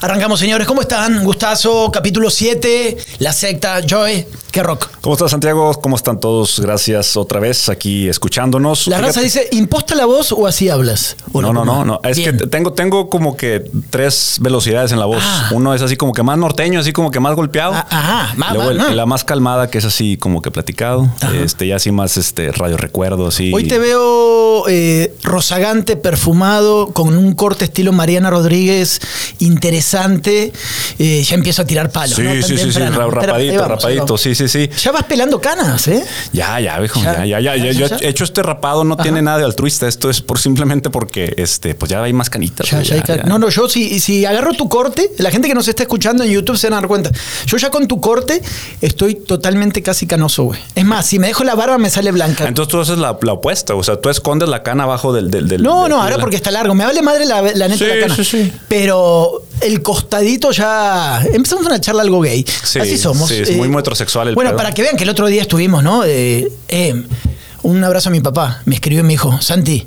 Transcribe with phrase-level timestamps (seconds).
[0.00, 0.64] Arrancamos, señores.
[0.68, 1.24] ¿Cómo están?
[1.24, 4.86] Gustazo, capítulo 7, La secta, Joy, qué rock.
[5.00, 5.72] ¿Cómo estás, Santiago?
[5.82, 6.60] ¿Cómo están todos?
[6.60, 8.86] Gracias otra vez aquí escuchándonos.
[8.86, 11.16] La raza dice, ¿imposta la voz o así hablas?
[11.32, 12.00] ¿O No, no, no, no.
[12.04, 12.38] Es Bien.
[12.38, 15.18] que tengo, tengo como que tres velocidades en la voz.
[15.20, 15.48] Ah.
[15.52, 17.72] Uno es así como que más norteño, así como que más golpeado.
[17.74, 21.10] Ah, ajá, más, Luego el- la más calmada, que es así como que platicado.
[21.20, 21.34] Ajá.
[21.34, 23.50] Este, ya así más este radio recuerdo, así.
[23.52, 29.00] Hoy te veo eh, rozagante, perfumado, con un corte estilo Mariana Rodríguez,
[29.40, 29.87] interesante.
[29.94, 32.16] Eh, ya empiezo a tirar palos.
[32.16, 32.30] Sí, ¿no?
[32.32, 34.20] Tan sí, sí, sí, Pero rapadito, vamos, rapadito, vamos.
[34.20, 34.68] sí, sí, sí.
[34.82, 36.04] Ya vas pelando canas, ¿eh?
[36.32, 37.24] Ya, ya, viejo, Ya.
[37.24, 37.72] ya, ya, ya.
[37.72, 39.86] Ya, hecho este rapado, no tiene nada de altruista.
[39.88, 42.68] Esto es por simplemente porque, este, pues ya hay más canitas.
[42.68, 43.22] Ya, güey, ya hay ya, ca- ya.
[43.24, 46.30] No, no, yo si, si agarro tu corte, la gente que nos está escuchando en
[46.30, 47.10] YouTube se van a dar cuenta.
[47.46, 48.42] Yo ya con tu corte
[48.80, 50.60] estoy totalmente casi canoso, güey.
[50.74, 52.46] Es más, si me dejo la barba me sale blanca.
[52.46, 55.30] Entonces tú haces la, la opuesta, o sea, tú escondes la cana abajo del...
[55.30, 56.74] del, del- no, del- no, ahora porque está largo.
[56.74, 58.16] Me vale madre la, la neta Sí, de la cana.
[58.16, 58.52] sí, sí.
[58.68, 61.22] Pero el costadito ya.
[61.32, 62.44] Empezamos una charla algo gay.
[62.64, 63.28] Sí, Así somos.
[63.28, 64.56] sí, es muy metrosexual el Bueno, pedo.
[64.58, 66.04] para que vean que el otro día estuvimos, ¿no?
[66.04, 67.02] Eh, eh,
[67.62, 68.62] un abrazo a mi papá.
[68.64, 69.86] Me escribió y me dijo, Santi.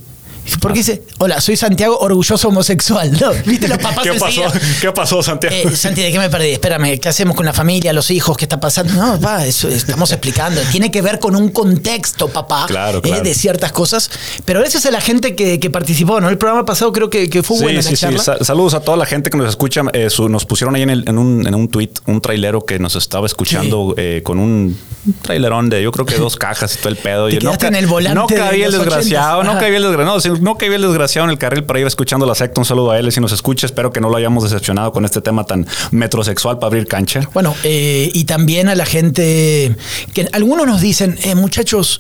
[0.59, 1.03] ¿Por qué dice?
[1.19, 3.11] Hola, soy Santiago, orgulloso homosexual.
[3.19, 4.41] No, ¿Viste los papás ¿Qué pasó?
[4.81, 5.55] ¿Qué pasó, Santiago?
[5.55, 6.49] Eh, Santi, ¿de qué me perdí?
[6.49, 8.35] Espérame, ¿qué hacemos con la familia, los hijos?
[8.37, 8.93] ¿Qué está pasando?
[8.93, 10.59] No, papá, eso estamos explicando.
[10.71, 13.23] Tiene que ver con un contexto, papá, Claro, eh, claro.
[13.23, 14.09] de ciertas cosas.
[14.43, 16.27] Pero gracias a la gente que, que participó, ¿no?
[16.29, 18.17] El programa pasado creo que, que fue Sí, buena sí, la sí.
[18.19, 19.83] Sa- Saludos a toda la gente que nos escucha.
[19.93, 22.79] Eh, su- nos pusieron ahí en, el- en un, en un tweet un trailero que
[22.79, 24.77] nos estaba escuchando eh, con un
[25.21, 27.27] trailerón de yo creo que dos cajas y todo el pedo.
[27.29, 29.45] Te Y ca- en el volante No cabía el desgraciado, 80s.
[29.45, 30.15] no cabía el desgraciado.
[30.15, 32.61] No, sí, no cabía el desgraciado en el carril para ir escuchando la secta.
[32.61, 33.65] Un saludo a él si nos escucha.
[33.65, 37.21] Espero que no lo hayamos decepcionado con este tema tan metrosexual para abrir cancha.
[37.33, 39.75] Bueno, eh, y también a la gente
[40.13, 41.99] que algunos nos dicen, eh, muchachos,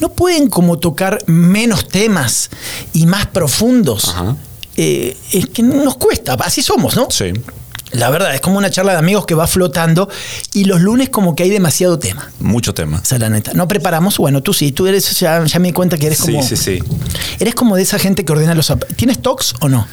[0.00, 2.50] no pueden como tocar menos temas
[2.92, 4.08] y más profundos.
[4.08, 4.36] Ajá.
[4.76, 7.08] Eh, es que nos cuesta, así somos, ¿no?
[7.10, 7.32] Sí.
[7.92, 10.08] La verdad, es como una charla de amigos que va flotando
[10.52, 12.30] y los lunes como que hay demasiado tema.
[12.40, 13.00] Mucho tema.
[13.02, 13.52] Esa es la neta.
[13.54, 16.32] No preparamos, bueno, tú sí, tú eres, ya, ya me di cuenta que eres Sí,
[16.32, 16.42] como...
[16.42, 16.78] sí, sí.
[17.38, 18.72] Eres como de esa gente que ordena los...
[18.96, 19.86] ¿Tienes tox o no?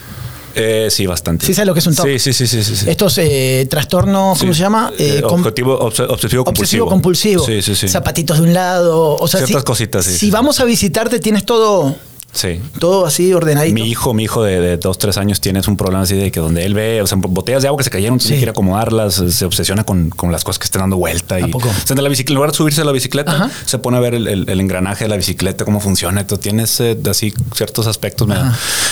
[0.55, 1.45] Eh, sí, bastante.
[1.47, 2.05] ¿Sí sabes lo que es un TOC?
[2.05, 2.75] Sí, sí, sí, sí, sí.
[2.75, 2.89] sí.
[2.89, 4.57] Estos eh, trastornos, ¿cómo Sí.
[4.57, 4.91] se llama?
[4.99, 6.83] Eh, com- objetivo, obs- obsesivo compulsivo.
[6.85, 7.45] Obsesivo compulsivo.
[7.45, 7.87] Sí, sí, sí.
[7.87, 9.15] Zapatitos de un lado.
[9.15, 10.31] O sea, Ciertas si, cositas, sí, Si sí, sí.
[10.31, 11.95] vamos a visitarte, tienes todo,
[12.33, 12.59] Sí.
[12.79, 13.73] todo así ordenadito.
[13.75, 16.39] Mi hijo, mi hijo de, de dos, tres años tiene un problema así de que
[16.39, 18.39] donde él ve, o sea, botellas de agua que se cayeron, tiene Sí.
[18.39, 21.39] que ir a acomodarlas, se obsesiona con, con las cosas que estén dando vuelta.
[21.39, 21.69] Y, ¿A poco?
[21.69, 23.51] O sea, de la bicicleta, en lugar de subirse a la bicicleta, Ajá.
[23.65, 26.21] se pone a ver el, el- el engranaje de la bicicleta, cómo funciona.
[26.21, 28.27] Entonces tienes eh, así ciertos aspectos.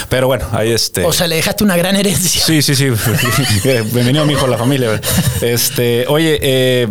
[0.09, 1.03] Pero bueno, ahí este.
[1.03, 2.41] O sea, le dejaste una gran herencia.
[2.45, 2.85] Sí, sí, sí.
[3.65, 5.01] Eh, Bienvenido, mi hijo, a la familia.
[5.41, 6.87] Este, oye, eh,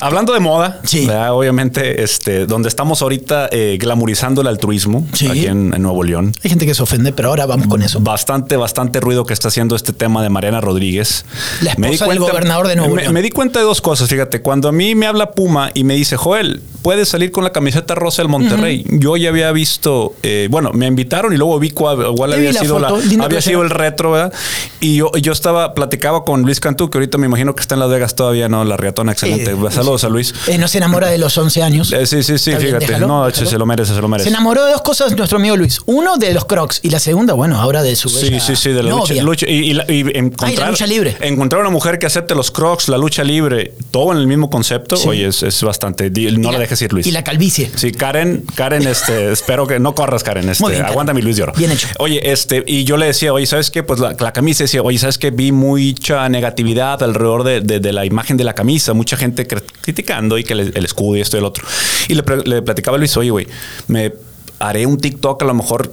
[0.00, 1.08] hablando de moda, Sí.
[1.30, 5.26] obviamente, este, donde estamos ahorita eh, glamorizando el altruismo Sí.
[5.28, 6.32] aquí en, en Nuevo León.
[6.42, 8.00] Hay gente que se ofende, pero ahora vamos con eso.
[8.00, 11.24] Bastante, bastante ruido que está haciendo este tema de Mariana Rodríguez.
[11.62, 13.14] La esposa del gobernador de Nuevo me, León.
[13.14, 14.40] me di cuenta de dos cosas, fíjate.
[14.42, 17.96] Cuando a mí me habla Puma y me dice, Joel, puedes salir con la camiseta
[17.96, 18.84] rosa del Monterrey.
[18.88, 22.00] Yo ya había visto, eh, bueno, me invitaron y luego vi cuál,
[22.32, 24.32] había, la sido, foto, la- había sido el retro, ¿verdad?
[24.78, 27.80] Y yo, yo estaba, platicaba con Luis Cantú, que ahorita me imagino que está en
[27.80, 28.64] Las Vegas todavía, ¿no?
[28.64, 29.52] La riatona, excelente.
[29.52, 29.60] Sí.
[29.74, 30.32] Saludos a Luis.
[30.46, 31.90] Eh, no se enamora de los 11 años.
[31.92, 32.86] Eh, sí, sí, sí, fíjate.
[32.86, 33.50] déjalo, no, déjalo.
[33.50, 34.28] se lo merece, se lo merece.
[34.30, 35.80] Se enamoró de dos cosas nuestro amigo Luis.
[35.86, 38.84] Uno de los crocs y la segunda, bueno, ahora de su Sí, sí, sí, de
[38.84, 39.22] la lucha, novia.
[39.24, 41.16] lucha- y, y la- y encontrar, Ay, la lucha libre.
[41.20, 44.96] encontrar una mujer que acepte los crocs, la lucha libre, todo en el mismo concepto,
[44.96, 45.08] Sí.
[45.08, 46.10] oye, es, es bastante.
[46.38, 47.06] No la- dejes ir, Luis.
[47.06, 47.70] Y la calvicie.
[47.74, 50.48] Sí, Karen, Karen, este, espero que no corras, Karen.
[50.48, 50.92] Este, Muy bien, Karen.
[50.92, 51.52] aguanta mi Luis de Oro.
[51.56, 51.88] Bien hecho.
[51.98, 53.82] Oye, este, y yo le decía, oye, ¿sabes qué?
[53.82, 55.30] Pues la, la camisa decía, oye, ¿sabes qué?
[55.30, 59.62] Vi mucha negatividad alrededor de, de- de la imagen de la camisa, mucha gente cr-
[59.80, 61.64] criticando y que el, el escudo y esto y el otro.
[62.08, 62.22] Y le,
[62.62, 63.46] platicaba a Luis, oye, güey,
[63.88, 64.12] me
[64.58, 65.92] haré un TikTok a lo mejor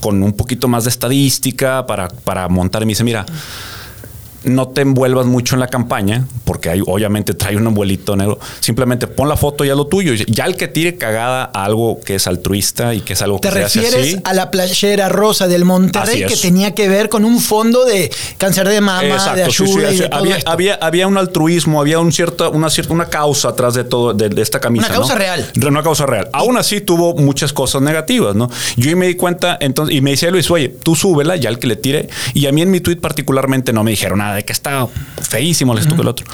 [0.00, 2.82] con un poquito más de estadística para, para montar.
[2.82, 3.26] Y me dice, mira,
[4.44, 8.38] no te envuelvas mucho en la campaña, porque hay, obviamente trae un abuelito negro.
[8.60, 10.12] Simplemente pon la foto y haz lo tuyo.
[10.26, 13.48] Ya el que tire cagada a algo que es altruista y que es algo ¿Te
[13.48, 14.22] que se hace refieres así.
[14.24, 18.68] a la playera rosa del Monterrey que tenía que ver con un fondo de cáncer
[18.68, 20.02] de mama, de Exacto, ayuda sí, y sí.
[20.02, 23.74] de todo había, había, había un altruismo, había un cierta, una cierta, una causa atrás
[23.74, 24.86] de todo, de, de esta camisa.
[24.86, 25.18] Una causa ¿no?
[25.18, 25.52] real.
[25.66, 26.28] Una causa real.
[26.32, 28.50] Aún así tuvo muchas cosas negativas, ¿no?
[28.76, 31.66] Yo me di cuenta, entonces, y me decía Luis, oye, tú súbela, ya el que
[31.66, 32.08] le tire.
[32.34, 34.86] Y a mí en mi tweet particularmente no me dijeron nada de que está
[35.22, 36.26] feísimo esto que el otro.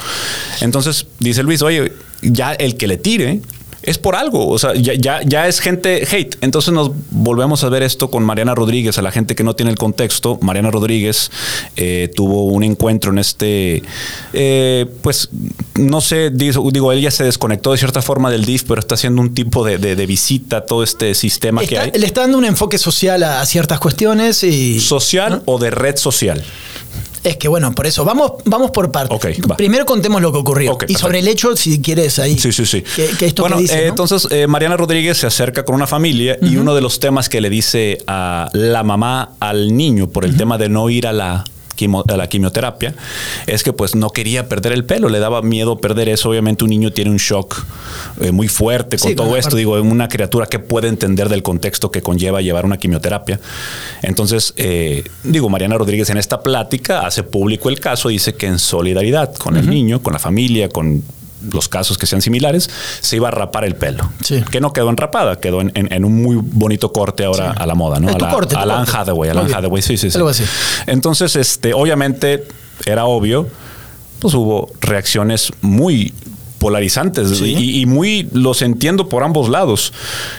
[0.61, 1.91] Entonces dice Luis, oye,
[2.21, 3.41] ya el que le tire
[3.83, 6.35] es por algo, o sea, ya, ya, ya es gente hate.
[6.41, 9.71] Entonces nos volvemos a ver esto con Mariana Rodríguez, a la gente que no tiene
[9.71, 10.37] el contexto.
[10.41, 11.31] Mariana Rodríguez
[11.77, 13.83] eh, tuvo un encuentro en este,
[14.33, 15.29] eh, pues,
[15.75, 19.21] no sé, digo, digo, ella se desconectó de cierta forma del DIF, pero está haciendo
[19.21, 21.91] un tipo de, de- de visita a todo este sistema que hay.
[21.91, 25.95] le está dando un enfoque social a, a ciertas cuestiones y ¿Social o de red
[25.95, 26.43] social?
[27.27, 29.19] Es que bueno, por eso, vamos, vamos por partes.
[29.57, 30.77] Primero contemos lo que ocurrió.
[30.87, 32.39] Y sobre el hecho, si quieres ahí.
[32.39, 32.81] Sí, sí, sí.
[32.81, 33.89] Que, que esto bueno, que dice, eh, ¿no?
[33.89, 37.41] entonces eh, Mariana Rodríguez se acerca con una familia y uno de los temas que
[37.41, 41.43] le dice a la mamá al niño por el tema de no ir a la
[41.77, 42.93] quimo- a la quimioterapia
[43.45, 46.29] es que pues no quería perder el pelo, le daba miedo perder eso.
[46.29, 47.63] Obviamente un niño tiene un shock
[48.21, 49.49] eh, muy fuerte con Sí, todo esto.
[49.51, 53.39] parte- Digo, una criatura que puede entender del contexto que conlleva llevar una quimioterapia.
[54.01, 58.59] Entonces, eh, digo, Mariana Rodríguez en esta plática hace público el caso, dice que en
[58.59, 61.03] solidaridad con el niño, con la familia, con
[61.51, 62.69] los casos que sean similares,
[63.01, 64.09] se iba a rapar el pelo.
[64.23, 64.43] Sí.
[64.51, 67.65] Que no quedó en rapada, quedó en, en- en un muy bonito corte ahora a
[67.65, 68.09] la moda, ¿no?
[68.09, 68.97] Es A tu la, corte, tu a la Anne corte.
[68.99, 69.57] Hathaway, a Muy la Anne bien.
[69.59, 70.17] Hathaway, sí, sí, sí.
[70.17, 70.43] Algo así.
[70.87, 72.47] Entonces, este, obviamente,
[72.85, 73.47] era obvio,
[74.19, 76.13] pues hubo reacciones muy
[76.57, 77.55] polarizantes Sí.
[77.55, 79.93] y, y muy los entiendo por ambos lados.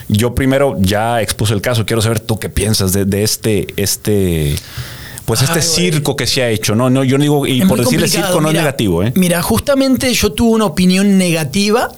[0.09, 4.57] Yo primero ya expuse el caso, quiero saber tú qué piensas de, de este, este,
[5.29, 6.75] pues este Ay, circo que se ha hecho.
[6.75, 8.61] No, no, yo no digo, y Es por decirle circo no mira.
[8.61, 9.13] es negativo, ¿eh?
[9.15, 11.91] Mira, justamente yo tuve una opinión negativa,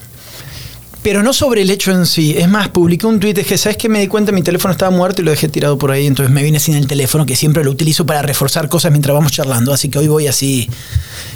[1.05, 2.35] pero no sobre el hecho en sí.
[2.37, 4.91] Es más, publiqué un tweet, es que sabes que me di cuenta mi teléfono estaba
[4.91, 7.63] muerto y lo dejé tirado por ahí, entonces me vine sin el teléfono, que siempre
[7.63, 10.69] lo utilizo para reforzar cosas mientras vamos charlando, así que hoy voy así,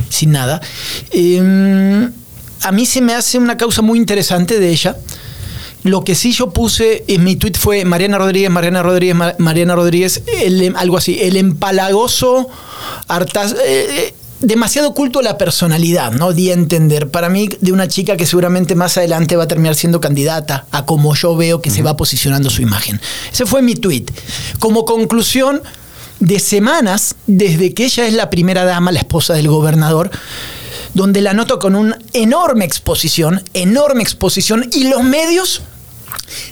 [0.09, 0.61] sin nada.
[1.13, 2.09] Eh,
[2.63, 4.97] a mí se me hace una causa muy interesante de ella.
[5.85, 9.75] Lo que sí yo puse en mi tweet fue Mariana Rodríguez, Mariana Rodríguez, Ma- Mariana
[9.77, 12.49] Rodríguez, el- algo así, el empalagoso,
[13.07, 16.33] hartaz, eh, eh, demasiado culto a la personalidad, ¿no?
[16.33, 17.11] Di a entender.
[17.11, 20.85] Para mí, de una chica que seguramente más adelante va a terminar siendo candidata a
[20.85, 23.01] como yo veo que se va posicionando su imagen.
[23.33, 24.07] Ese fue mi tweet.
[24.59, 25.63] Como conclusión
[26.21, 30.11] de semanas, desde que ella es la primera dama, la esposa del gobernador,
[30.95, 35.63] donde la noto con una enorme exposición, enorme exposición, y los medios,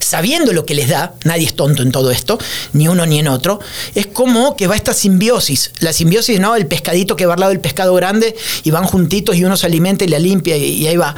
[0.01, 2.39] sabiendo lo que les da, nadie es tonto en todo esto,
[2.73, 3.61] ni uno ni en otro,
[3.95, 5.73] es como que va esta simbiosis.
[5.81, 6.55] La simbiosis, ¿no?
[6.57, 9.67] El pescadito que va al lado del pescado grande y van juntitos y uno se
[9.67, 11.15] alimenta y la limpia y, y ahí va.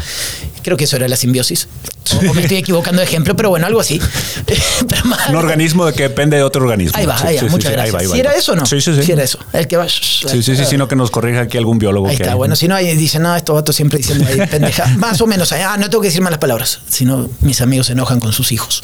[0.63, 1.69] Creo que eso era la simbiosis.
[2.13, 3.99] O, o me estoy equivocando de ejemplo, pero bueno, algo así.
[4.47, 4.63] Pero
[5.07, 6.99] más- Un organismo que depende de otro organismo.
[6.99, 8.11] Ahí va, ahí va, sí, muchas sí, gracias.
[8.13, 8.67] si era eso o no?
[8.67, 9.03] Sí, sí, sí.
[9.03, 9.39] Si era eso.
[9.55, 9.89] El que va.
[9.89, 12.09] Sí, sí, sí, sino que nos corrija aquí algún biólogo.
[12.09, 12.37] Ahí que está, hay.
[12.39, 14.87] bueno, si no, ahí dicen, no, estos vatos siempre ahí pendeja.
[14.99, 18.21] Más o menos, ah, no tengo que decir malas palabras, sino mis amigos se enojan
[18.21, 18.83] con sus hijos.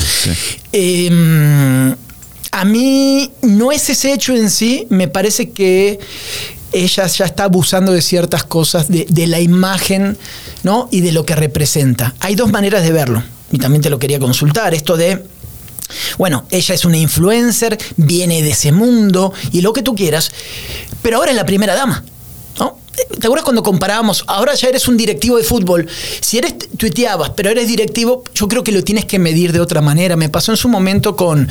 [0.73, 1.95] Eh,
[2.53, 6.01] a mí no es ese hecho en sí, me parece que
[6.73, 10.17] ella ya está abusando de ciertas cosas, de, de la imagen
[10.63, 10.89] ¿no?
[10.91, 12.15] y de lo que representa.
[12.21, 15.25] Hay dos maneras de verlo, y también te lo quería consultar, esto de...
[16.19, 20.31] Bueno, ella es una influencer, viene de ese mundo y lo que tú quieras,
[21.03, 22.05] pero ahora es la primera dama.
[22.93, 24.25] ¿Te acuerdas cuando comparábamos?
[24.27, 25.89] Ahora ya eres un directivo de fútbol.
[26.21, 29.81] Si eres tuiteabas, pero eres directivo, yo creo que lo tienes que medir de otra
[29.81, 30.17] manera.
[30.17, 31.49] Me pasó en su momento con,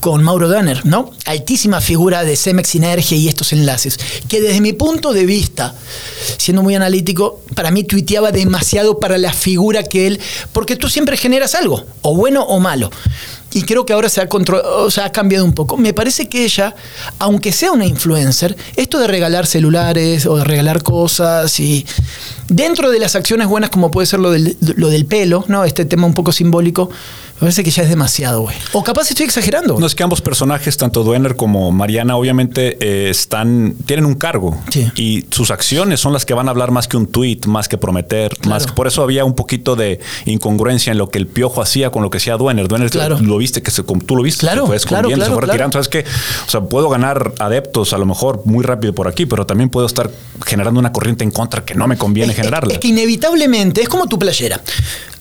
[0.00, 1.10] con Mauro Danner, ¿no?
[1.24, 3.98] Altísima figura de Cemex Sinergia y estos enlaces.
[4.28, 5.74] Que desde mi punto de vista,
[6.36, 10.20] siendo muy analítico, para mí tuiteaba demasiado para la figura que él.
[10.52, 12.90] Porque tú siempre generas algo, o bueno o malo.
[13.52, 15.76] Y creo que ahora se ha, o sea, ha cambiado un poco.
[15.76, 16.74] Me parece que ella,
[17.18, 21.86] aunque sea una influencer, esto de regalar celulares o de regalar cosas y
[22.48, 25.64] dentro de las acciones buenas como puede ser lo del, lo del pelo, ¿no?
[25.64, 26.90] Este tema un poco simbólico,
[27.40, 28.56] me parece que ya es demasiado, güey.
[28.72, 29.78] O capaz estoy exagerando.
[29.78, 34.56] No es que ambos personajes, tanto Duener como Mariana, obviamente eh, están, tienen un cargo
[34.70, 34.90] Sí.
[34.96, 37.78] y sus acciones son las que van a hablar más que un tweet, más que
[37.78, 41.62] prometer, más que por eso había un poquito de incongruencia en lo que el piojo
[41.62, 42.66] hacía con lo que hacía Duener.
[42.68, 43.18] Duener Claro.
[43.20, 45.46] lo viste que se, tú lo viste, Claro, se fue claro, se claro, fue claro.
[45.52, 45.72] retirando.
[45.74, 46.00] Sabes que,
[46.46, 49.86] o sea, puedo ganar adeptos a lo mejor muy rápido por aquí, pero también puedo
[49.86, 50.10] estar
[50.44, 52.72] generando una corriente en contra que no me conviene Es- generarla.
[52.74, 54.60] Es que inevitablemente es como tu playera.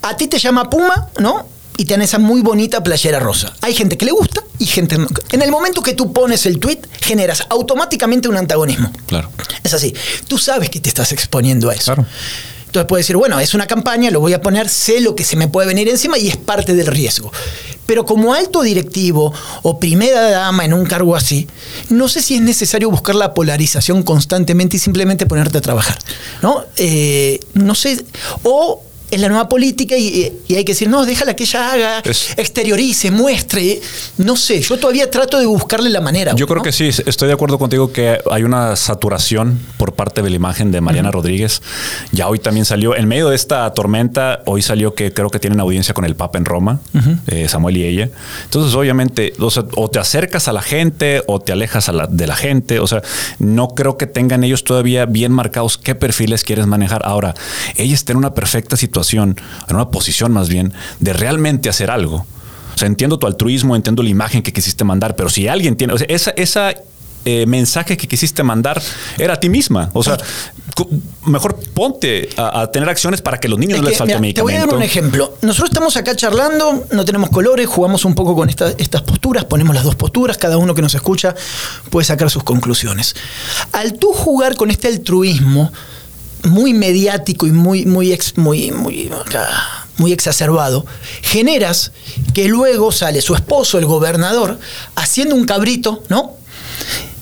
[0.01, 1.45] A ti te llama Puma, ¿no?
[1.77, 3.53] Y te dan esa muy bonita playera rosa.
[3.62, 5.07] Hay gente que le gusta y gente no.
[5.31, 8.91] En el momento que tú pones el tweet, generas automáticamente un antagonismo.
[9.05, 9.29] Claro.
[9.63, 9.93] Es así.
[10.27, 11.93] Tú sabes que te estás exponiendo a eso.
[11.93, 12.05] Claro.
[12.65, 15.38] Entonces puedes decir, bueno, es una campaña, lo voy a poner, sé lo que se
[15.38, 17.31] me puede venir encima y es parte del riesgo.
[17.86, 21.48] Pero como alto directivo o primera dama en un cargo así,
[21.89, 25.98] no sé si es necesario buscar la polarización constantemente y simplemente ponerte a trabajar.
[26.41, 26.65] ¿No?
[26.75, 28.03] Eh, no sé.
[28.43, 31.99] O es la nueva política y, y hay que decir, no, déjala que ella haga,
[32.03, 33.79] Es- exteriorice, muestre.
[34.17, 36.33] No sé, yo todavía trato de buscarle la manera.
[36.35, 36.63] Yo creo ¿no?
[36.63, 40.71] que sí, estoy de acuerdo contigo que hay una saturación por parte de la imagen
[40.71, 41.61] de Mariana Rodríguez.
[42.11, 45.59] Ya hoy también salió, en medio de esta tormenta, hoy salió que creo que tienen
[45.59, 46.79] audiencia con el Papa en Roma,
[47.27, 48.09] eh, Samuel y ella.
[48.43, 52.07] Entonces, obviamente, o, sea, o te acercas a la gente o te alejas a la-
[52.07, 52.79] de la gente.
[52.79, 53.01] O sea,
[53.39, 57.01] no creo que tengan ellos todavía bien marcados qué perfiles quieres manejar.
[57.05, 57.33] Ahora,
[57.77, 59.36] ella está en una perfecta situación, en
[59.70, 62.25] una posición más bien, de realmente hacer algo.
[62.75, 65.94] O sea, entiendo tu altruismo, entiendo la imagen que quisiste mandar, pero si alguien tiene,
[65.94, 66.75] o sea, esa, esa
[67.30, 68.82] eh, mensaje que quisiste mandar
[69.18, 69.89] era a ti misma.
[69.92, 70.18] O sea,
[71.25, 74.36] mejor ponte a, tener acciones para que los niños no les falte medicamento.
[74.36, 75.34] Te voy a dar un ejemplo.
[75.42, 79.84] Nosotros estamos acá charlando, no tenemos colores, jugamos un poco con estas posturas, ponemos las
[79.84, 81.36] dos posturas, cada uno que nos escucha
[81.89, 83.13] puede sacar sus conclusiones.
[83.74, 85.74] Al tú jugar con este altruismo
[86.44, 89.12] muy mediático y muy, muy, muy, muy,
[89.98, 90.86] muy exacerbado,
[91.22, 91.91] generas
[92.34, 94.60] que luego sale su esposo, el gobernador,
[94.96, 96.36] haciendo un cabrito, ¿no?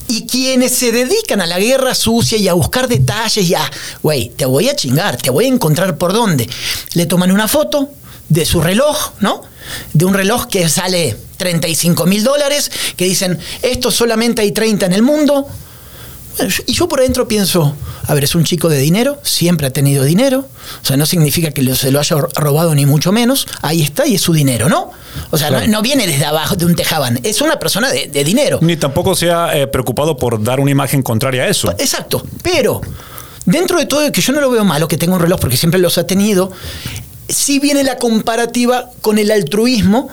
[0.08, 3.72] Y quienes se dedican a la guerra sucia y a buscar detalles y a,
[4.04, 6.48] güey, te voy a chingar, te voy a encontrar por dónde.
[6.94, 7.90] Le toman una foto
[8.30, 9.42] de su reloj, ¿no?
[9.94, 14.94] De un reloj que sale 35 mil dólares, que dicen, esto solamente hay 30 en
[14.94, 15.48] el mundo,
[16.68, 17.76] y yo por adentro pienso,
[18.08, 20.48] a ver, es un chico de dinero, siempre ha tenido dinero,
[20.82, 24.16] o sea, no significa que se lo haya robado ni mucho menos, ahí está y
[24.16, 24.92] es su dinero, ¿no?
[25.32, 28.60] O sea, no, viene desde abajo de un tejabán, es una persona de, dinero.
[28.62, 31.72] Ni tampoco se ha eh, preocupado por dar una imagen contraria a eso.
[31.72, 32.82] Exacto, pero
[33.46, 35.80] dentro de todo, que yo no lo veo malo que tenga un reloj porque siempre
[35.80, 36.52] los ha tenido,
[37.30, 40.10] sí viene la comparativa con el altruismo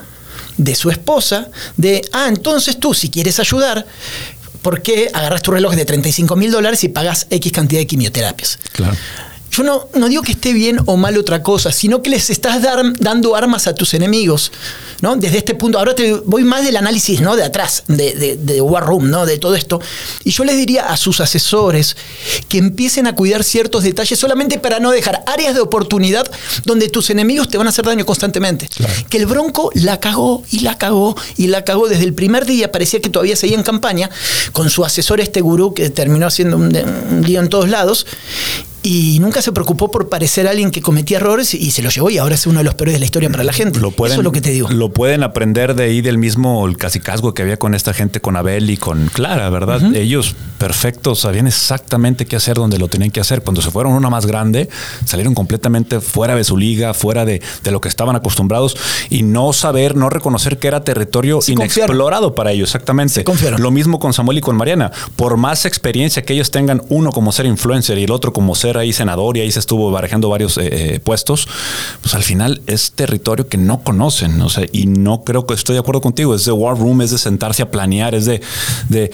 [0.57, 3.85] de su esposa, de, ah, entonces tú si quieres ayudar,
[4.63, 8.57] ¿por qué agarras tu reloj de 35 mil dólares y pagas X cantidad de quimioterapias?
[8.71, 8.95] Claro.
[9.53, 12.63] Yo no, no, digo que esté bien o mal otra cosa, sino que les estás
[12.99, 14.51] dando armas a tus enemigos,
[15.01, 15.15] ¿no?
[15.15, 17.35] Desde este punto, ahora te voy más del análisis, ¿no?
[17.35, 19.27] De atrás, de, de, War Room, ¿no?
[19.27, 19.79] De todo esto.
[20.23, 21.95] Y yo les diría a sus asesores
[22.49, 26.25] que empiecen a cuidar ciertos detalles solamente para no dejar áreas de oportunidad
[26.65, 28.67] donde tus enemigos te van a hacer daño constantemente.
[29.07, 32.71] Que el Bronco la cagó y la cagó y la cagó desde el primer día,
[32.71, 34.09] parecía que todavía seguía en campaña,
[34.51, 38.07] con su asesor este gurú que terminó haciendo un, un lío en todos lados
[38.83, 42.17] y nunca se preocupó por parecer alguien que cometía errores y se lo llevó y
[42.17, 43.79] ahora es uno de los peores de la historia para la gente.
[43.79, 44.69] Lo Eso es lo que te digo.
[44.69, 48.35] Lo pueden aprender de ahí del mismo el casicazgo que había con esta gente, con
[48.35, 49.95] Abel y con Clara, ¿verdad?
[49.95, 53.41] Ellos perfectos sabían exactamente qué hacer donde lo tenían que hacer.
[53.41, 54.69] Cuando se fueron una más grande,
[55.05, 58.75] salieron completamente fuera de su liga, fuera de, lo que estaban acostumbrados
[59.09, 63.23] y no saber, no reconocer que era territorio inexplorado para ellos, exactamente.
[63.57, 64.91] Lo mismo con Samuel y con Mariana.
[65.15, 68.72] Por más experiencia que ellos tengan, uno como ser influencer y el otro como ser
[68.77, 71.47] ahí senador y ahí se estuvo barajando varios eh, eh, puestos,
[72.01, 74.41] pues al final es territorio que no conocen.
[74.41, 76.35] O sea, y no creo que estoy de acuerdo contigo.
[76.35, 78.41] Es de war room, es de sentarse a planear, es de,
[78.89, 79.11] de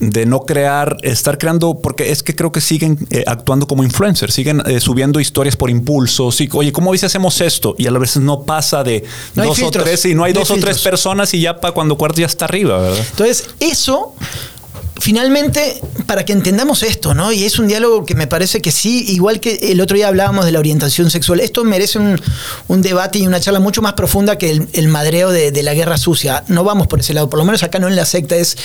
[0.00, 4.32] de no crear, estar creando, porque es que creo que siguen eh, actuando como influencers,
[4.32, 6.32] siguen subiendo historias por impulso.
[6.32, 7.74] Sí, oye, ¿cómo dice hacemos esto?
[7.76, 10.80] Y a veces no pasa de dos o tres y no hay dos o tres
[10.80, 13.04] personas y ya para cuando cuarto ya está arriba, ¿verdad?
[13.10, 14.14] Entonces, eso
[15.00, 17.32] finalmente, para que entendamos esto, ¿no?
[17.32, 20.44] Y es un diálogo que me parece que sí, igual que el otro día hablábamos
[20.44, 24.66] de la orientación sexual, esto merece un, debate y una charla mucho más profunda que
[24.72, 26.44] el, madreo de, de, la guerra sucia.
[26.48, 28.56] No vamos por ese lado, por lo menos acá no en la secta es,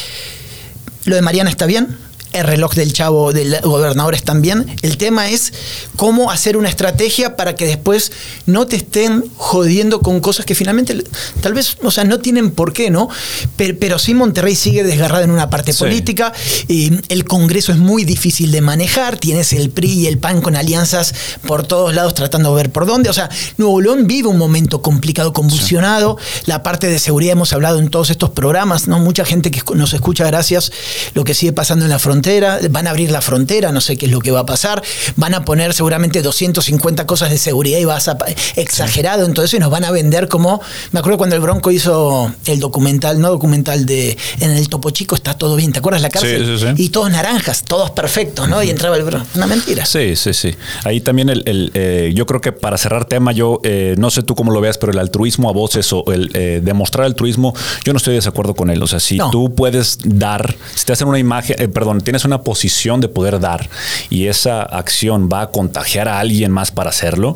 [1.06, 1.98] lo de Mariana está bien,
[2.36, 4.76] el reloj del chavo del gobernador también.
[4.82, 5.54] El tema es
[5.96, 8.12] cómo hacer una estrategia para que después
[8.46, 11.04] no te estén jodiendo con cosas que finalmente
[11.42, 13.10] tal vez, o sea, no tienen por qué, ¿no?
[13.56, 16.34] Pero, sí Monterrey sigue desgarrado en una parte política
[16.68, 20.56] y el Congreso es muy difícil de manejar, tienes el PRI y el PAN con
[20.56, 21.14] alianzas
[21.48, 24.82] por todos lados tratando de ver por dónde, o sea, Nuevo León vive un momento
[24.82, 29.00] complicado, convulsionado, la parte de seguridad hemos hablado en todos estos programas, ¿no?
[29.00, 30.72] Mucha gente que nos escucha gracias
[31.14, 32.25] lo que sigue pasando en la frontera
[32.70, 34.82] van a abrir la frontera, no sé qué es lo que va a pasar,
[35.16, 38.18] van a poner seguramente 250 cosas de seguridad y vas a
[38.56, 43.20] exagerado, entonces nos van a vender como, me acuerdo cuando el Bronco hizo el documental,
[43.20, 46.58] no documental de en el Topo Chico está todo bien, ¿te acuerdas la cárcel?
[46.60, 48.62] Sí, sí, y todos naranjas, todos perfectos, ¿no?
[48.64, 49.86] Y entraba el Bronco, una mentira.
[49.86, 50.56] Sí, sí, sí.
[50.84, 54.36] Ahí también el, eh, yo creo que para cerrar tema, yo eh, no sé tú
[54.36, 57.54] cómo lo veas, pero el altruismo a voces o el eh, demostrar altruismo,
[57.84, 58.82] yo no estoy de desacuerdo con él.
[58.82, 63.02] O sea, si tú puedes dar, si te hacen una imagen, perdón, tienes una posición
[63.02, 63.70] de poder dar
[64.10, 67.36] y esa acción va a contagiar a alguien más para hacerlo,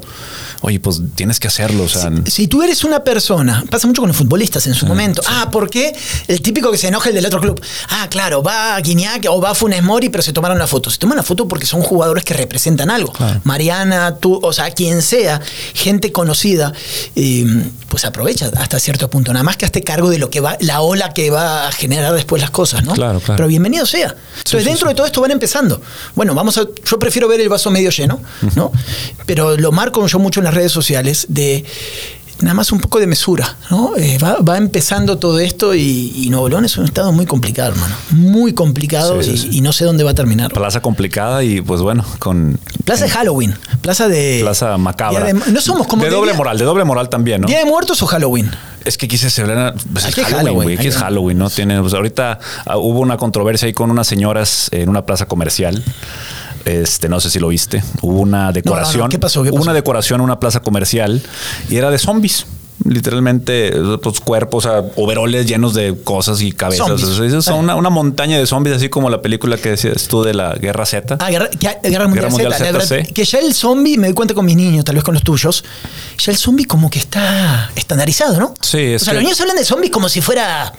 [0.62, 1.86] oye, pues tienes que hacerlo.
[2.26, 5.22] si, tú eres una persona, pasa mucho con los futbolistas en su momento.
[5.28, 5.94] Ah, ¿por qué?
[6.30, 7.62] El típico que se enoja el del otro club.
[7.90, 10.90] Ah, claro, va a Guiñac o va a Funes Mori, pero se tomaron la foto.
[10.90, 13.12] Se toman la foto porque son jugadores que representan algo.
[13.44, 15.42] Mariana, tú, o sea, quien sea,
[15.74, 16.72] gente conocida,
[17.90, 19.34] pues aprovecha hasta cierto punto.
[19.34, 22.14] Nada más que hazte cargo de lo que va, la ola que va a generar
[22.14, 22.94] después las cosas, ¿no?
[22.94, 23.38] Claro, claro.
[23.38, 24.16] Pero bienvenido sea.
[24.38, 25.82] Entonces, dentro de todo esto van empezando.
[26.16, 26.66] Bueno, vamos a.
[26.86, 28.22] Yo prefiero ver el vaso medio lleno,
[28.56, 28.72] ¿no?
[29.26, 31.66] Pero lo marco yo mucho en las redes sociales de
[32.42, 33.96] nada más un poco de mesura, ¿no?
[33.98, 37.96] Eh, va, empezando todo esto y, Nuevo León es un estado muy complicado, hermano.
[38.12, 40.52] Muy complicado y, no sé dónde va a terminar.
[40.52, 42.60] Plaza complicada y pues bueno, con...
[42.86, 44.40] Plaza de Halloween, plaza de...
[44.42, 45.34] Plaza macabra.
[45.34, 46.04] no somos como...
[46.04, 47.48] De doble moral, de doble moral también, ¿no?
[47.48, 48.52] ¿Día de muertos o Halloween?
[48.86, 49.76] Es que quise celebrar.
[49.92, 50.80] Pues es Halloween, Halloween.
[50.80, 51.50] Aquí es Halloween, ¿no?
[51.50, 55.84] Tiene, pues ahorita ah, hubo una controversia ahí con unas señoras en una plaza comercial.
[56.66, 57.84] Este, no sé si lo viste.
[58.02, 59.10] Hubo una decoración.
[59.10, 59.44] ¿Qué pasó?
[59.44, 59.64] ¿Qué Hubo pasó?
[59.64, 61.22] una decoración en una plaza comercial
[61.70, 62.46] y era de zombies.
[62.86, 66.90] Literalmente, pues cuerpos, o sea, overoles llenos de cosas y cabezas.
[66.90, 67.54] O sea, es Ah.
[67.56, 70.86] una, una montaña de zombies, así como la película que decías tú de la Guerra
[70.86, 71.18] Z.
[71.20, 71.58] Ah, Guerra, que-
[71.90, 73.08] Guerra Mundial, Guerra Mundial Z, verdad.
[73.14, 75.64] Que ya el zombie, me doy cuenta con mis niños, tal vez con los tuyos,
[76.18, 78.54] ya el zombie como que está estandarizado, ¿no?
[78.62, 80.72] Sí, es O sea, que- los niños hablan de zombies como si fuera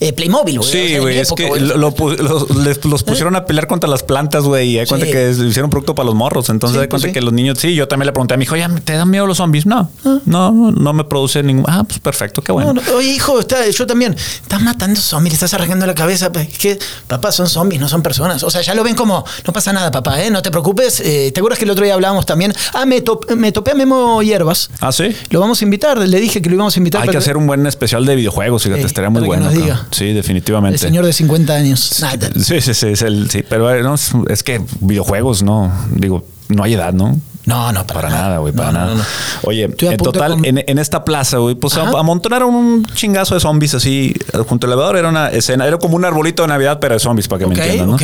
[0.00, 0.70] eh, Playmobil, güey.
[0.70, 4.44] Sí, güey, es época, que lo- los, les- los pusieron a pelear contra las plantas,
[4.44, 5.12] güey, y hay cuenta Sí.
[5.12, 6.48] que hicieron producto para los morros.
[6.50, 8.44] Entonces Sí, hay cuenta pues que los niños, sí, yo también le pregunté a mi
[8.44, 9.66] hijo, ya, ¿te dan miedo los zombies?
[9.66, 11.64] No, no, no, no me produce ningún.
[11.68, 12.72] Ah, pues perfecto, qué bueno.
[12.72, 14.14] No, no, oye, hijo, está, yo también.
[14.14, 16.30] Estás matando zombies, le estás arrancando la cabeza.
[16.34, 18.42] Es que, papá, son zombies, no son personas.
[18.42, 20.30] O sea, ya lo ven como, no pasa nada, papá, ¿eh?
[20.30, 21.00] No te preocupes.
[21.00, 22.52] Eh, ¿Te acuerdas que el otro día hablábamos también?
[22.74, 24.70] Ah, me, top- me topé a Memo Hierbas.
[24.80, 25.14] Ah, sí.
[25.30, 27.02] Lo vamos a invitar, le dije que lo íbamos a invitar.
[27.02, 29.44] Hay que hacer un buen especial de videojuegos, fíjate, Sí, estaría muy para que bueno.
[29.46, 29.87] nos diga.
[29.90, 30.74] Sí, definitivamente.
[30.76, 31.80] El señor de 50 años.
[31.80, 36.62] Sí, sí, sí, es el, sí, pero eh, no, es- que videojuegos, no, digo, no
[36.64, 37.18] hay edad, ¿no?
[37.46, 38.90] No, no, Para nada, güey, para No, nada.
[38.92, 39.04] no, no.
[39.44, 41.98] Oye, en total, en, en esta plaza, güey, pues Ajá.
[41.98, 44.98] amontonaron un chingazo de zombies así eh, junto al elevador.
[44.98, 47.54] Era una escena, era como un arbolito de Navidad, pero de zombies, para que me
[47.54, 47.94] entiendan, ¿no?
[47.94, 48.02] ok.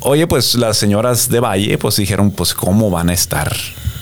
[0.00, 3.54] Oye, pues las señoras de Valle, pues dijeron, pues, ¿cómo van a estar?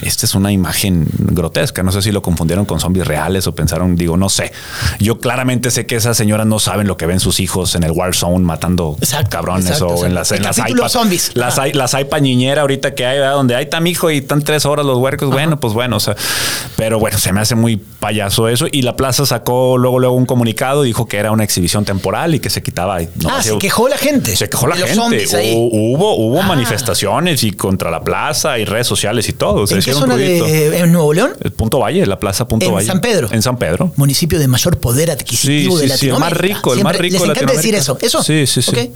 [0.02, 1.82] Esta es una imagen grotesca.
[1.82, 4.52] No sé si lo confundieron con zombies reales o pensaron, digo, no sé.
[4.98, 7.92] Yo claramente sé que esas señoras no saben lo que ven sus hijos en el
[7.92, 10.06] Warzone matando Exacto, cabrones exacto, o exacto.
[10.06, 11.30] en las, en las iPad- zombies.
[11.34, 13.34] Las, hay- las pañiñera ahorita que hay, ¿verdad?
[13.34, 15.30] donde hay tam hijo y están tres horas los huercos.
[15.30, 16.16] Bueno, pues bueno, o sea,
[16.76, 18.66] pero bueno, se me hace muy payaso eso.
[18.70, 22.40] Y la plaza sacó luego, luego un comunicado, dijo que era una exhibición temporal y
[22.40, 23.02] que se quitaba.
[23.02, 24.34] y no ah, se quejó la gente.
[24.36, 25.26] se quejó la gente.
[25.54, 26.46] Hubo, hubo Ah.
[26.46, 29.66] manifestaciones y contra la plaza y redes sociales y todo.
[29.66, 31.32] Se ¿En qué zona de en Nuevo León?
[31.40, 32.86] El Punto Valle, la plaza Punto En Valle.
[32.86, 33.28] San Pedro.
[33.32, 33.92] En San Pedro.
[33.96, 36.56] Municipio de mayor poder adquisitivo Sí, de sí, sí, el más Latinoamérica.
[36.58, 37.92] rico, el más rico Les de encanta decir eso.
[37.94, 38.06] Latinoamérica.
[38.06, 38.22] Eso.
[38.22, 38.90] Sí, sí, sí.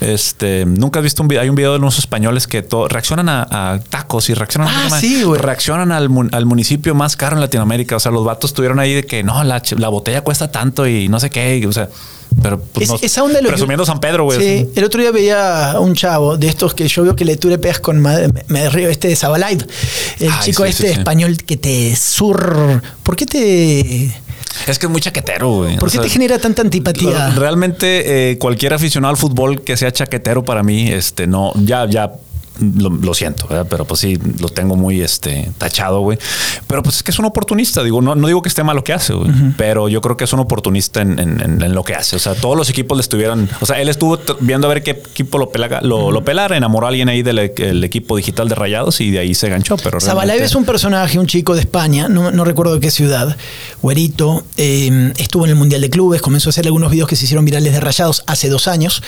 [0.00, 3.42] Este, nunca has visto un video, hay un video de unos españoles que reaccionan a,
[3.74, 5.40] a tacos y reaccionan Ah, sí, güey.
[5.40, 7.96] reaccionan al, al municipio más caro en Latinoamérica.
[7.96, 11.18] O sea, los vatos tuvieron ahí de que no, la, botella cuesta tanto y no
[11.20, 11.58] sé qué.
[11.58, 11.88] y, o sea,
[12.42, 14.38] pero pues, Es- esa onda de los- presumiendo San Pedro, güey.
[14.40, 17.36] Sí, el otro día veía a un chavo de estos que yo veo que le
[17.36, 19.64] tú le pegas con madre, me, río este de Sabalive,
[20.20, 20.98] el Ay, chico sí, este sí, sí.
[21.00, 23.80] español que te sur ¿Por qué te
[24.66, 25.76] Es que es muy chaquetero, güey.
[25.78, 27.30] por O qué sea, te genera tanta antipatía?
[27.30, 32.12] Realmente eh, cualquier aficionado al fútbol que sea chaquetero para mí, este, no, ya, ya.
[32.76, 33.66] Lo, lo siento, ¿verdad?
[33.70, 36.18] pero pues sí, lo tengo muy este, tachado, güey.
[36.66, 38.82] Pero pues es que es un oportunista, digo, no, no digo que esté mal lo
[38.84, 41.84] que hace, güey, pero yo creo que es un oportunista en, en- en- en lo
[41.84, 42.16] que hace.
[42.16, 44.90] O sea, todos los equipos le estuvieron, o sea, él estuvo viendo a ver qué
[44.92, 48.54] equipo lo, pelaga- lo, lo pelara, enamoró a alguien ahí del el equipo digital de
[48.56, 49.76] Rayados y de ahí se ganchó.
[49.76, 53.36] Pero realmente- es un personaje, un chico de España, no, no recuerdo de qué ciudad,
[53.82, 57.24] güerito, eh, estuvo en el Mundial de Clubes, comenzó a hacer algunos videos que se
[57.24, 59.02] hicieron virales de rayados hace dos años,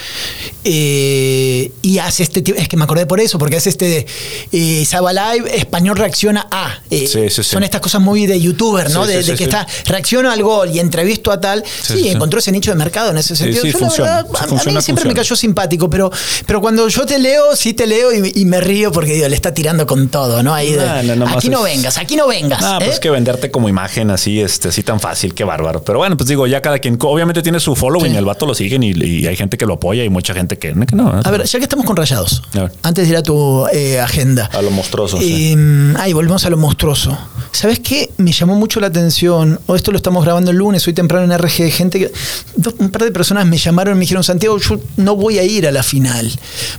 [0.65, 4.07] eh, y hace este tipo, es que me acordé por eso, porque hace este
[4.53, 7.42] eh, Sabalive, español reacciona a, eh, Sí, sí, sí.
[7.42, 9.07] son estas cosas muy de youtuber, ¿no?
[9.07, 12.76] De, que está, reacciono al gol y entrevisto a tal, sí, encontró ese nicho de
[12.76, 13.62] mercado en ese sentido.
[13.62, 14.11] sí, Yo, funciona.
[14.16, 16.11] la verdad, a- mí siempre me cayó simpático, pero,
[16.46, 19.35] pero cuando yo te leo, sí te leo y, y me río porque digo, le
[19.35, 20.55] está tirando con todo, ¿no?
[20.55, 22.62] Ahí de, no, aquí no es- vengas, aquí no vengas.
[22.62, 22.85] Ah, ¿eh?
[22.85, 25.83] pues que venderte como imagen así, este, así tan fácil, qué bárbaro.
[25.83, 28.83] Pero bueno, pues digo, ya cada quien, obviamente tiene su following, el vato lo siguen
[28.83, 31.18] y, y hay gente que lo apoya y mucha gente que, que no.
[31.18, 31.22] ¿eh?
[31.24, 32.72] A ver, ya que estamos con rayados, A ver.
[32.83, 33.30] antes de ir a tu
[33.73, 34.47] eh, agenda.
[34.53, 35.55] A lo monstruoso, sí.
[35.57, 37.16] Eh, Ahí volvemos a lo monstruoso.
[37.53, 38.11] ¿Sabes qué?
[38.16, 39.59] Me llamó mucho la atención.
[39.66, 41.71] O esto lo estamos grabando el lunes, hoy temprano en RG.
[41.73, 42.12] Gente que.
[42.57, 45.43] dos- un par de personas me llamaron y me dijeron: Santiago, yo no voy a
[45.45, 46.31] ir a la final.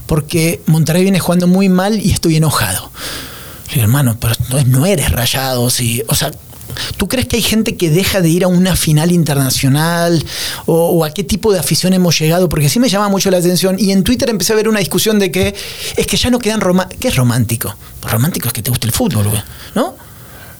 [0.06, 2.90] Porque Monterrey viene jugando muy mal y estoy enojado.
[3.68, 5.68] Le digo, hermano, pero no, no eres rayado.
[5.70, 6.02] Sí.
[6.08, 6.30] O sea.
[6.96, 10.24] ¿Tú crees que hay gente que deja de ir a una final internacional?
[10.66, 12.48] ¿O, a qué tipo de afición hemos llegado?
[12.48, 13.76] Porque sí me llama mucho la atención.
[13.78, 15.54] Y en Twitter empecé a ver una discusión de que
[15.96, 17.00] es que ya no quedan románticos.
[17.00, 17.74] ¿Qué es romántico?
[18.02, 19.42] Romántico es que te guste el fútbol, güey,
[19.74, 19.94] ¿no?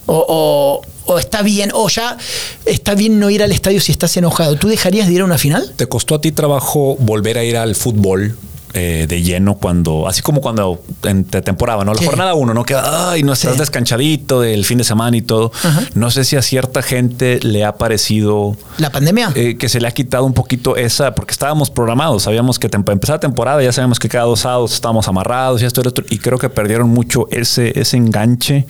[0.06, 2.16] O- o está bien, o ya
[2.64, 4.56] está bien no ir al estadio si estás enojado.
[4.56, 5.72] ¿Tú dejarías de ir a una final?
[5.76, 8.36] ¿Te costó a ti trabajo volver a ir al fútbol
[8.74, 11.92] eh, de lleno cuando, así como cuando en te- temporada, ¿no?
[11.92, 12.06] La Sí.
[12.06, 12.64] jornada uno, ¿no?
[12.64, 13.58] Que, ay, no estás Sí.
[13.58, 15.52] descanchadito del fin de semana y todo.
[15.62, 15.82] Ajá.
[15.94, 19.30] No sé si a cierta gente le ha parecido ¿La pandemia?
[19.34, 22.90] eh, que se le ha quitado un poquito esa, porque estábamos programados, sabíamos que tem-
[22.90, 26.04] empezaba temporada, ya sabíamos que cada dos sábados estábamos amarrados y esto y lo otro,
[26.08, 28.66] y creo que perdieron mucho ese, ese enganche.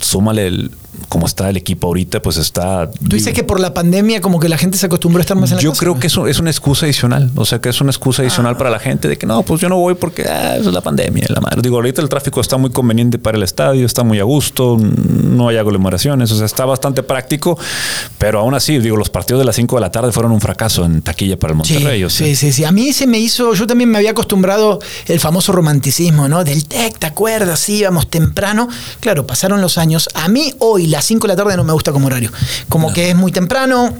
[0.00, 0.70] Súmale el,
[1.08, 2.90] como está el equipo ahorita, pues está.
[2.90, 5.50] Tú dices que por la pandemia, como que la gente se acostumbró a estar más
[5.50, 6.00] en la Yo casa, creo ¿no?
[6.00, 7.30] que eso es una excusa adicional.
[7.34, 9.68] O sea, que es una excusa adicional para la gente de que no, pues yo
[9.68, 11.62] no voy porque ah, es la pandemia, la madre.
[11.62, 15.48] Digo, ahorita el tráfico está muy conveniente para el estadio, está muy a gusto, no
[15.48, 17.58] hay aglomeraciones, o sea, está bastante práctico,
[18.18, 20.84] pero aún así, digo, los partidos de las 5 de la tarde fueron un fracaso
[20.84, 21.98] en taquilla para el Monterrey.
[21.98, 22.26] Sí, o sea.
[22.26, 22.64] sí, sí, sí.
[22.64, 26.44] A mí se me hizo, yo también me había acostumbrado el famoso romanticismo, ¿no?
[26.44, 27.60] Del tech, ¿te acuerdas?
[27.60, 28.68] Sí, íbamos temprano.
[29.00, 30.08] Claro, pasaron los años.
[30.14, 32.30] A mí hoy las 5 de la tarde no me gusta como horario.
[32.68, 33.92] Como que es muy temprano,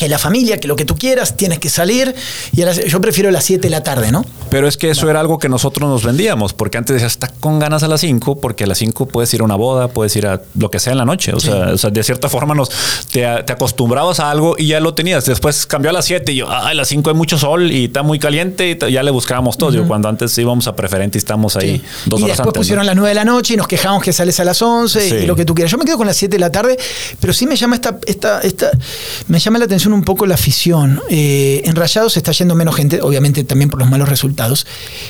[0.00, 2.14] que la familia, que lo que tú quieras, tienes que salir.
[2.56, 4.24] Y a las- yo prefiero las 7 de la tarde, ¿no?
[4.48, 7.58] Pero es que eso era algo que nosotros nos vendíamos, porque antes decías, está con
[7.58, 10.26] ganas a las 5, porque a las 5 puedes ir a una boda, puedes ir
[10.26, 11.34] a lo que sea en la noche.
[11.34, 12.70] O, sea, o sea, de cierta forma nos
[13.12, 15.26] te, te acostumbrabas a algo y ya lo tenías.
[15.26, 17.84] Después cambió a las 7 y yo, "Ay, a las 5 hay mucho sol y
[17.84, 19.70] está muy caliente y ya le buscábamos todo.
[19.70, 21.82] Yo, cuando antes íbamos a preferente y estamos ahí Sí.
[22.06, 22.46] dos y horas después antes.
[22.46, 22.52] ¿no?
[22.60, 25.14] pusieron las 9 de la noche y nos quejamos que sales a las 11 Sí.
[25.16, 25.70] y lo que tú quieras.
[25.70, 26.78] Yo me quedo con las 7 de la tarde,
[27.20, 28.70] pero sí me llama esta, esta, esta
[29.28, 31.00] me llama la atención un poco la afición.
[31.08, 34.66] Eh, en Rayados se está yendo menos gente, obviamente también por los malos resultados,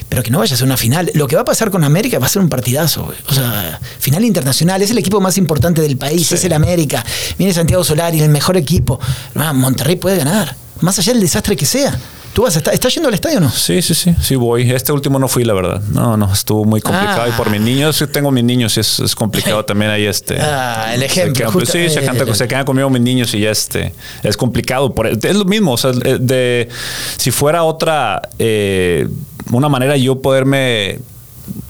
[0.08, 1.10] pero que no vaya a ser una final.
[1.14, 3.12] Lo que va a pasar con América va a ser un partidazo.
[3.28, 6.34] O sea, final internacional, es el equipo más importante del país, Sí.
[6.34, 7.04] es el América.
[7.38, 8.98] Viene Santiago Solari, el mejor equipo.
[9.34, 11.98] Ah, Monterrey puede ganar, más allá del desastre que sea.
[12.32, 13.50] ¿Tú vas a estar, ¿Estás yendo al estadio o no?
[13.50, 14.70] Sí, sí, sí, sí voy.
[14.70, 15.80] Este último no fui, la verdad.
[15.90, 17.22] No, no, estuvo muy complicado.
[17.24, 17.28] Ah.
[17.28, 20.38] Y por mis niños, tengo mis niños, y es, es complicado también ahí este.
[20.40, 23.50] Ah, el ejemplo, Se justo- sí, se, canta- se quedan conmigo mis niños y ya
[23.50, 24.94] este es complicado.
[24.94, 26.68] Por, es lo mismo, o sea, de
[27.16, 29.08] si fuera otra eh,
[29.50, 31.00] una manera yo poderme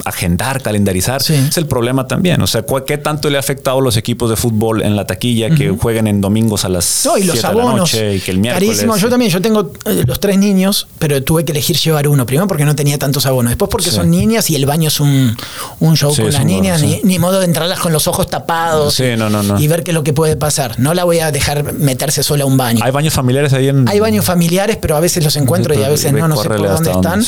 [0.05, 1.35] agendar, calendarizar, Sí.
[1.35, 2.41] es el problema también.
[2.43, 5.07] O sea, ¿cuál- ¿qué tanto le ha afectado a los equipos de fútbol en la
[5.07, 8.21] taquilla que jueguen en domingos a las No, y los 7 de la noche y
[8.21, 8.69] que el miércoles?
[8.69, 8.97] Carísimo.
[8.97, 12.27] Yo también, yo tengo eh, los tres niños, pero tuve que elegir llevar uno.
[12.27, 13.51] Primero porque no tenía tantos abonos.
[13.51, 13.97] Después porque Sí.
[13.97, 15.37] son niñas y el baño es un,
[15.81, 16.83] un show Sí, con las niñas.
[17.03, 18.99] Ni, modo de entrarlas con los ojos tapados.
[19.19, 19.61] No, no.
[19.61, 20.79] Y ver qué es lo que puede pasar.
[20.79, 22.81] No la voy a dejar meterse sola a un baño.
[22.85, 23.89] ¿Hay baños familiares ahí en...?
[23.89, 26.69] Hay baños familiares, pero a veces los encuentro y a veces no, no sé por
[26.69, 27.25] dónde están.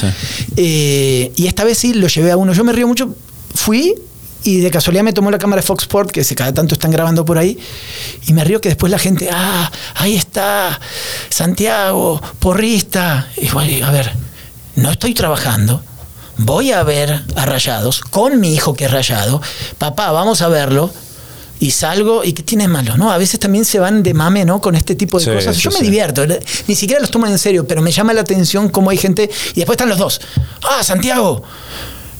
[0.56, 2.52] Eh, y esta vez sí lo llevé a uno.
[2.52, 3.14] Yo me río mucho.
[3.54, 3.94] Fui
[4.44, 6.90] y de casualidad me tomó la cámara de Fox Sport, que se cada tanto están
[6.90, 7.58] grabando por ahí.
[8.26, 10.80] Y me río que después la gente, ah, ahí está,
[11.28, 13.28] Santiago, porrista.
[13.36, 14.12] Y bueno, a ver,
[14.76, 15.82] no estoy trabajando.
[16.38, 19.40] Voy a ver a Rayados con mi hijo que es Rayado.
[19.78, 20.90] Papá, vamos a verlo.
[21.60, 22.96] Y salgo, ¿y qué tiene malo?
[22.96, 23.12] ¿no?
[23.12, 24.60] A veces también se van de mame, ¿no?
[24.60, 25.54] Con este tipo de Sí, cosas.
[25.54, 25.84] sí, Yo me sí.
[25.84, 26.24] divierto,
[26.66, 29.30] ni siquiera los toman en serio, pero me llama la atención cómo hay gente.
[29.52, 30.20] Y después están los dos.
[30.64, 31.44] Ah, Santiago,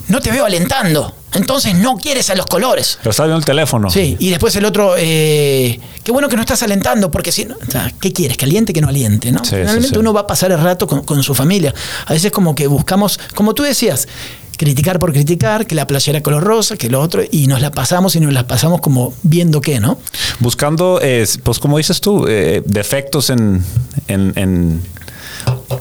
[0.08, 1.14] no te veo alentando.
[1.34, 2.98] Entonces no quieres a los colores.
[2.98, 3.88] Pero está viendo el teléfono.
[3.88, 7.56] Sí, y después el otro, eh, qué bueno que no estás alentando, porque si no,
[7.56, 8.36] o sea, ¿qué quieres?
[8.36, 9.42] Que aliente, que no aliente, ¿no?
[9.42, 9.98] Sí, Finalmente sí, sí.
[9.98, 11.72] uno va a pasar el rato con, con su familia.
[12.06, 14.06] A veces como que buscamos, como tú decías,
[14.58, 18.14] criticar por criticar, que la playera color rosa, que lo otro, y nos la pasamos
[18.14, 19.98] y nos la pasamos como viendo qué, ¿no?
[20.38, 23.64] Buscando, eh, pues como dices tú, eh, defectos en,
[24.06, 24.82] en, en,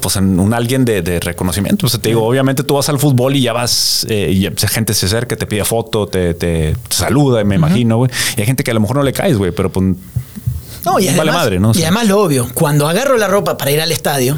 [0.02, 1.86] pues en un alguien de, de reconocimiento.
[1.86, 4.94] O sea, te digo, obviamente tú vas al fútbol y ya vas, eh, y gente
[4.94, 8.12] se acerca, te pide foto, te, te saluda, me imagino, güey.
[8.38, 9.96] Y hay gente que a lo mejor no le caes, güey, pero pues
[10.86, 11.72] No, y Vale además, madre, ¿no?
[11.72, 14.38] O Y además lo obvio, cuando agarro la ropa para ir al estadio,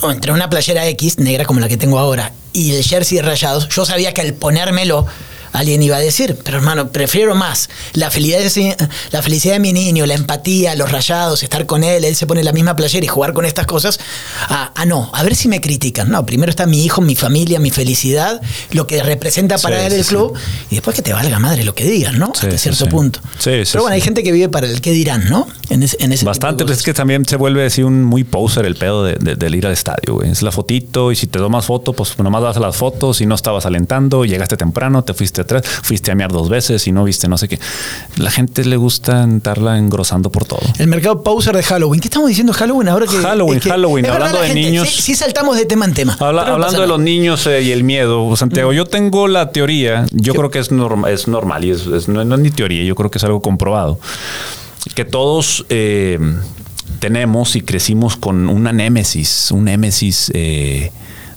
[0.00, 3.22] o entre una playera X, negra como la que tengo ahora, y el jersey de
[3.22, 5.06] rayados, yo sabía que al ponérmelo
[5.52, 8.76] alguien iba a decir, pero hermano, prefiero más la felicidad, de,
[9.10, 12.42] la felicidad de mi niño, la empatía, los rayados, estar con él, él se pone
[12.42, 13.98] la misma playera y jugar con estas cosas,
[14.48, 16.10] a, a no, a ver si me critican.
[16.10, 18.40] No, primero está mi hijo, mi familia, mi felicidad,
[18.72, 20.08] lo que representa para Sí, él el sí.
[20.10, 20.34] club,
[20.70, 22.32] y después que te valga madre lo que digan, ¿no?
[22.34, 23.20] Hasta cierto punto.
[23.38, 25.46] Sí, sí, pero bueno, hay gente que vive para el qué dirán, ¿no?
[25.70, 28.04] En ese, en ese tipo de Bastante, pues es que también se vuelve así un
[28.04, 30.30] muy poser el pedo de, de- del ir al estadio, güey.
[30.30, 33.34] Es la fotito y si te tomas foto, pues nomás das las fotos y no
[33.34, 37.28] estabas alentando, llegaste temprano, te fuiste atrás, fuiste a mear dos veces y no viste
[37.28, 37.58] no sé qué.
[38.16, 40.60] La gente le gusta estarla engrosando por todo.
[40.78, 42.00] El mercado poser de Halloween.
[42.00, 44.88] ¿Qué estamos diciendo Halloween ahora que Halloween, es que- Halloween, verdad, hablando la de niños.
[44.88, 46.16] Sí, sí saltamos de tema en tema.
[46.20, 50.06] Habla- no hablando de los niños eh, y el miedo, Santiago, yo tengo la teoría,
[50.12, 52.82] yo creo que es, norma- es normal y es, es- no, no es ni teoría,
[52.84, 53.98] yo creo que es algo comprobado,
[54.94, 56.18] que todos eh,
[56.98, 60.90] tenemos y crecimos con una némesis, un némesis eh,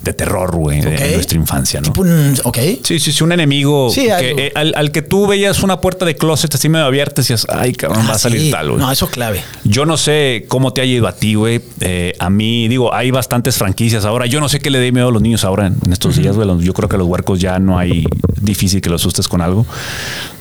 [0.05, 1.01] de terror, güey, de- Ok.
[1.01, 1.91] en nuestra infancia, ¿no?
[1.97, 2.57] Un- ok.
[2.83, 4.39] Sí, sí, sí, un enemigo Sí, que, algo.
[4.39, 7.45] eh, al, al que tú veías una puerta de closet así medio abierta y decías,
[7.49, 8.51] ay, cabrón, va Ah, a salir sí.
[8.51, 8.79] tal, güey.
[8.79, 9.41] No, eso es clave.
[9.65, 11.59] Yo no sé cómo te ha ido a ti, güey.
[11.81, 14.25] Eh, a mí, digo, hay bastantes franquicias ahora.
[14.27, 16.35] Yo no sé qué le dé miedo a los niños ahora en, en estos días,
[16.35, 16.47] güey.
[16.63, 18.05] Yo creo que a los huercos ya no hay
[18.39, 19.65] difícil que los asustes con algo.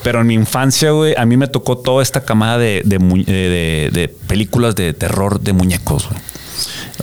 [0.02, 3.32] Pero en mi infancia, güey, a mí me tocó toda esta camada de, de de-
[3.32, 6.20] de- de películas de terror de muñecos, güey.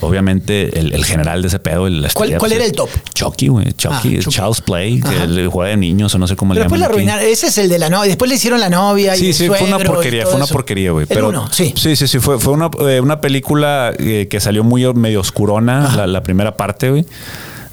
[0.00, 1.86] Obviamente el, el general de ese pedo.
[1.86, 2.88] El, ¿Cuál, ¿Cuál, era el top?
[3.14, 3.72] Chucky, güey.
[3.72, 6.68] Chucky, ah, Child's Play, que le juega de niños o no sé cómo Pero le
[6.68, 6.80] llaman.
[6.80, 7.32] Después la arruinaron.
[7.32, 8.08] Ese es el de la novia.
[8.08, 9.14] Después le hicieron la novia.
[9.14, 11.06] Sí, y sí, fue una porquería, fue una porquería, güey.
[11.06, 11.74] Pero uno, sí.
[11.76, 12.18] Sí, sí, sí.
[12.18, 16.56] Fue, fue una, eh, una película eh, que salió muy medio oscurona, la, la primera
[16.56, 17.06] parte, güey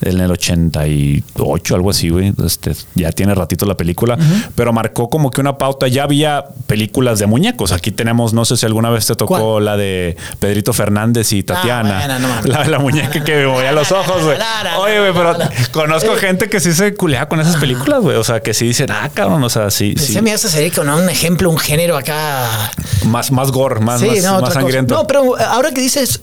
[0.01, 2.33] en el 88, algo así, güey.
[2.45, 4.17] Este, ya tiene ratito la película,
[4.55, 5.88] pero marcó como que una pauta.
[5.88, 7.71] Ya había películas de muñecos.
[7.71, 12.19] Aquí tenemos, no sé si alguna vez te tocó la de Pedrito Fernández y Tatiana.
[12.45, 14.38] la, muñeca que me movía los ojos, güey.
[14.79, 15.38] Oye, güey, pero
[15.71, 18.17] conozco gente que sí se culea con esas películas, güey.
[18.17, 19.95] O sea, que sí dicen, ah, cabrón, o sea, sí.
[19.97, 22.71] Se me hace sería con un ejemplo, un género acá.
[23.05, 24.95] Más, más gore, más, más sangriento.
[24.95, 26.21] No, pero ahora que dices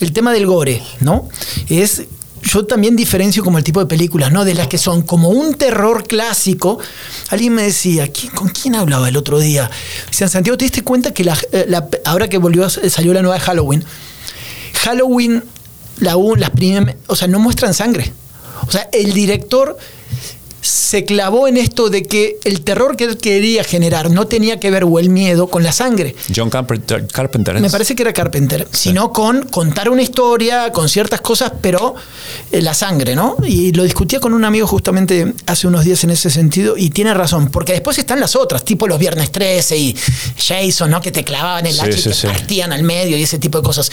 [0.00, 1.28] el tema del gore, ¿no?
[1.68, 2.02] Es
[2.42, 4.44] yo también diferencio como el tipo de películas, ¿no?
[4.44, 6.78] De las que son como un terror clásico.
[7.30, 9.70] Alguien me decía, ¿con quién hablaba el otro día?
[10.08, 11.66] Decían, Santiago, ¿te diste cuenta que eh,
[12.04, 13.84] ahora que volvió, salió la nueva de Halloween,
[14.80, 15.44] Halloween,
[15.98, 18.12] la, las primeras, o sea, no muestran sangre.
[18.66, 19.76] O sea, el director
[20.62, 24.70] se clavó en esto de que el terror que él quería generar no tenía que
[24.70, 26.14] ver o el miedo con la sangre.
[26.34, 27.06] John Carpenter.
[27.08, 31.96] Carpenter Me parece que era Carpenter, sino con contar una historia, con ciertas cosas, pero
[32.52, 33.36] eh, la sangre, ¿no?
[33.44, 37.12] Y lo discutía con un amigo justamente hace unos días en ese sentido y tiene
[37.12, 39.96] razón, porque después están las otras, tipo los Viernes 13 y
[40.36, 41.00] Jason, ¿no?
[41.00, 43.90] Que te clavaban el hacha y te partían al medio y ese tipo de cosas.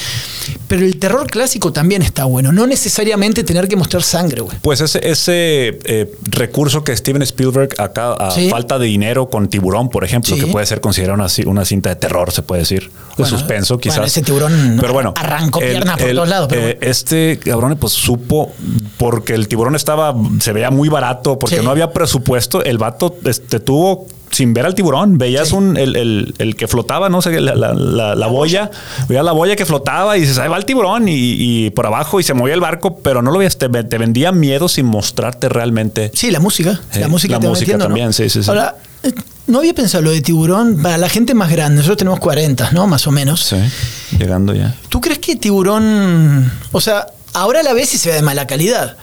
[0.67, 4.57] Pero el terror clásico también está bueno, no necesariamente tener que mostrar sangre, güey.
[4.61, 6.11] Pues ese, ese eh,
[6.59, 10.47] recurso curso que Steven Spielberg acá a falta de dinero con Tiburón, por ejemplo, que
[10.47, 14.05] puede ser considerada una, una, cinta de terror, se puede decir, de suspenso, quizás.
[14.05, 16.51] ese tiburón pero bueno, arrancó pierna por todos lados.
[16.51, 18.51] Eh, este cabrón pues supo
[18.97, 23.59] porque el tiburón estaba se veía muy barato porque no había presupuesto, el vato este,
[23.59, 25.17] tuvo sin ver al tiburón.
[25.17, 28.71] Veías un, el, que flotaba, no sé, la, la, boya.
[29.07, 32.23] Veías la boya que flotaba y dices, ahí va el tiburón y, por abajo y
[32.23, 33.57] se movía el barco, pero no lo veías.
[33.57, 36.11] Te, vendía miedo sin mostrarte realmente.
[36.13, 36.79] Sí, la música.
[36.95, 38.49] la música, la música también, sí, sí, sí.
[38.49, 39.13] Ahora, eh,
[39.47, 41.77] no había pensado lo de tiburón para la gente más grande.
[41.77, 42.87] Nosotros tenemos 40, ¿no?
[42.87, 43.43] Más o menos.
[43.43, 44.75] Sí, llegando ya.
[44.89, 48.95] ¿Tú crees que tiburón, o sea, ahora la ves y se ve de mala calidad?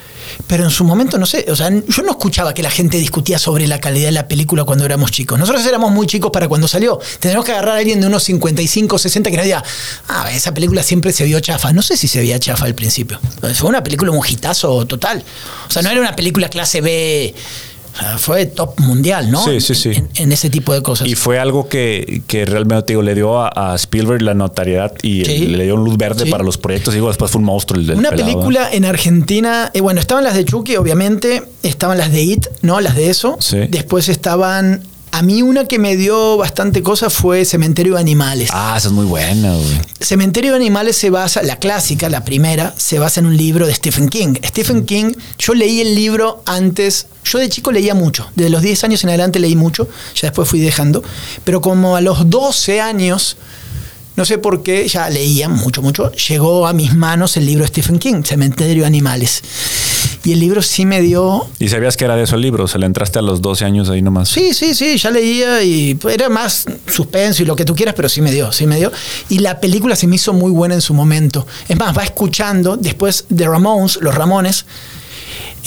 [0.46, 3.38] Pero en su momento no sé, o sea, yo no escuchaba que la gente discutía
[3.38, 5.38] sobre la calidad de la película cuando éramos chicos.
[5.38, 6.98] Nosotros éramos muy chicos para cuando salió.
[7.20, 9.64] Tenemos que agarrar a alguien de unos 55, 60 que nos diga,
[10.08, 11.72] ah, esa película siempre se vio chafa.
[11.72, 13.18] No sé si se veía chafa al principio.
[13.54, 15.22] Fue una película un hitazo total.
[15.68, 17.34] O sea, no era una película clase B
[18.18, 19.44] fue top mundial, ¿no?
[19.44, 19.92] Sí, sí, sí.
[20.14, 21.08] En, ese tipo de cosas.
[21.08, 25.64] Y fue algo que, que realmente digo, le dio a, Spielberg la notariedad y le
[25.64, 26.94] dio luz verde para los proyectos.
[26.94, 27.80] Y digo, después fue un monstruo.
[27.80, 32.22] El, Una película en Argentina, eh, bueno, estaban las de Chucky, obviamente, estaban las de
[32.22, 32.80] It, ¿no?
[32.80, 33.38] Las de eso.
[33.68, 34.82] Después estaban
[35.16, 38.50] a mí una que me dio bastante cosa fue Cementerio de Animales.
[38.52, 39.80] Ah, esa es muy buena, güey.
[39.98, 43.72] Cementerio de Animales se basa, la clásica, la primera, se basa en un libro de
[43.72, 44.34] Stephen King.
[44.44, 48.84] Stephen King, yo leí el libro antes, yo de chico leía mucho, desde los 10
[48.84, 51.02] años en adelante leí mucho, ya después fui dejando,
[51.44, 53.36] pero como a los 12 años
[54.16, 57.68] no sé por qué, ya leía mucho, mucho, llegó a mis manos el libro de
[57.68, 59.42] Stephen King, Cementerio de Animales.
[60.24, 61.46] Y el libro sí me dio...
[61.58, 62.70] ¿Y sabías que era de esos libros?
[62.70, 64.30] ¿Se le entraste a los 12 años ahí nomás?
[64.30, 68.08] Sí, sí, sí, ya leía y era más suspenso y lo que tú quieras, pero
[68.08, 68.90] sí me dio, sí me dio.
[69.28, 71.46] Y la película se me hizo muy buena en su momento.
[71.68, 74.64] Es más, va escuchando después de Ramones, los Ramones,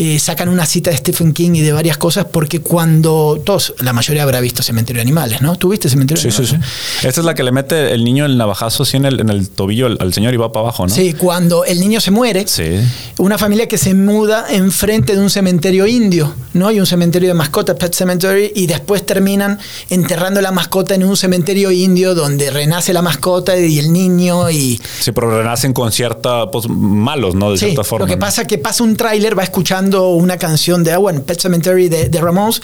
[0.02, 3.92] eh, sacan una cita de Stephen King y de varias cosas porque cuando todos, la
[3.92, 5.58] mayoría habrá visto Cementerio de Animales, ¿no?
[5.58, 6.52] ¿Tuviste Cementerio de Animales?
[6.52, 6.64] Sí, sí,
[7.02, 7.06] sí.
[7.06, 9.50] Esta es la que le mete el niño el navajazo así en el, en el
[9.50, 10.96] tobillo al, señor y va para abajo, ¿no?
[10.96, 12.80] Sí, cuando el niño se muere, sí.
[13.18, 16.72] una familia que se muda enfrente de un cementerio indio, ¿no?
[16.72, 19.60] Y un cementerio de mascotas, Pet Cemetery, y después terminan
[19.90, 24.80] enterrando la mascota en un cementerio indio donde renace la mascota y el niño y...
[25.02, 27.52] Sí, pero renacen con cierta, pues malos, ¿no?
[27.52, 28.06] De cierta forma.
[28.06, 31.22] Lo que pasa es que pasa un tráiler, va escuchando una canción de, agua en
[31.22, 32.62] Pet Cemetery de, de Ramones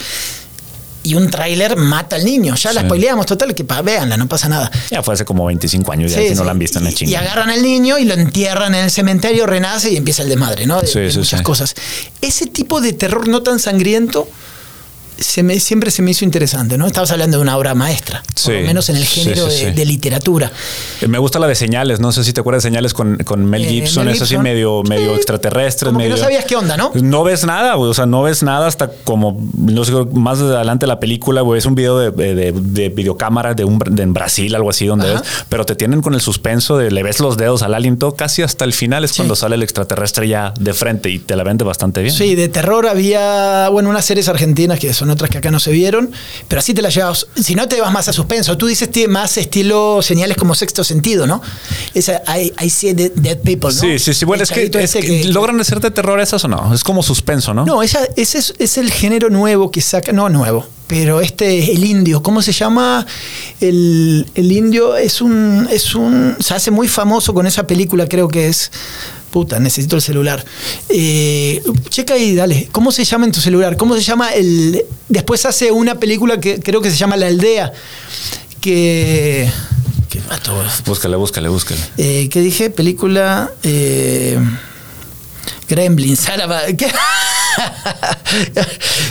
[1.06, 2.56] y un tráiler mata al niño.
[2.56, 4.70] Ya la spoileamos total, que pa, véanla, no pasa nada.
[4.90, 7.12] Ya fue hace como 25 años, ya si no la han visto en el chingo.
[7.12, 10.66] Y agarran al niño y lo entierran en el cementerio, renace y empieza el desmadre,
[10.66, 10.82] ¿no?
[10.82, 11.76] De, muchas cosas.
[12.20, 14.28] Ese tipo de terror no tan sangriento
[15.18, 16.86] se me, siempre se me hizo interesante, ¿no?
[16.86, 20.50] Estabas hablando de una obra maestra, por lo menos en el género de, literatura.
[21.00, 23.64] Eh, me gusta la de señales, no sé si te acuerdas de señales con, Mel
[23.64, 25.90] eh, Gibson, eso sí, medio, medio extraterrestre.
[25.92, 26.92] medio, no sabías qué onda, ¿no?
[26.94, 31.00] No ves nada, o sea, no ves nada hasta como, no sé, más adelante la
[31.00, 35.12] película, güey, es un video de, de, videocámara de, un, en Brasil, algo así, donde
[35.12, 38.42] ves, pero te tienen con el suspenso de le ves los dedos al aliento, casi
[38.42, 41.64] hasta el final es cuando sale el extraterrestre ya de frente y te la vende
[41.64, 42.14] bastante bien.
[42.14, 45.60] Sí, de terror había, bueno, unas series argentinas que son son otras que acá no
[45.60, 46.10] se vieron,
[46.48, 47.26] pero así te las llevas.
[47.36, 48.58] Si no, te vas más a suspenso.
[48.58, 51.40] Tú dices más estilo señales como sexto sentido, ¿no?
[51.94, 53.80] Esa, I, I see dead, dead people, ¿no?
[53.80, 54.24] Sí, sí, sí.
[54.24, 56.74] Bueno, es que, es que logran hacerte terror esas o no.
[56.74, 57.64] Es como suspenso, ¿no?
[57.64, 60.12] No, esa, ese es, es el género nuevo que saca.
[60.12, 60.66] No, nuevo.
[60.86, 62.22] Pero este es el indio.
[62.22, 63.06] ¿Cómo se llama?
[63.60, 66.36] El, el indio es un, es un.
[66.38, 68.70] Se hace muy famoso con esa película, creo que es.
[69.30, 70.44] Puta, necesito el celular.
[70.88, 72.68] Eh, checa ahí, dale.
[72.72, 73.76] ¿Cómo se llama en tu celular?
[73.76, 74.82] ¿Cómo se llama el.
[75.08, 77.72] Después hace una película que creo que se llama La Aldea.
[78.60, 79.50] Que.
[80.08, 80.54] ¿Qué mato?
[80.86, 81.80] Búscale, búscale, búscale.
[81.98, 82.70] Eh, ¿Qué dije?
[82.70, 83.52] Película.
[83.62, 84.38] Eh,
[85.68, 86.26] Gremlins.
[86.78, 86.92] ¿Qué?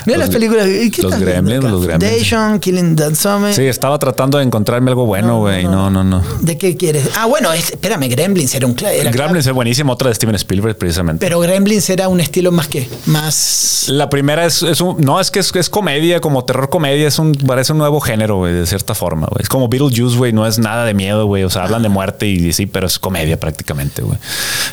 [0.05, 0.65] Mira las Los- películas.
[0.91, 2.11] ¿qué los Gremlins, los Gremlins.
[2.11, 3.53] Foundation, Killing That Summer.
[3.53, 5.63] Sí, estaba tratando de encontrarme algo bueno, güey.
[5.63, 6.23] No, no, no.
[6.41, 7.09] ¿De qué quieres?
[7.17, 10.77] Ah, bueno, es- espérame, Gremlins era un era Gremlins es buenísimo, otra de Steven Spielberg,
[10.77, 11.25] precisamente.
[11.25, 13.85] Pero Gremlins era un estilo más que más.
[13.87, 15.01] La primera es, es un.
[15.01, 17.07] No, es que es, es comedia, como terror comedia.
[17.07, 17.33] Es un.
[17.33, 19.41] Parece un nuevo género, güey, de cierta forma, güey.
[19.43, 20.33] Es como Beetlejuice, güey.
[20.33, 21.43] No es nada de miedo, güey.
[21.43, 24.17] O sea, hablan de muerte y sí, pero es comedia prácticamente, güey.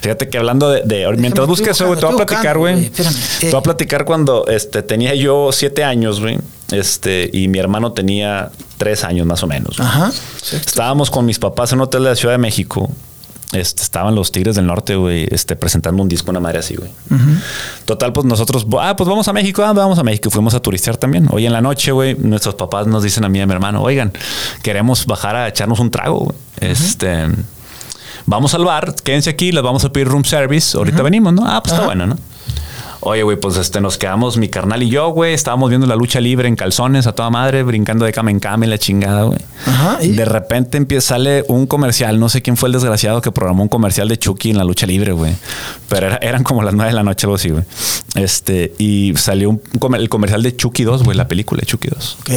[0.00, 0.82] Fíjate que hablando de.
[0.82, 2.84] de- mientras busques eso, güey, te voy a platicar, güey.
[2.86, 3.14] espérame.
[3.50, 6.38] Voy a platicar cuando este, tenía yo siete años, güey.
[6.70, 9.76] Este, y mi hermano tenía tres años más o menos.
[9.76, 9.88] güey.
[9.88, 10.10] Ajá.
[10.52, 12.90] Estábamos con mis papás en un hotel de la Ciudad de México.
[13.52, 16.90] Este, estaban los Tigres del Norte, güey, este, presentando un disco, una madre así, güey.
[17.84, 20.30] Total, pues nosotros, ah, pues vamos a México, ah, vamos a México.
[20.30, 21.28] Fuimos a turistear también.
[21.30, 23.82] Hoy en la noche, güey, nuestros papás nos dicen a mí y a mi hermano,
[23.82, 24.10] oigan,
[24.62, 26.36] queremos bajar a echarnos un trago, güey.
[26.60, 27.26] Este,
[28.24, 30.74] vamos al bar, quédense aquí, les vamos a pedir room service.
[30.74, 31.42] Ahorita venimos, ¿no?
[31.46, 32.16] Ah, pues está bueno, ¿no?
[33.04, 35.34] Oye, güey, pues este, nos quedamos mi carnal y yo, güey.
[35.34, 38.64] Estábamos viendo la lucha libre en calzones a toda madre, brincando de cama en cama
[38.64, 39.40] y la chingada, güey.
[39.66, 40.12] Ajá, ¿y?
[40.12, 42.20] De repente empieza, sale un comercial.
[42.20, 44.86] No sé quién fue el desgraciado que programó un comercial de Chucky en la lucha
[44.86, 45.34] libre, güey.
[45.88, 47.64] Pero era- eran como las nueve de la noche, algo así, güey.
[48.14, 49.60] Este, y salió un
[49.96, 52.18] el comercial de Chucky 2, güey, la película de Chucky 2.
[52.20, 52.30] Ok.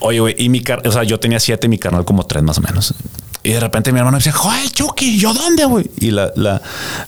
[0.00, 2.42] Oye, güey, y mi car o sea, yo tenía siete y mi carnal como tres
[2.42, 2.92] más o menos.
[3.44, 5.84] Y de repente mi hermano dice, joder, Chucky, ¿yo dónde, güey?
[6.00, 6.62] Y la, la,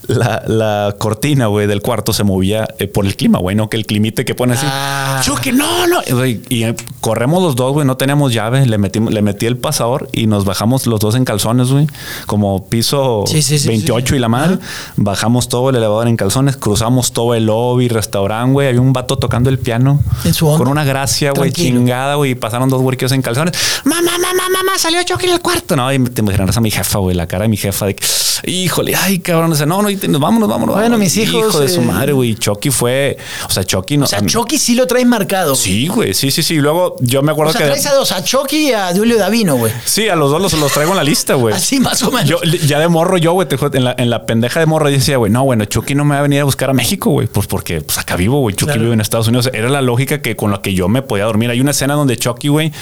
[0.07, 3.79] la, la cortina, güey, del cuarto se movía eh, por el clima, güey, no que
[3.79, 4.67] el climite que pone así.
[4.69, 5.23] Ah.
[5.25, 6.03] Chucky, no, no.
[6.27, 10.11] Y, eh, corremos los dos, güey, no teníamos llave, le, metimos, le metí el pasador
[10.13, 11.87] y nos bajamos los dos en calzones, güey,
[12.27, 14.17] como piso Sí, sí, sí, 28 sí.
[14.17, 14.59] y la madre.
[14.97, 18.69] Bajamos todo el elevador en calzones, cruzamos todo el lobby, restaurante, güey.
[18.69, 22.33] Había un vato tocando el piano En su con una gracia, güey, chingada, güey.
[22.33, 23.55] y Pasaron dos huerquillos en calzones.
[23.85, 25.77] Mamá, mamá, mamá, salió Chucky del cuarto.
[25.77, 28.05] No, y te imaginas a mi jefa, güey, la cara de mi jefa de que,
[28.45, 29.51] híjole, ay, cabrón.
[29.51, 30.75] Dice, no, no, y te- vámonos, vámonos.
[30.75, 30.99] Bueno, vámonos".
[30.99, 32.35] mis hijos, Hijo de su eh, madre, güey.
[32.35, 34.05] Chucky fue, o sea, Chucky no.
[34.05, 35.51] O sea, Chucky sí lo traes marcado.
[35.53, 35.63] güey.
[35.63, 36.57] Sí, güey, sí, sí, sí.
[36.57, 37.67] Luego yo me acuerdo O sea, que.
[37.69, 39.73] traes a dos, a Chucky y a Julio Davino, güey.
[39.85, 41.55] Sí, a los dos los, los traigo en la lista, güey.
[41.57, 42.29] Así más o menos.
[42.29, 44.97] Yo ya de morro, yo, güey, te en la, en la pendeja de morro, yo
[44.97, 47.27] decía, güey, no, bueno, Chucky no me va a venir a buscar a México, güey,
[47.27, 48.55] pues porque pues acá vivo, güey.
[48.55, 48.81] Chucky Claro.
[48.83, 49.51] vive en Estados Unidos.
[49.53, 51.51] Era la lógica que con la que yo me podía dormir.
[51.51, 52.73] Hay una escena donde Chucky, güey,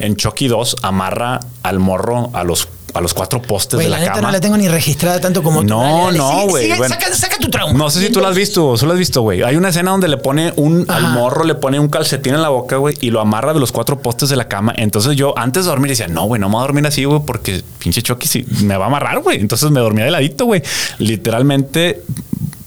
[0.00, 3.96] en Chucky 2 amarra al morro a los, a los cuatro postes Güey, de la,
[3.96, 4.28] la, neta cama.
[4.28, 5.66] no la tengo ni registrada tanto como tú.
[5.66, 6.68] No, Dale, dale, no, güey.
[6.76, 7.76] Bueno, saca, saca tu trauma.
[7.76, 9.42] No sé si tú lo has visto, tú lo has visto, güey.
[9.42, 11.14] Hay una escena donde le pone un al Ajá.
[11.14, 14.00] morro, le pone un calcetín en la boca, güey, y lo amarra de los cuatro
[14.00, 14.72] postes de la cama.
[14.76, 17.20] Entonces yo antes de dormir decía, no, güey, no me voy a dormir así, güey,
[17.26, 19.40] porque pinche Chucky sí, me va a amarrar, güey.
[19.40, 20.62] Entonces me dormía de ladito, güey.
[20.98, 22.02] Literalmente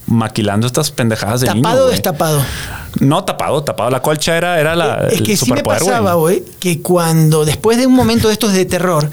[0.08, 1.62] maquilando estas pendejadas de niño.
[1.62, 1.96] ¿Tapado o güey.
[1.96, 2.42] destapado?
[3.00, 3.90] No, tapado, tapado.
[3.90, 7.78] La colcha era, era la, es el que sí me pasaba, güey, que cuando después
[7.78, 9.10] de un momento de estos de terror,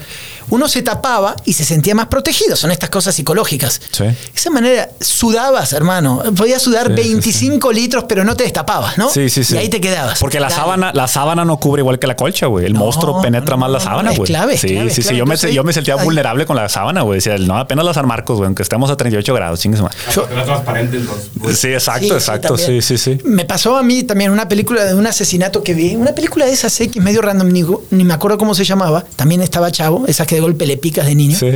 [0.49, 2.55] uno se tapaba y se sentía más protegido.
[2.55, 3.81] Son estas cosas psicológicas.
[3.91, 4.03] Sí.
[4.03, 6.23] De esa manera sudabas, hermano.
[6.35, 9.09] Podías sudar Sí, sí, 25 litros, pero no te destapabas, ¿no?
[9.09, 9.55] Sí, sí, sí.
[9.55, 10.19] Y ahí te quedabas.
[10.19, 10.61] Porque la Dale.
[10.61, 12.65] sábana, la sábana no cubre igual que la colcha, güey.
[12.65, 14.23] El No, monstruo penetra no, más la no, sábana, güey.
[14.27, 15.07] clave, sí, clave, es sí, sí.
[15.09, 15.17] clave.
[15.19, 17.17] Yo me, yo me sentía ahí- vulnerable con la sábana, güey.
[17.17, 19.95] Decía, no, apenas las San Marcos, güey, aunque estemos a 38 grados, chingues más.
[20.13, 21.29] Yo- Era transparente entonces.
[21.41, 21.57] pues.
[21.59, 22.57] Sí, exacto, Sí, sí, exacto.
[22.57, 23.17] Sí, sí, sí.
[23.23, 25.95] Me pasó a mí también una película de un asesinato que vi.
[25.95, 29.05] Una película de esas X medio random, ni, ni me acuerdo cómo se llamaba.
[29.15, 31.37] También estaba chavo, esas que de golpe le picas de niño.
[31.37, 31.51] Sí.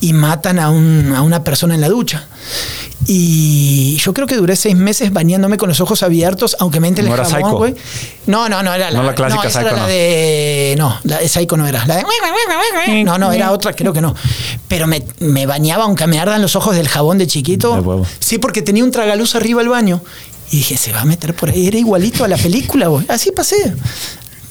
[0.00, 2.26] Y matan a, un- a una persona en la ducha.
[3.06, 7.02] Y yo creo que duré seis meses bañándome con los ojos abiertos, aunque me entre
[7.02, 7.74] el ¿No era jabón, güey.
[8.26, 9.88] No, no, no, era la, No la clásica esa era Psycho, la no.
[9.88, 10.74] de.
[10.78, 11.84] No, la de Psycho no era.
[11.86, 13.04] La de.
[13.04, 14.14] No, no, era otra, creo que no.
[14.68, 17.82] Pero me, me bañaba, aunque me ardan los ojos del jabón de chiquito.
[17.82, 18.04] De.
[18.20, 20.00] Sí, porque tenía un tragaluz arriba del baño.
[20.52, 21.66] Y dije, se va a meter por ahí.
[21.66, 23.04] Era igualito a la película, güey.
[23.08, 23.74] Así pasé.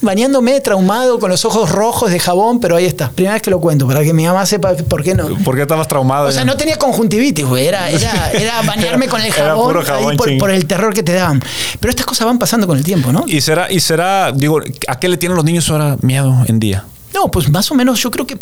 [0.02, 3.12] Bañándome, traumado, con los ojos rojos de jabón, pero ahí está.
[3.12, 5.28] Primera vez que lo cuento, para que mi mamá sepa por qué no.
[5.44, 6.28] ¿Por qué estabas traumado?
[6.28, 7.68] O sea, no tenía conjuntivitis, güey.
[7.68, 11.14] Era, era, era bañarme con el jabón, puro jabón, por, por el terror que te
[11.14, 11.42] daban.
[11.80, 13.26] Pero estas cosas van pasando con el tiempo, ¿no?
[13.28, 16.86] Y será, y será, digo, ¿a qué le tienen los niños ahora miedo en día?
[17.13, 18.38] No, pues más o menos yo creo que,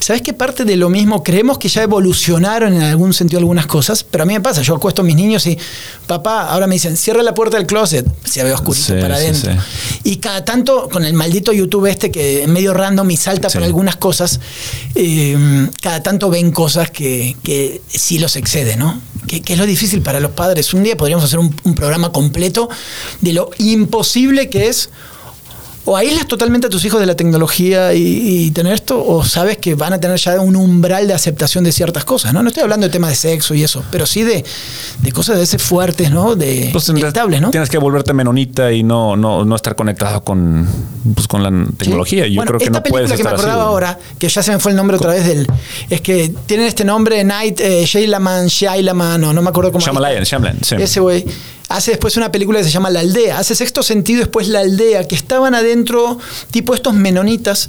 [0.00, 1.22] ¿sabes qué parte de lo mismo?
[1.24, 4.76] Creemos que ya evolucionaron en algún sentido algunas cosas, pero a mí me pasa, yo
[4.76, 5.58] acuesto a mis niños y,
[6.06, 9.52] papá, ahora me dicen, cierra la puerta del closet, se ve oscurito para adentro.
[10.04, 13.62] Y cada tanto, con el maldito YouTube este que es medio random y salta por
[13.62, 14.38] algunas cosas,
[14.94, 19.00] em, cada tanto ven cosas que, que sí los excede, ¿no?
[19.26, 20.72] Que, es lo difícil para los padres.
[20.72, 22.68] Un día podríamos hacer un, un programa completo
[23.20, 24.90] de lo imposible que es
[25.88, 29.74] o aíslas totalmente a tus hijos de la tecnología y, tener esto, o sabes que
[29.74, 32.42] van a tener ya un umbral de aceptación de ciertas cosas, ¿no?
[32.42, 34.44] No estoy hablando de temas de sexo y eso, pero sí de,
[35.12, 36.36] cosas de ese fuertes, ¿no?
[36.36, 37.50] De pues ¿no?
[37.50, 40.68] Tienes que volverte menonita y no, no, no estar conectado con,
[41.14, 42.26] pues, con la tecnología.
[42.26, 44.76] Yo creo que no puedes que me acordaba ahora, que ya se me fue el
[44.76, 45.46] nombre otra vez del,
[45.88, 49.82] es que tienen este nombre Night eh, Shailaman, Shailaman, o no me acuerdo cómo.
[49.82, 50.76] Shyamalan, Shyamalan, sí.
[50.78, 51.24] Ese güey
[51.68, 53.38] hace después una película que se llama La Aldea.
[53.38, 56.18] Hace sexto sentido después La Aldea, que estaban adentro,
[56.50, 57.68] tipo estos menonitas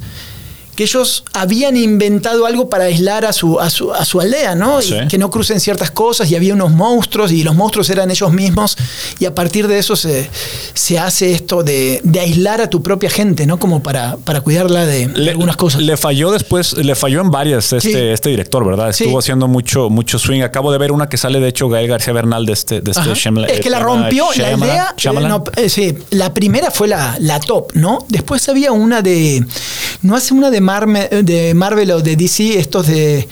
[0.80, 4.78] que ellos habían inventado algo para aislar a su, a su, a su aldea, ¿no?
[5.10, 8.78] que no crucen ciertas cosas y había unos monstruos y los monstruos eran ellos mismos
[9.18, 10.30] y a partir de eso se,
[10.72, 13.58] se hace esto de, aislar a tu propia gente, ¿no?
[13.58, 15.82] Como para, para cuidarla de, algunas cosas.
[15.82, 18.88] Le falló después, le falló en varias este, este director, ¿verdad?
[18.88, 20.40] Estuvo haciendo mucho, mucho swing.
[20.40, 23.12] Acabo de ver una que sale, de hecho, Gael García Bernal de este, de este
[23.52, 24.94] Es que la rompió, la aldea.
[25.56, 28.06] Eh, sí, la primera fue la, la top, ¿no?
[28.08, 29.44] Después había una de.
[30.00, 30.62] No hace una de
[31.24, 33.26] de Marvel o de DC, estos de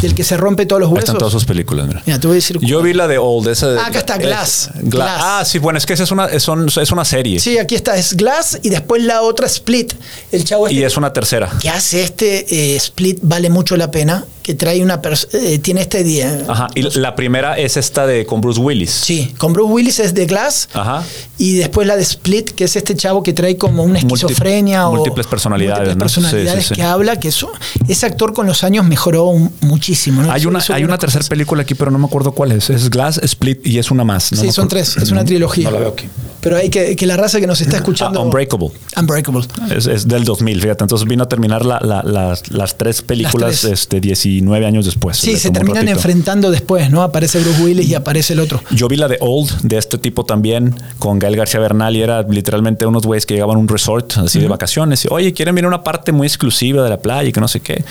[0.00, 1.04] del que se rompe todos los huesos.
[1.08, 2.02] Están todas sus películas, mira.
[2.06, 4.16] mira te voy a decir Yo vi la de Old, esa de, Ah, acá está
[4.16, 4.70] Glass.
[4.82, 5.20] Glass.
[5.22, 7.40] Ah, sí, bueno, es que esa es una, es, es, una serie.
[7.40, 9.94] Sí, aquí está, es Glass y después la otra Split.
[10.32, 11.50] El chavo este Y es una tercera.
[11.60, 14.98] Que hace este eh, Split, vale mucho la pena que trae una
[15.34, 16.46] eh, tiene este día.
[16.48, 18.90] Ajá, y la primera es esta de con Bruce Willis.
[18.90, 20.70] Sí, con Bruce Willis es de Glass.
[20.72, 21.04] Ajá.
[21.36, 24.94] Y después la de Split, que es este chavo que trae como una esquizofrenia o
[24.94, 27.52] múltiples personalidades, múltiples personalidades que habla, que eso,
[27.88, 29.30] ese actor con los años mejoró
[29.60, 29.87] muchísimo.
[30.30, 32.70] Hay una, hay una tercera película aquí, pero no me acuerdo cuál es.
[32.70, 34.24] Es Glass, Split y es una más.
[34.24, 35.64] sí, son tres, es una trilogía.
[35.64, 36.06] No la veo aquí.
[36.40, 38.20] Pero hay que, que la raza que nos está escuchando.
[38.20, 38.70] Ah, Unbreakable.
[38.96, 39.46] Unbreakable.
[39.74, 40.84] Es, del 2000, fíjate.
[40.84, 45.16] Entonces vino a terminar las, tres películas Este, 19 años después.
[45.16, 47.02] Sí, se terminan enfrentando después, ¿no?
[47.02, 48.62] Aparece Bruce Willis y aparece el otro.
[48.70, 52.22] Yo vi la de Old, de este tipo también, con Gael García Bernal, y era
[52.22, 55.04] literalmente unos güeyes que llegaban a un resort así de vacaciones.
[55.04, 57.60] Y, Oye, quieren ver una parte muy exclusiva de la playa y que no sé
[57.60, 57.84] qué.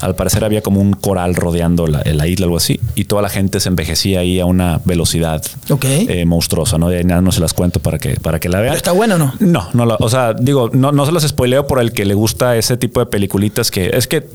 [0.00, 2.80] Al parecer había como un coral rodeando la, la isla, algo así.
[2.94, 5.44] Y toda la gente se envejecía ahí a una velocidad
[5.82, 6.90] eh, monstruosa, ¿no?
[6.90, 8.74] Ya no se las cuento para que, para que la vean.
[8.74, 9.34] ¿Está bueno o no?
[9.40, 12.56] No, no, o sea, digo, no, no se las spoileo por el que le gusta
[12.56, 14.26] ese tipo de peliculitas que es que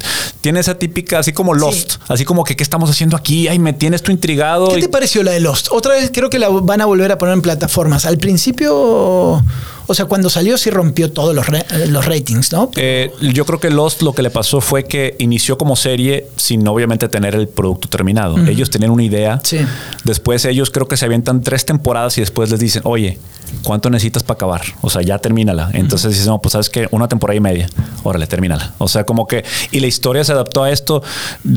[0.42, 3.74] tiene esa típica, así como Lost, así como que qué estamos haciendo aquí, ay, me
[3.74, 4.70] tienes tú intrigado.
[4.70, 5.68] ¿Qué te pareció la de Lost?
[5.72, 8.06] Otra vez creo que la van a volver a poner en plataformas.
[8.06, 9.44] Al principio
[9.90, 11.48] o sea, cuando salió sí rompió todos los,
[11.88, 12.70] los ratings, ¿no?
[12.76, 16.68] Eh, yo creo que Lost lo que le pasó fue que inició como serie sin
[16.68, 18.38] obviamente tener el producto terminado.
[18.48, 19.42] Ellos tenían una idea.
[19.44, 19.58] Sí.
[20.04, 23.18] Después ellos creo que se avientan tres temporadas y después les dicen, oye,
[23.64, 24.62] ¿cuánto necesitas para acabar?
[24.82, 25.70] O sea, ya termínala.
[25.74, 27.70] Entonces dicen, no, pues sabes que una temporada y media.
[28.04, 28.74] Órale, termínala.
[28.78, 29.44] O sea, como que...
[29.72, 31.04] Y la historia se adaptó a esto.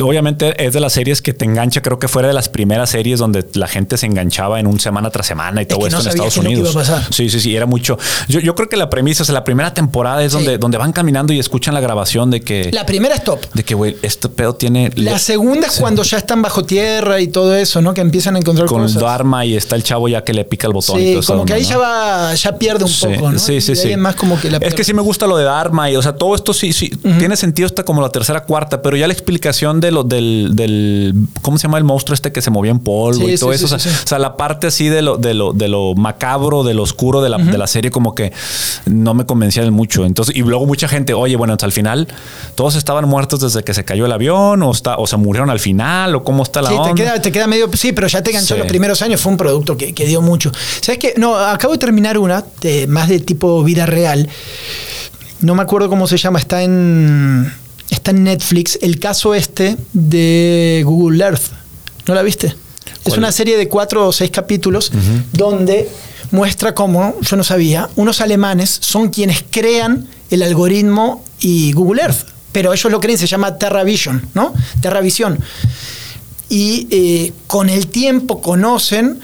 [0.01, 1.83] Obviamente es de las series que te engancha.
[1.83, 5.11] Creo que fuera de las primeras series donde la gente se enganchaba en un semana
[5.11, 6.77] tras semana y todo esto en Estados Unidos.
[7.11, 7.57] Sí, sí, sí.
[7.57, 7.99] Era mucho.
[8.29, 11.33] Yo, creo que la premisa, o sea, la primera temporada es donde, donde van caminando
[11.33, 12.71] y escuchan la grabación de que.
[12.73, 13.41] La primera es top.
[13.53, 14.91] De que, güey, este pedo tiene.
[14.97, 17.95] La segunda es cuando ya están bajo tierra y todo eso, ¿no?
[17.95, 19.01] Que empiezan a encontrar Con cosas.
[19.01, 20.99] Dharma y está el chavo ya que le pica el botón.
[20.99, 21.79] Sí, como que ahí ya
[22.35, 23.39] ya pierde un poco, ¿no?
[23.39, 23.97] Sí, sí, sí.
[23.97, 26.15] Más como que la es que sí me gusta lo de Dharma y, o sea,
[26.15, 29.81] todo esto sí, sí tiene sentido hasta como la tercera, cuarta, pero ya la explicación
[29.81, 33.29] de lo del, del ¿cómo se llama el monstruo este que se movía en polvo
[33.29, 33.75] y todo eso?
[33.75, 37.23] O sea, la parte así de lo, de lo, de lo macabro, de lo oscuro
[37.23, 38.33] de la, de la serie, como que
[38.87, 40.05] no me convencían mucho.
[40.05, 42.09] Entonces, y luego mucha gente, oye, bueno, hasta al final,
[42.55, 45.61] todos estaban muertos desde que se cayó el avión, o está, o se murieron al
[45.61, 46.95] final, o cómo está la sí, onda.
[46.95, 47.71] Te queda, te queda medio.
[47.75, 50.51] Sí, pero ya te enganchó los primeros años, fue un producto que, dio mucho.
[50.81, 51.15] ¿Sabes qué?
[51.17, 54.29] No, acabo de terminar una, de, más de tipo vida real.
[55.41, 57.53] No me acuerdo cómo se llama, está en.
[57.91, 58.79] Está en Netflix.
[58.81, 61.53] El caso este de Google Earth.
[62.07, 62.55] ¿No la viste?
[63.05, 64.93] Es una serie de cuatro o seis capítulos
[65.33, 65.89] donde
[66.31, 72.27] muestra cómo, yo no sabía, unos alemanes son quienes crean el algoritmo y Google Earth.
[72.53, 74.53] Pero ellos lo creen, se llama TerraVision, ¿no?
[74.81, 75.39] TerraVision.
[76.49, 79.21] Y eh, con el tiempo conocen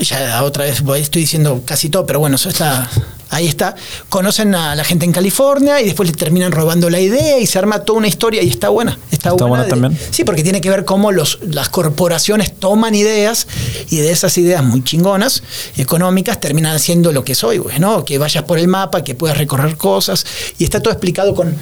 [0.00, 2.88] ya otra vez estoy diciendo casi todo, pero bueno, eso está
[3.30, 3.76] ahí está,
[4.08, 7.58] conocen a la gente en California y después le terminan robando la idea y se
[7.58, 8.98] arma toda una historia y está buena.
[9.10, 9.96] Está, buena, también.
[10.10, 13.46] Sí, porque tiene que ver cómo los, las corporaciones toman ideas
[13.88, 15.42] y de esas ideas muy chingonas,
[15.76, 18.04] económicas, terminan haciendo lo que soy, ¿no?
[18.04, 20.26] Que vayas por el mapa, que puedas recorrer cosas
[20.58, 21.54] y está todo explicado con,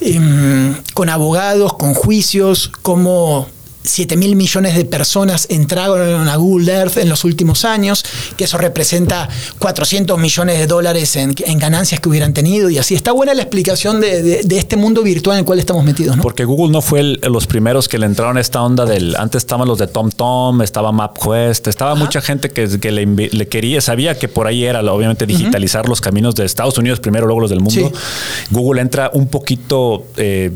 [0.00, 3.48] em, con abogados, con juicios, cómo
[3.86, 8.04] 7 mil millones de personas entraron a Google Earth en los últimos años,
[8.36, 9.28] que eso representa
[9.58, 12.94] 400 millones de dólares en, ganancias que hubieran tenido y así.
[12.94, 16.16] Está buena la explicación de, este mundo virtual en el cual estamos metidos.
[16.16, 16.22] ¿no?
[16.22, 19.16] Porque Google no fue los primeros que le entraron a esta onda del...
[19.16, 24.28] Antes estaban los de TomTom, estaba MapQuest, estaba mucha gente que, le, quería, sabía que
[24.28, 27.92] por ahí era obviamente digitalizar los caminos de Estados Unidos primero, luego los del mundo.
[28.50, 30.06] Google entra un poquito...
[30.16, 30.52] Eh,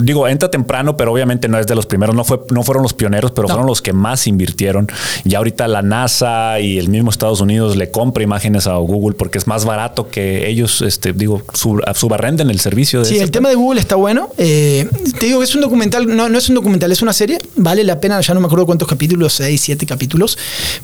[0.00, 2.94] digo, entra temprano, pero obviamente no es de los primeros, no, fue, no fueron los
[2.94, 4.88] pioneros, pero fueron los que más invirtieron.
[5.24, 9.38] Y ahorita la NASA y el mismo Estados Unidos le compra imágenes a Google porque
[9.38, 13.00] es más barato que ellos, este, digo, subarrenden el servicio.
[13.00, 14.30] De sí, el tema de Google está bueno.
[14.38, 17.38] Eh, te digo, es un documental, no, no es un documental, es una serie.
[17.56, 20.38] Vale la pena, ya no me acuerdo cuántos capítulos, seis, siete capítulos,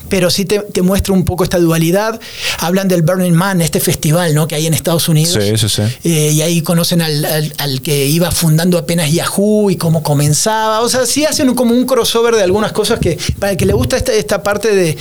[0.09, 2.21] pero sí te, muestra un poco esta dualidad.
[2.59, 4.49] Hablan del Burning Man, este festival ¿no?
[4.49, 5.39] que hay en Estados Unidos.
[5.43, 5.83] Sí, sí, sí.
[6.05, 7.25] Eh, y ahí conocen al,
[7.59, 10.81] al, que iba fundando apenas Yahoo y cómo comenzaba.
[10.81, 13.73] O sea, sí hacen como un crossover de algunas cosas que para el que le
[13.73, 14.97] gusta esta, esta parte de,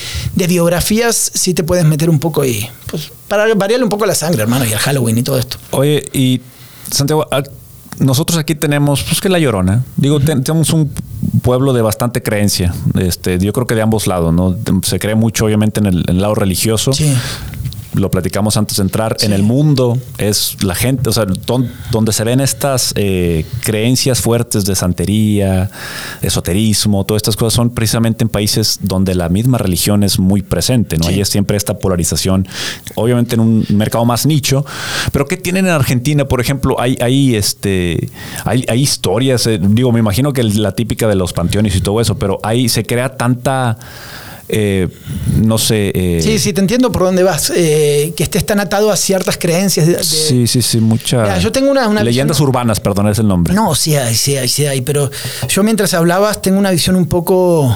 [0.47, 4.43] biografías, sí te puedes meter un poco y pues para variarle un poco la sangre,
[4.43, 5.57] hermano, y el Halloween y todo esto.
[5.71, 6.39] Oye, y
[6.91, 7.27] Santiago,
[7.97, 9.83] nosotros aquí tenemos, pues que la llorona.
[9.97, 10.91] Digo, tenemos un
[11.41, 12.71] pueblo de bastante creencia.
[12.99, 14.55] Este, yo creo que de ambos lados, ¿no?
[14.83, 16.93] Se cree mucho, obviamente, en el, en el lado religioso.
[16.93, 17.11] Sí
[17.93, 21.25] lo platicamos antes de entrar, en el mundo es la gente, o sea,
[21.91, 25.69] donde se ven estas eh, creencias fuertes de santería,
[26.21, 30.97] esoterismo, todas estas cosas son precisamente en países donde la misma religión es muy presente,
[30.97, 31.07] ¿no?
[31.07, 32.47] Hay siempre esta polarización,
[32.95, 34.65] obviamente en un mercado más nicho,
[35.11, 36.25] pero ¿qué tienen en Argentina?
[36.25, 38.09] Por ejemplo, hay, hay, este,
[38.45, 42.01] hay, hay historias, eh, digo, me imagino que la típica de los panteones y todo
[42.01, 43.77] eso, pero ahí se crea tanta
[44.49, 44.87] eh,
[45.41, 45.91] no sé.
[45.93, 47.51] Eh, sí, sí, te entiendo por dónde vas.
[47.55, 50.05] Eh, que estés tan atado a ciertas creencias.
[50.05, 51.41] sí, sí, sí, muchas.
[51.41, 53.53] Yo tengo una, Leyendas urbanas, perdón, es el nombre.
[53.53, 54.81] No, sí hay, sí hay, sí hay.
[54.81, 55.09] Pero
[55.47, 57.75] yo mientras hablabas tengo una visión un poco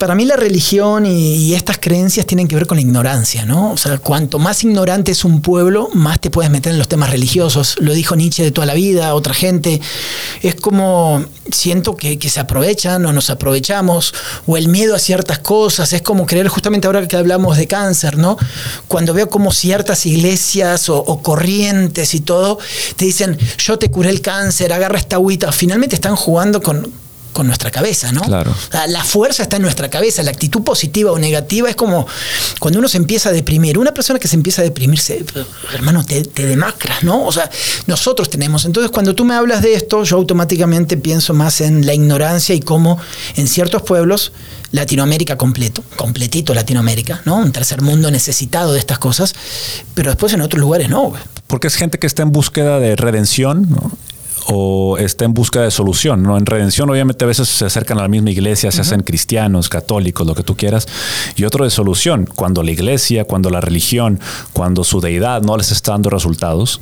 [0.00, 3.72] para mí la religión y, estas creencias tienen que ver con la ignorancia, ¿no?
[3.72, 7.10] O sea, cuanto más ignorante es un pueblo, más te puedes meter en los temas
[7.10, 7.76] religiosos.
[7.80, 9.78] Lo dijo Nietzsche de toda la vida, otra gente.
[10.40, 11.22] Es como,
[11.52, 14.14] siento que, se aprovechan o nos aprovechamos,
[14.46, 15.92] o el miedo a ciertas cosas.
[15.92, 18.38] Es como creer, justamente ahora que hablamos de cáncer, ¿no?
[18.88, 22.58] Cuando veo como ciertas iglesias o, o corrientes y todo,
[22.96, 25.52] te dicen, yo te curé el cáncer, agarra esta agüita.
[25.52, 26.90] Finalmente están jugando con
[27.32, 28.22] con nuestra cabeza, ¿no?
[28.22, 28.54] Claro.
[28.88, 32.06] La, fuerza está en nuestra cabeza, la actitud positiva o negativa es como
[32.58, 33.78] cuando uno se empieza a deprimir.
[33.78, 35.24] Una persona que se empieza a deprimirse,
[35.72, 37.24] hermano, te, te demacras, ¿no?
[37.24, 37.50] O sea,
[37.86, 38.64] nosotros tenemos.
[38.64, 42.60] Entonces, cuando tú me hablas de esto, yo automáticamente pienso más en la ignorancia y
[42.60, 42.98] cómo
[43.36, 44.32] en ciertos pueblos,
[44.72, 47.36] Latinoamérica completo, completito Latinoamérica, ¿no?
[47.36, 49.34] Un tercer mundo necesitado de estas cosas,
[49.94, 51.12] pero después en otros lugares no.
[51.46, 53.90] Porque es gente que está en búsqueda de redención, ¿no?
[54.46, 56.22] O está en busca de solución.
[56.22, 56.36] ¿no?
[56.36, 60.26] En redención, obviamente, a veces se acercan a la misma iglesia, se hacen cristianos, católicos,
[60.26, 60.86] lo que tú quieras,
[61.36, 64.20] y otro de solución, cuando la iglesia, cuando la religión,
[64.52, 66.80] cuando su deidad no les está dando resultados,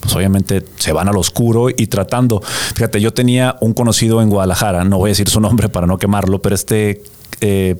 [0.00, 2.42] pues obviamente se van al oscuro y tratando.
[2.74, 5.98] Fíjate, yo tenía un conocido en Guadalajara, no voy a decir su nombre para no
[5.98, 7.02] quemarlo, pero este.
[7.40, 7.76] Eh,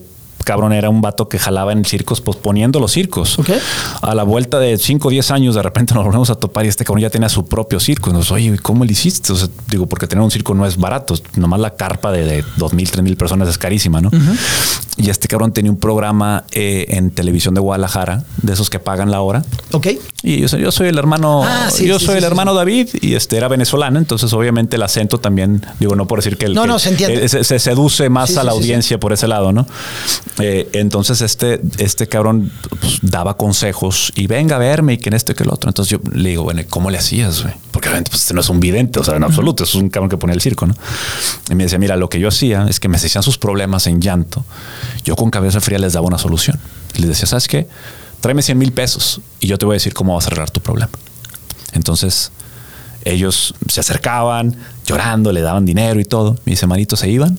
[0.46, 3.36] cabrón era un vato que jalaba en circos, posponiendo los circos.
[4.00, 6.68] A la vuelta de 5 o 10 años, de repente nos volvemos a topar y
[6.68, 8.12] este cabrón ya tenía su propio circo.
[8.12, 9.34] nos, oye, ¿cómo le hiciste?
[9.68, 11.14] digo, porque tener un circo no es barato.
[11.34, 14.10] Nomás la carpa de, de 2 mil, 3 mil personas es carísima, ¿no?
[14.96, 19.10] Y este cabrón tenía un programa eh, en televisión de Guadalajara, de esos que pagan
[19.10, 19.44] la hora.
[19.72, 19.88] Ok.
[20.22, 23.48] Y yo, yo soy el hermano, ah, yo soy el hermano David y este era
[23.48, 26.90] venezolano, entonces obviamente el acento también, digo, no por decir que el no, no, se,
[26.90, 27.28] entiende.
[27.28, 29.66] se, seduce más a la audiencia por ese lado, ¿no?
[30.38, 35.14] Eh, entonces este, este cabrón pues, daba consejos y venga a verme y que en
[35.14, 35.70] esto y que el otro.
[35.70, 37.54] Entonces yo le digo, bueno, ¿cómo le hacías, güey?
[37.70, 40.10] Porque obviamente pues, este no es un vidente, o sea, en absoluto, es un cabrón
[40.10, 40.74] que ponía el circo, ¿no?
[41.50, 44.00] Y me decía, mira, lo que yo hacía es que me decían sus problemas en
[44.00, 44.44] llanto.
[45.04, 46.58] Yo con cabeza fría les daba una solución.
[46.96, 47.66] les decía, ¿sabes qué?
[48.20, 50.60] Tráeme 100 mil pesos y yo te voy a decir cómo vas a arreglar tu
[50.60, 50.92] problema.
[51.72, 52.30] Entonces
[53.04, 54.56] ellos se acercaban
[54.86, 56.36] llorando, le daban dinero y todo.
[56.44, 57.38] Mis hermanitos se iban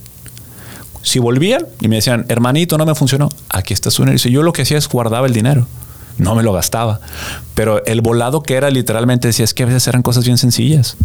[1.08, 4.20] si volvían y me decían, hermanito, no me funcionó, aquí está su dinero.
[4.22, 5.66] Y yo lo que hacía es guardaba el dinero,
[6.18, 6.99] no me lo gastaba.
[7.55, 10.97] Pero el volado que era literalmente decía, es que a veces eran cosas bien sencillas.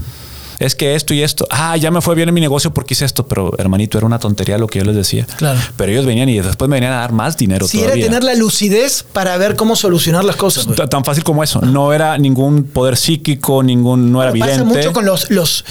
[0.58, 3.04] Es que esto y esto, ah, ya me fue bien en mi negocio porque hice
[3.04, 5.26] esto, pero hermanito, era una tontería lo que yo les decía.
[5.36, 5.58] Claro.
[5.76, 8.04] Pero ellos venían y después me venían a dar más dinero Sí, todavía.
[8.06, 10.66] era tener la lucidez para ver cómo solucionar las cosas.
[10.88, 11.60] Tan fácil como eso.
[11.60, 14.64] No era ningún poder psíquico, ningún, no era Pasa vidente.
[14.78, 15.64] mucho con los, los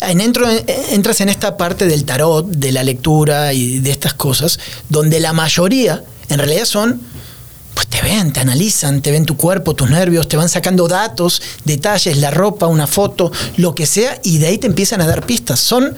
[0.00, 0.48] en entro-
[0.90, 4.58] entras en esta parte del tarot, de la lectura y de estas cosas,
[4.88, 7.00] donde la mayoría en realidad son
[7.78, 11.40] pues te ven, te analizan, te ven tu cuerpo, tus nervios, te van sacando datos,
[11.64, 15.24] detalles, la ropa, una foto, lo que sea, y de ahí te empiezan a dar
[15.24, 15.60] pistas.
[15.60, 15.94] Son,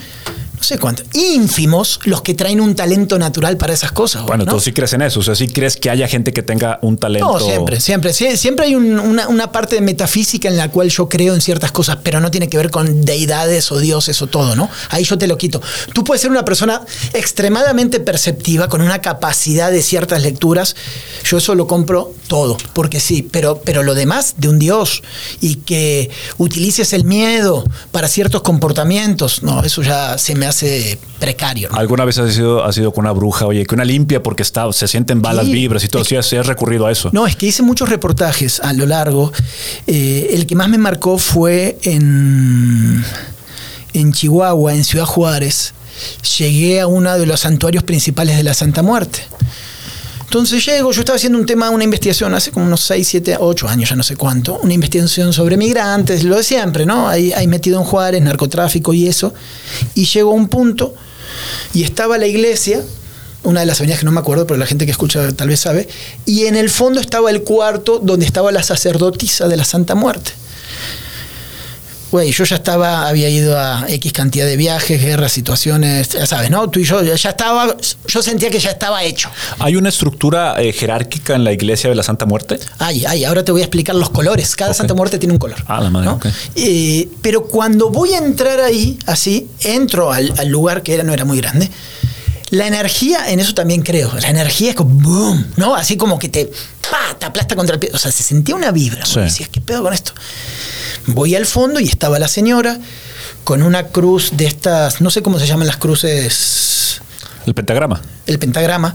[0.61, 4.23] no sé cuántos, ínfimos los que traen un talento natural para esas cosas.
[4.25, 4.53] Bueno, ¿no?
[4.53, 5.21] tú sí crees en eso.
[5.21, 7.33] O sea, sí crees que haya gente que tenga un talento.
[7.33, 8.13] No, siempre, siempre.
[8.13, 11.41] Sie- Siempre hay un- una, una parte de metafísica en la cual yo creo en
[11.41, 14.69] ciertas cosas, pero no tiene que ver con deidades o dioses o todo, ¿no?
[14.91, 15.61] Ahí yo te lo quito.
[15.95, 16.83] Tú puedes ser una persona
[17.15, 20.75] extremadamente perceptiva, con una capacidad de ciertas lecturas.
[21.25, 25.03] Yo eso lo compro todo, porque sí, pero, pero lo demás de un dios
[25.41, 31.71] y que utilices el miedo para ciertos comportamientos, no, eso ya se me hace precario.
[31.71, 31.79] ¿no?
[31.79, 34.71] ¿Alguna vez has sido, has sido con una bruja, oye, que una limpia porque está,
[34.73, 35.53] se sienten balas Sí.
[35.53, 36.05] vibras y todo?
[36.05, 37.11] Sí, has, has recurrido a eso.
[37.13, 39.33] No, es que hice muchos reportajes a lo largo.
[39.87, 43.03] Eh, el que más me marcó fue en,
[43.95, 45.73] en Chihuahua, en Ciudad Juárez.
[46.39, 49.21] Llegué a uno de los santuarios principales de la Santa Muerte.
[50.31, 53.67] Entonces llego, yo estaba haciendo un tema, una investigación hace como unos 6, 7, 8
[53.67, 57.09] años, ya no sé cuánto, una investigación sobre migrantes, lo de siempre, ¿no?
[57.09, 59.35] Ahí, ahí metido en Juárez, narcotráfico y eso.
[59.97, 60.95] Y llego a un punto
[61.75, 62.81] y estaba la iglesia,
[63.43, 65.59] una de las avenidas que no me acuerdo, pero la gente que escucha tal vez
[65.59, 65.89] sabe,
[66.27, 70.31] y en el fondo estaba el cuarto donde estaba la sacerdotisa de la Santa Muerte.
[72.11, 76.51] Güey, yo ya estaba, había ido a X cantidad de viajes, guerras, situaciones, ya sabes,
[76.51, 76.69] ¿no?
[76.69, 77.77] Tú y yo ya estaba,
[78.09, 79.31] yo sentía que ya estaba hecho.
[79.61, 82.59] ¿Hay una estructura eh, jerárquica en la iglesia de la Santa Muerte?
[82.79, 84.57] Ay, ay, ahora te voy a explicar los colores.
[84.57, 84.77] Cada Ok.
[84.79, 85.59] Santa Muerte tiene un color.
[85.69, 86.15] Ah, la madre, ¿no?
[86.15, 86.27] ok.
[86.57, 91.13] Eh, pero cuando voy a entrar ahí, así, entro al, al lugar que era, no
[91.13, 91.71] era muy grande.
[92.51, 94.13] La energía, en eso también creo.
[94.21, 95.75] La energía es como boom, ¿no?
[95.75, 96.47] Así como que te,
[96.91, 97.91] pa, te aplasta contra el pie.
[97.95, 99.07] O sea, se sentía una vibra.
[99.07, 99.21] Sí.
[99.21, 100.13] Decías, ¿qué pedo con esto?
[101.07, 102.79] Voy al fondo y estaba la señora
[103.45, 107.01] con una cruz de estas, no sé cómo se llaman las cruces
[107.47, 108.01] El pentagrama.
[108.27, 108.95] el pentagrama,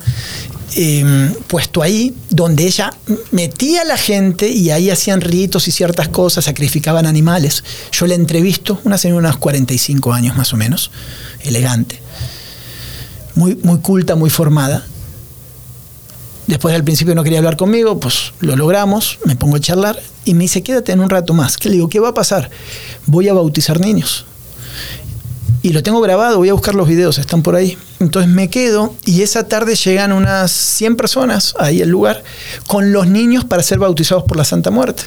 [0.76, 2.92] eh, puesto ahí, donde ella
[3.32, 7.64] metía a la gente y ahí hacían ritos y ciertas cosas, sacrificaban animales.
[7.92, 10.92] Yo la entrevisto, una señora de unos 45 años más o menos,
[11.42, 12.00] elegante,
[13.36, 14.86] muy, muy culta, muy formada.
[16.48, 20.36] Después al principio no quería hablar conmigo, pues lo logramos, me pongo a charlar y
[20.36, 21.58] me dice, quédate en un rato más.
[21.58, 21.90] ¿Qué le digo?
[21.90, 22.50] ¿Qué va a pasar?
[23.08, 24.26] Voy a bautizar niños.
[25.64, 27.76] Y lo tengo grabado, voy a buscar los videos, están por ahí.
[28.00, 32.24] Entonces me quedo y esa tarde llegan unas 100 personas ahí al lugar
[32.68, 35.04] con los niños para ser bautizados por la Santa Muerte.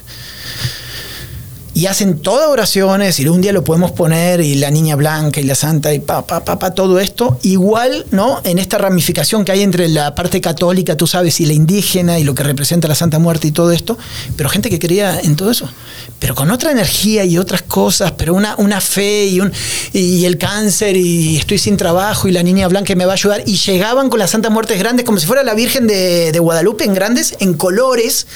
[1.79, 5.45] Y hacen todas oraciones y un día lo podemos poner y la niña blanca y
[5.45, 7.39] la santa y pa, pa, pa, pa, todo esto.
[7.43, 8.41] Igual, ¿no?
[8.43, 12.25] En esta ramificación que hay entre la parte católica, tú sabes, y la indígena y
[12.25, 13.97] lo que representa la Santa Muerte y todo esto.
[14.37, 15.71] Pero gente que creía en todo eso.
[16.19, 19.53] Pero con otra energía y otras cosas, pero una, una fe y, un,
[19.93, 23.45] y el cáncer y estoy sin trabajo y la niña blanca me va a ayudar.
[23.47, 26.83] Y llegaban con las Santas Muertes grandes como si fuera la Virgen de, de Guadalupe
[26.83, 28.27] en grandes, en colores.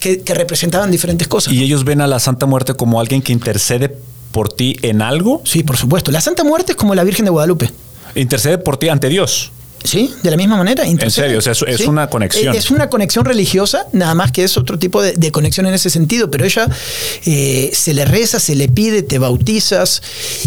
[0.00, 1.52] Que, que representaban diferentes cosas.
[1.52, 3.96] ¿Y ellos ven a la Santa Muerte como alguien que intercede
[4.32, 5.42] por ti en algo?
[5.44, 6.10] Sí, por supuesto.
[6.12, 7.70] La Santa Muerte es como la Virgen de Guadalupe.
[8.14, 9.50] Intercede por ti ante Dios.
[9.84, 10.12] ¿Sí?
[10.24, 10.84] De la misma manera.
[10.84, 11.26] intercede.
[11.26, 11.86] serio, o sea, es- es Sí.
[11.86, 12.52] una conexión.
[12.56, 15.88] Es una conexión religiosa, nada más que es otro tipo de, de conexión en ese
[15.88, 16.68] sentido, pero ella
[17.26, 20.02] eh, se le reza, se le pide, te bautizas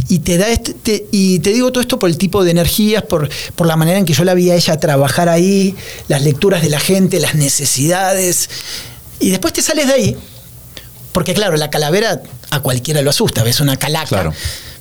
[0.10, 3.04] y te da este, te- y te digo todo esto por el tipo de energías,
[3.04, 5.76] por, por la manera en que yo la vi a ella trabajar ahí,
[6.10, 8.50] las lecturas de la gente, las necesidades.
[9.22, 10.18] Y después te sales de ahí,
[11.12, 14.08] porque claro, la calavera a cualquiera lo asusta, ves una calaca.
[14.08, 14.34] Claro.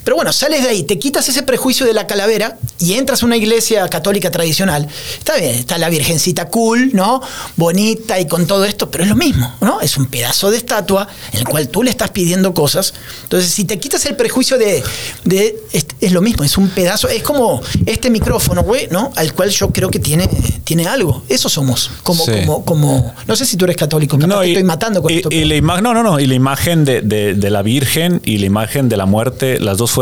[0.04, 3.26] Pero bueno, sales de ahí, te quitas ese prejuicio de la calavera y entras a
[3.26, 4.88] una iglesia católica tradicional.
[5.18, 7.20] Está bien, está la virgencita cool, ¿no?
[7.56, 9.80] Bonita y con todo esto, pero es lo mismo, ¿no?
[9.80, 12.94] Es un pedazo de estatua en el cual tú le estás pidiendo cosas.
[13.24, 14.82] Entonces, si te quitas el prejuicio de,
[15.24, 19.12] de es, es lo mismo, es un pedazo, es como este micrófono, güey, ¿no?
[19.16, 20.28] Al cual yo creo que tiene,
[20.64, 21.24] tiene algo.
[21.28, 22.32] Eso somos, como, Sí.
[22.46, 25.16] como, como, no sé si tú eres católico, capaz te y, estoy matando con y-
[25.16, 25.28] esto.
[25.30, 26.18] y la imagen, no, no, no.
[26.18, 29.76] Y la imagen de, de- de la Virgen y la imagen de la muerte, las
[29.78, 29.99] dos fueron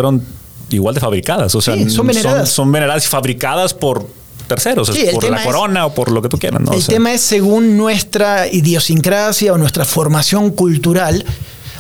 [0.71, 1.55] igual de fabricadas.
[1.55, 2.49] O sea, Sí, son veneradas.
[2.51, 4.07] Son, veneradas y fabricadas por
[4.47, 6.61] terceros, Sí, por la es- corona o por lo que tú quieras.
[6.61, 6.71] ¿no?
[6.71, 11.25] O El sea, tema es según nuestra idiosincrasia o nuestra formación cultural,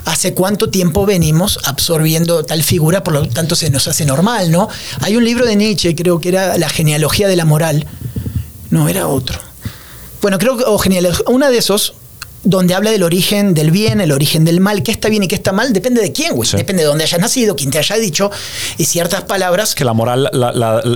[0.04, 4.68] hace cuánto tiempo venimos absorbiendo tal figura, por lo tanto se nos hace normal, ¿no?
[5.00, 7.86] Hay un libro de Nietzsche, creo que era La genealogía de la moral.
[8.70, 9.38] No, era otro.
[10.22, 10.78] Bueno, creo que, o
[11.30, 11.94] una de esos,
[12.44, 15.34] donde habla del origen del bien, el origen del mal, qué está bien y qué
[15.34, 16.48] está mal, depende de quién, güey.
[16.52, 18.30] Depende de dónde hayas nacido, quién te haya dicho,
[18.76, 19.74] y ciertas palabras.
[19.74, 20.30] Que la moral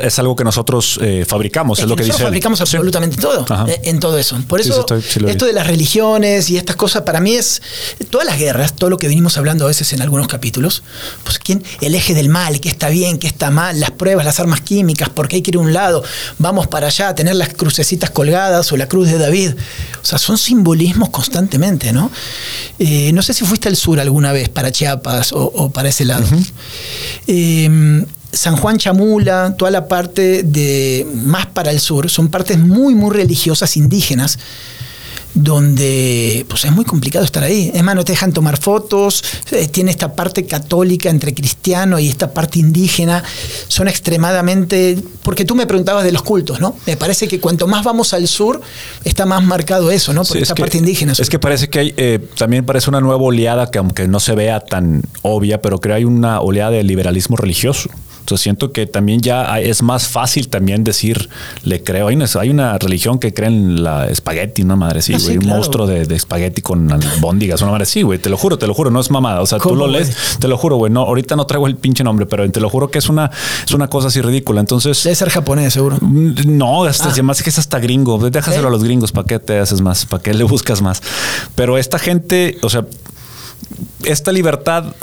[0.03, 4.01] es algo que nosotros eh, fabricamos, es, lo que, nosotros fabricamos absolutamente todo, eh, en
[4.01, 4.38] todo eso.
[4.47, 4.86] Por eso,
[5.26, 7.61] esto de las religiones y estas cosas, para mí es
[8.11, 10.82] todas las guerras, todo lo que venimos hablando a veces en algunos capítulos,
[11.24, 14.38] pues quién, el eje del mal, qué está bien, qué está mal, las pruebas, las
[14.40, 16.05] armas químicas, por qué hay que ir a un lado,
[16.38, 19.55] vamos para allá, tener las crucecitas colgadas o la cruz de David.
[20.03, 22.11] O sea, son simbolismos constantemente, ¿no?
[22.78, 26.26] Eh, no sé si fuiste al sur alguna vez, para Chiapas o, para ese lado.
[27.26, 32.95] Em, San Juan Chamula, toda la parte de más para el sur, son partes muy,
[32.95, 34.39] muy religiosas indígenas
[35.35, 37.70] donde pues es muy complicado estar ahí.
[37.74, 42.09] Es más, no te dejan tomar fotos, eh, tiene esta parte católica entre cristiano y
[42.09, 43.22] esta parte indígena,
[43.68, 44.99] son extremadamente...
[45.22, 46.76] Porque tú me preguntabas de los cultos, ¿no?
[46.87, 48.61] Me parece que cuanto más vamos al sur,
[49.05, 50.24] está más marcado eso, ¿no?
[50.24, 51.12] Por esta parte indígena.
[51.16, 54.35] Es que parece que hay, eh, también parece una nueva oleada que aunque no se
[54.35, 57.91] vea tan obvia, pero creo que hay una oleada de liberalismo religioso.
[58.23, 61.29] Entonces siento que también ya es más fácil también decir,
[61.64, 62.07] le creo.
[62.07, 65.39] Hay una, hay una religión que cree en la espagueti, una madre sí, ah, güey.
[65.39, 66.89] un monstruo de, espagueti con
[67.20, 68.20] bóndigas, una madre sí, güey.
[68.20, 69.41] Te lo juro, te lo juro, no es mamada.
[69.41, 70.93] O sea, tú lo lees, te lo juro, güey.
[70.93, 73.29] No, ahorita no traigo el pinche nombre, pero te lo juro que es una,
[73.66, 74.61] es una cosa así ridícula.
[74.61, 75.03] Entonces.
[75.03, 75.99] Debe ser japonés, seguro.
[76.01, 77.35] Mm, no, hasta, ah.
[77.43, 78.18] que es hasta gringo.
[78.31, 80.07] Déjaselo a los gringos, ¿para qué te haces más?
[80.07, 81.03] ¿Para qué le buscas más?
[81.57, 82.87] Pero esta gente, o sea,
[84.05, 84.95] esta libertad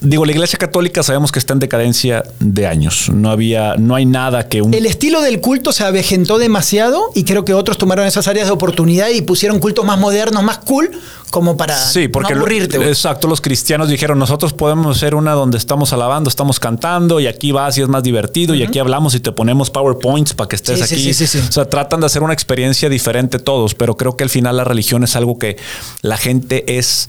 [0.00, 3.08] Digo, la Iglesia Católica sabemos que está en decadencia de años.
[3.12, 4.74] No había, no hay nada que un...
[4.74, 8.52] El estilo del culto se avejentó demasiado y creo que otros tomaron esas áreas de
[8.52, 10.90] oportunidad y pusieron cultos más modernos, más cool,
[11.30, 12.76] como para sí, porque no aburrirte.
[12.88, 17.52] exacto, los cristianos dijeron, nosotros podemos ser una donde estamos alabando, estamos cantando y aquí
[17.52, 20.82] vas y es más divertido y aquí hablamos y te ponemos PowerPoints para que estés
[20.82, 21.10] aquí.
[21.10, 24.64] o sea, tratan de hacer una experiencia diferente todos, pero creo que al final la
[24.64, 25.56] religión es algo que
[26.02, 27.08] la gente es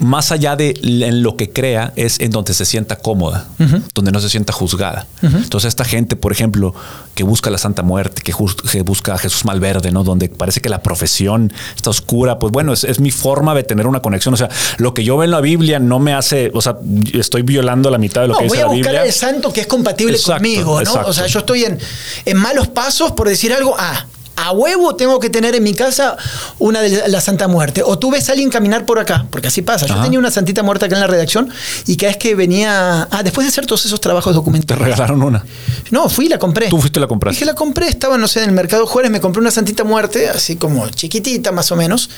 [0.00, 3.46] más allá de en lo que crea, es en donde se sienta cómoda,
[3.94, 5.06] donde no se sienta juzgada.
[5.22, 6.74] Entonces, esta gente, por ejemplo,
[7.14, 8.34] que busca la Santa Muerte, que,
[8.82, 10.02] busca a Jesús Malverde, ¿no?
[10.02, 14.00] Donde parece que la profesión está oscura, pues bueno, es, mi forma de tener una
[14.00, 14.34] conexión.
[14.34, 16.76] O sea, lo que yo veo en la Biblia no me hace, o sea,
[17.12, 18.90] estoy violando la mitad de lo que dice la Biblia.
[18.90, 20.92] Voy a buscar el santo que es compatible conmigo, ¿no?
[21.06, 21.78] O sea, yo estoy en,
[22.24, 24.06] en malos pasos por decir algo, ah,
[24.36, 26.16] a huevo tengo que tener en mi casa
[26.58, 27.82] una de la Santa Muerte.
[27.84, 29.86] O tú ves a alguien caminar por acá, porque así pasa.
[29.86, 31.50] Yo tenía una Santita Muerte acá en la redacción
[31.86, 33.08] y cada vez que venía.
[33.10, 34.78] Ah, después de hacer todos esos trabajos documentales.
[34.78, 35.44] ¿Te regalaron una?
[35.90, 36.68] No, fui y la compré.
[36.68, 37.36] ¿Tú fuiste y la compraste?
[37.36, 40.28] Dije, la compré, estaba, no sé, en el mercado Juárez, me compré una Santita Muerte,
[40.28, 42.10] así como chiquitita más o menos.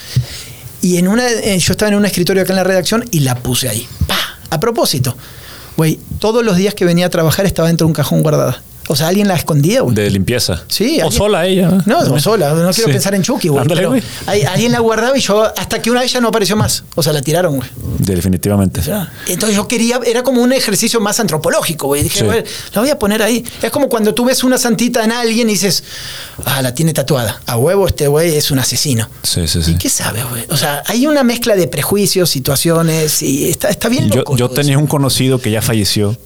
[0.82, 3.34] Y en una, eh, yo estaba en un escritorio acá en la redacción y la
[3.36, 3.88] puse ahí.
[4.06, 4.16] ¡Pah!
[4.50, 5.16] A propósito.
[5.76, 8.62] Güey, todos los días que venía a trabajar estaba dentro de un cajón guardada.
[8.88, 9.94] O sea, alguien la escondía, güey.
[9.94, 10.62] De limpieza.
[10.68, 11.00] Sí.
[11.04, 11.82] O sola ella.
[11.86, 12.54] No, no sola.
[12.54, 13.66] No quiero pensar en Chucky, güey.
[13.66, 14.02] güey.
[14.46, 16.84] Alguien la guardaba y yo, hasta que una de ellas no apareció más.
[16.94, 17.68] O sea, la tiraron, güey.
[17.98, 18.80] Definitivamente.
[19.26, 22.02] entonces yo quería, era como un ejercicio más antropológico, güey.
[22.02, 23.44] Dije, güey, la voy a poner ahí.
[23.62, 25.82] Es como cuando tú ves una santita en alguien y dices,
[26.44, 27.40] ah, la tiene tatuada.
[27.46, 29.08] A huevo, este güey es un asesino.
[29.22, 29.72] Sí, sí, sí.
[29.72, 30.44] ¿Y qué sabe, güey?
[30.50, 34.36] O sea, hay una mezcla de prejuicios, situaciones y está, está bien loco.
[34.36, 36.16] Yo, yo tenía un conocido que ya falleció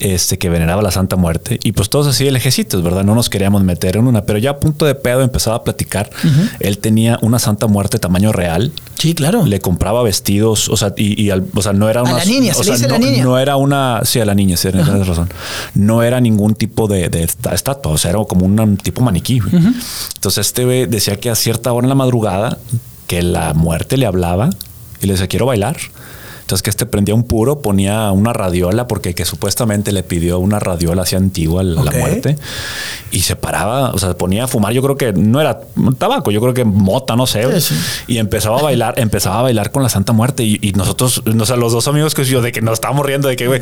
[0.00, 1.58] este, que veneraba la Santa Muerte.
[1.62, 3.04] Y pues todos así el ejército, ¿verdad?
[3.04, 6.10] No nos queríamos meter en una, pero ya a punto de pedo empezaba a platicar.
[6.60, 8.72] Él tenía una Santa Muerte tamaño real.
[8.98, 9.46] Sí, claro.
[9.46, 12.16] Le compraba vestidos, o sea, y, o sea, no era una.
[12.16, 13.24] A la niña, o sea, no, la niña.
[13.24, 14.00] no, era una.
[14.04, 15.28] Sí, a la niña, sí, tienes razón.
[15.74, 19.40] No era ningún tipo de, estatua, o sea, era como un tipo maniquí.
[20.14, 22.58] Entonces, este decía que a cierta hora en la madrugada,
[23.06, 24.50] que la muerte le hablaba
[25.00, 25.76] y le decía, quiero bailar.
[26.48, 30.58] Entonces que este prendía un puro, ponía una radiola, porque que supuestamente le pidió una
[30.58, 32.38] radiola así antigua a la muerte,
[33.10, 35.60] y se paraba, o sea, ponía a fumar, yo creo que no era
[35.98, 37.46] tabaco, yo creo que mota, no sé,
[38.06, 41.56] y empezaba a bailar, empezaba a bailar con la Santa Muerte, y, nosotros, o sea,
[41.56, 43.60] los dos amigos que yo, de que nos estábamos riendo, de que, güey,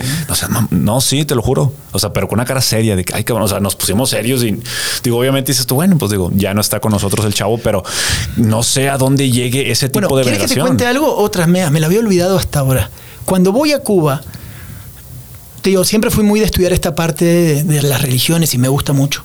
[0.48, 3.16] no, no, sí, te lo juro, o sea, pero con una cara seria, de que,
[3.16, 4.60] ay, que o sea, nos pusimos serios y
[5.02, 7.82] digo, obviamente dices tú, bueno, pues digo, ya no está con nosotros el chavo, pero
[8.36, 11.16] no sé a dónde llegue ese tipo de ¿quieres que te cuente algo?
[11.16, 12.75] Otras, me, me lo había olvidado hasta ahora.
[13.24, 14.22] Cuando voy a Cuba,
[15.66, 18.92] te digo, siempre fui muy de estudiar esta parte de, las religiones y me gusta
[18.92, 19.24] mucho.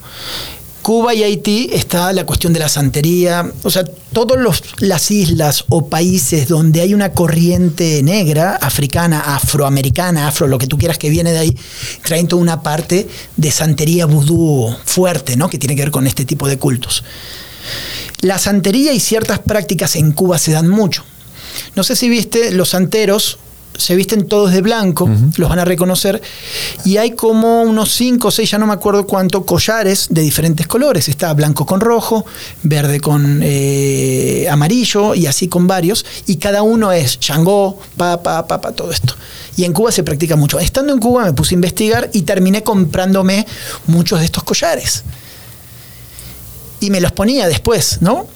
[0.81, 5.87] Cuba y Haití está la cuestión de la santería, o sea, todas las islas o
[5.87, 11.31] países donde hay una corriente negra, africana, afroamericana, afro, lo que tú quieras que viene
[11.31, 11.57] de ahí,
[12.03, 15.47] traen toda una parte de santería vudú fuerte, ¿no?
[15.47, 17.03] Que tiene que ver con este tipo de cultos.
[18.21, 21.03] La santería y ciertas prácticas en Cuba se dan mucho.
[21.75, 23.39] No sé si viste los santeros,
[23.77, 26.21] se visten todos de blanco, los van a reconocer,
[26.85, 30.67] y hay como unos 5 o 6, ya no me acuerdo cuánto, collares de diferentes
[30.67, 31.07] colores.
[31.09, 32.25] Está blanco con rojo,
[32.63, 38.71] verde con eh, amarillo y así con varios, y cada uno es Changó, papa, papa,
[38.71, 39.15] todo esto.
[39.57, 40.59] Y en Cuba se practica mucho.
[40.59, 43.45] Estando en Cuba me puse a investigar y terminé comprándome
[43.87, 45.03] muchos de estos collares.
[46.79, 48.27] Y me los ponía después, ¿no?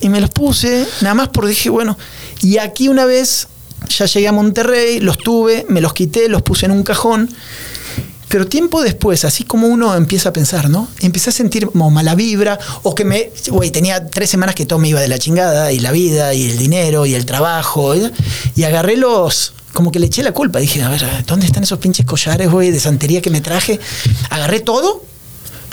[0.00, 1.98] Y me los puse, nada más porque dije, bueno,
[2.42, 3.48] y aquí una vez
[3.88, 7.28] ya llegué a Monterrey, los tuve, me los quité, los puse en un cajón.
[8.28, 10.88] Pero tiempo después, así como uno empieza a pensar, ¿no?
[11.00, 13.30] Empecé a sentir como mala vibra, o que me.
[13.48, 16.50] Güey, tenía tres semanas que todo me iba de la chingada, y la vida, y
[16.50, 18.12] el dinero, y el trabajo, y,
[18.54, 19.54] y agarré los.
[19.72, 20.58] Como que le eché la culpa.
[20.58, 23.80] Dije, a ver, ¿dónde están esos pinches collares, güey, de santería que me traje?
[24.28, 25.02] Agarré todo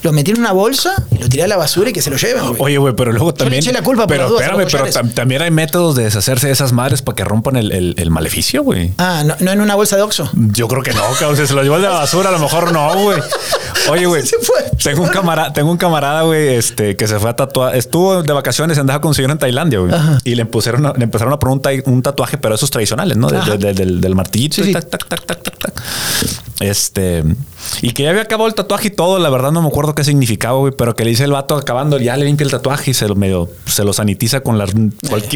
[0.05, 2.17] lo metí en una bolsa y lo tiré a la basura y que se lo
[2.17, 2.43] lleven.
[2.47, 2.55] güey.
[2.59, 3.63] Oye, güey, pero luego también.
[3.63, 6.47] le eché la culpa por pero a espérame, pero tam- también hay métodos de deshacerse
[6.47, 8.93] de esas madres para que rompan el, el- el maleficio, güey.
[8.99, 10.29] Ah, ¿no, no en una bolsa de Oxxo?
[10.33, 11.35] Yo creo que no, cabrón.
[11.37, 13.19] Si se lo llevó de la basura, a lo mejor no, güey.
[13.89, 14.23] Oye, güey.
[14.83, 17.75] Tengo un camarada, tengo un camarada, güey, este, que se fue a tatuar.
[17.75, 19.91] Estuvo de vacaciones, andaba con un señor en Tailandia, güey.
[20.23, 23.27] Y le pusieron, a- le empezaron a poner un, tatuaje, pero esos tradicionales, ¿no?
[23.29, 23.51] De- Ajá.
[23.51, 24.55] de- de- del, del martillito.
[24.55, 24.73] Sí, y sí.
[24.73, 25.73] tac, tac, tac, tac, tac, tac.
[26.59, 27.23] Este.
[27.81, 29.19] Y que ya había acabado el tatuaje y todo.
[29.19, 30.73] La verdad no me acuerdo qué significaba, güey.
[30.77, 33.15] Pero que le dice el vato acabando, ya le limpia el tatuaje y se lo
[33.15, 34.71] medio, se lo sanitiza con las,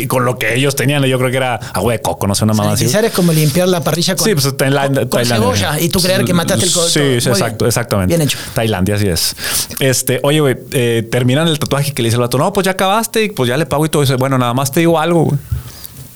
[0.07, 1.03] con lo que ellos tenían.
[1.03, 2.85] Yo creo que era agua de coco, no sé, una mamá así.
[2.85, 5.01] Es como limpiar la parrilla con, Sí, pues Tailandia.
[5.01, 5.55] con, con Tailandia.
[5.55, 6.87] cebolla y tú creer que mataste el codo.
[6.87, 8.15] Sí, sí, exacto, exactamente.
[8.15, 8.37] Bien hecho.
[8.53, 9.35] Tailandia, así es.
[9.79, 12.71] Este, oye, güey, eh, terminan el tatuaje que le dice el vato, no, pues ya
[12.71, 14.17] acabaste y pues ya le pago y todo eso.
[14.17, 15.39] Bueno, nada más te digo algo, güey.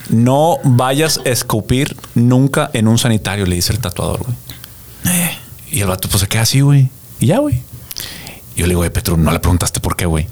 [0.09, 4.35] No vayas a escupir nunca en un sanitario, le dice el tatuador, güey.
[5.05, 5.37] Eh,
[5.71, 6.89] Y el vato pues se queda así, güey.
[7.19, 7.61] Y ya, güey.
[8.55, 10.27] Yo le digo, Petro, no le preguntaste por qué, güey.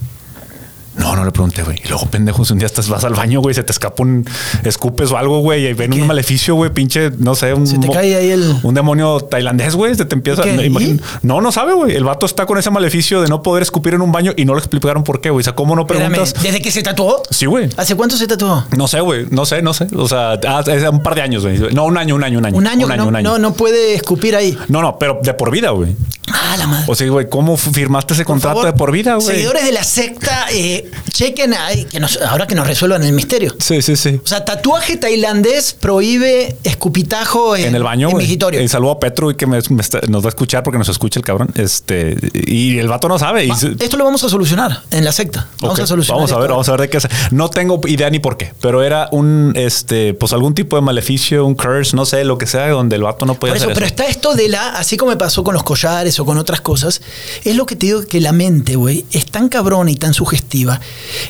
[0.97, 1.77] No, no le pregunté, güey.
[1.83, 4.25] Y luego, pendejo, si un día estás, vas al baño, güey, se te escapa un
[4.63, 7.87] escupes o algo, güey, y ven un maleficio, güey, pinche, no sé, un, Se te
[7.87, 10.41] mo- cae ahí el- un demonio tailandés, güey, se te empieza.
[10.41, 10.53] ¿Y qué?
[10.57, 11.95] no, imagín- no, no sabe, güey.
[11.95, 14.53] El vato está con ese maleficio de no poder escupir en un baño y no
[14.53, 15.41] le explicaron por qué, güey.
[15.41, 16.41] O sea, ¿cómo no espérame, preguntas?
[16.43, 17.23] ¿desde que se tatuó?
[17.29, 17.69] Sí, güey.
[17.77, 18.65] ¿Hace cuánto se tatuó?
[18.75, 19.25] No sé, güey.
[19.29, 19.87] No sé, no sé.
[19.95, 21.57] O sea, hace un par de años, güey.
[21.73, 22.57] No, un año, un año, un año.
[22.57, 23.29] Un año, que no, un año.
[23.31, 24.57] No, no puede escupir ahí.
[24.67, 25.95] No, no, pero de por vida, güey.
[26.33, 26.85] Ah, la madre.
[26.87, 29.27] O sea, güey, ¿cómo firmaste ese Por contrato favor, de por vida, güey?
[29.27, 30.80] Seguidores de la secta, eh,
[31.11, 33.55] chequen ahí, que nos- ahora que nos resuelvan el misterio.
[33.59, 34.19] Sí, sí, sí.
[34.23, 38.61] O sea, tatuaje tailandés prohíbe escupitajo en, En el baño, en migitorio.
[38.61, 40.89] Y saludo a Petro y que me- me está- nos va a escuchar porque nos
[40.89, 41.49] escucha el cabrón.
[41.55, 43.47] Este, y el vato no sabe.
[43.47, 45.47] Va, esto lo vamos a solucionar en la secta.
[45.61, 46.17] Vamos a solucionar.
[46.19, 46.53] Vamos a ver, esto.
[46.53, 47.07] vamos a ver de qué es.
[47.31, 51.45] No tengo idea ni por qué, pero era un, este, pues algún tipo de maleficio,
[51.45, 53.73] un curse, no sé, lo que sea, donde el vato no podía Por eso, hacer
[53.75, 53.93] pero eso.
[53.95, 57.01] está esto de la, así como me pasó con los collares o con otras cosas,
[57.43, 60.70] es lo que te digo que la mente, güey, es tan cabrona y tan sugestiva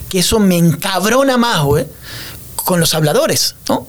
[0.09, 1.85] que eso me encabrona más, güey,
[2.55, 3.87] con los habladores, ¿no?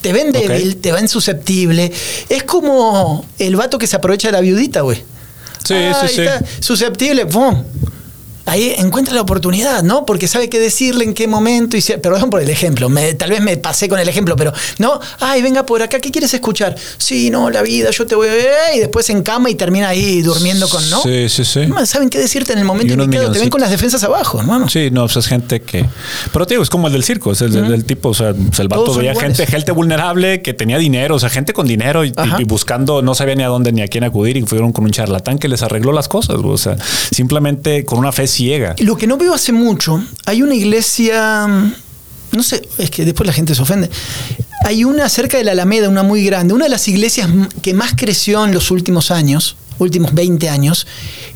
[0.00, 1.92] Te ven débil, te ven susceptible.
[2.28, 5.04] Es como el vato que se aprovecha de la viudita, güey.
[5.64, 6.20] Sí, sí, sí.
[6.22, 7.64] está, susceptible, ¡pum!
[8.44, 10.04] Ahí encuentra la oportunidad, ¿no?
[10.04, 11.76] Porque sabe qué decirle, en qué momento.
[11.76, 14.52] Y se- perdón por el ejemplo, me- tal vez me pasé con el ejemplo, pero
[14.78, 16.74] no, ay, venga por acá, ¿qué quieres escuchar?
[16.98, 18.48] Sí, no, la vida, yo te voy a ver.
[18.76, 21.02] Y después en cama y termina ahí durmiendo con, ¿no?
[21.02, 21.66] Sí, sí, sí.
[21.66, 23.30] No saben qué decirte en el momento indicado.
[23.32, 24.68] Te ven con las defensas abajo, hermano.
[24.68, 25.84] Sí, no, pues es gente que.
[26.32, 28.34] Pero te digo, es como el del circo, es el del- del tipo, o sea,
[28.34, 29.36] pues el vato veía iguales.
[29.36, 32.12] gente, gente vulnerable que tenía dinero, o sea, gente con dinero y,
[32.46, 35.38] buscando, no sabía ni a dónde ni a quién acudir y fueron con un charlatán
[35.38, 36.76] que les arregló las cosas, o sea,
[37.12, 38.74] simplemente con una fe ciega.
[38.78, 41.74] Lo que no veo hace mucho, hay una iglesia, mm,
[42.32, 43.90] no sé, es que después la gente se ofende.
[44.64, 47.28] Hay una cerca de la Alameda, una muy grande, una de las iglesias
[47.62, 50.86] que más creció en los últimos años, últimos 20 años,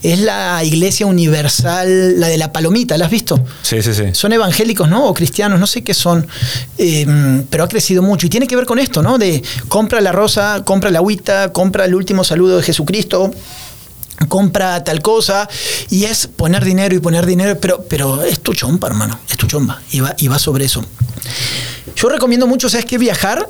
[0.02, 3.44] es la iglesia universal, la de la Palomita, ¿la has visto?
[3.62, 4.04] Sí, sí, sí.
[4.12, 5.06] Son evangélicos, ¿no?
[5.06, 6.26] O cristianos, no sé qué son,
[6.78, 8.26] eh, pero ha crecido mucho.
[8.26, 9.18] Y tiene que ver con esto, ¿no?
[9.18, 13.32] De compra la rosa, compra la agüita, compra el último saludo de Jesucristo,
[14.28, 15.48] compra tal cosa,
[15.90, 19.46] y es poner dinero y poner dinero, pero, pero es tu chompa, hermano, es tu
[19.46, 20.84] chompa, y va, y va sobre eso.
[21.96, 22.98] Yo recomiendo mucho, ¿sabes qué?
[22.98, 23.48] Viajar,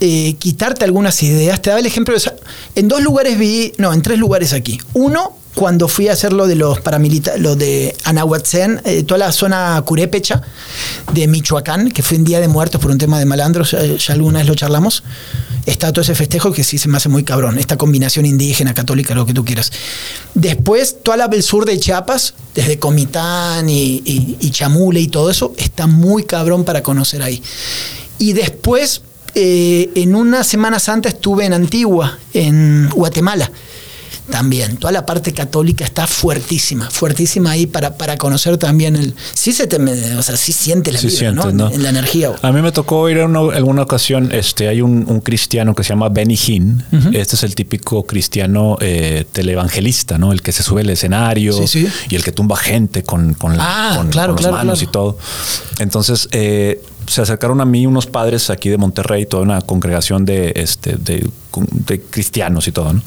[0.00, 1.60] eh, quitarte algunas ideas.
[1.62, 2.32] Te daba el ejemplo de...
[2.74, 4.80] En dos lugares vi, no, en tres lugares aquí.
[4.94, 9.32] Uno, cuando fui a hacer lo de los paramilitares, lo de Anahuatzén, eh, toda la
[9.32, 10.42] zona curépecha
[11.12, 14.14] de Michoacán, que fue un día de muertos por un tema de malandros, ya, ya
[14.14, 15.02] alguna vez lo charlamos.
[15.64, 19.14] Está todo ese festejo que sí se me hace muy cabrón, esta combinación indígena, católica,
[19.14, 19.70] lo que tú quieras.
[20.34, 25.30] Después, toda la el sur de Chiapas, desde Comitán y, y- y Chamule y todo
[25.30, 27.40] eso, está muy cabrón para conocer ahí.
[28.18, 29.02] Y después,
[29.34, 33.50] eh, en una Semana Santa estuve en Antigua, en Guatemala.
[34.30, 34.76] También.
[34.76, 39.14] Toda la parte católica está fuertísima, fuertísima ahí para, para conocer también el.
[39.34, 39.76] Sí se te,
[40.16, 41.48] o sea, sí siente la vida, ¿no?
[41.48, 42.32] En, la energía.
[42.42, 46.08] A mí me tocó ir en alguna ocasión, este, hay un, cristiano que se llama
[46.08, 46.84] Benny Hinn.
[47.12, 50.32] Este es el típico cristiano eh, televangelista, ¿no?
[50.32, 51.54] El que se sube al escenario
[52.08, 55.18] y el que tumba gente con, con, ah, las manos y todo.
[55.78, 60.52] Entonces, eh, se acercaron a mí unos padres aquí de Monterrey, toda una congregación de,
[60.56, 61.28] este, de,
[62.10, 63.02] cristianos y todo, ¿no?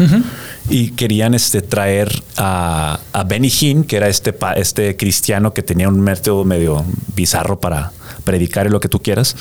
[0.70, 5.90] Y querían este, traer a, a Benny Hinn, que era este, este cristiano que tenía
[5.90, 6.86] un método medio
[7.16, 7.92] bizarro para
[8.24, 9.36] predicar y lo que tú quieras,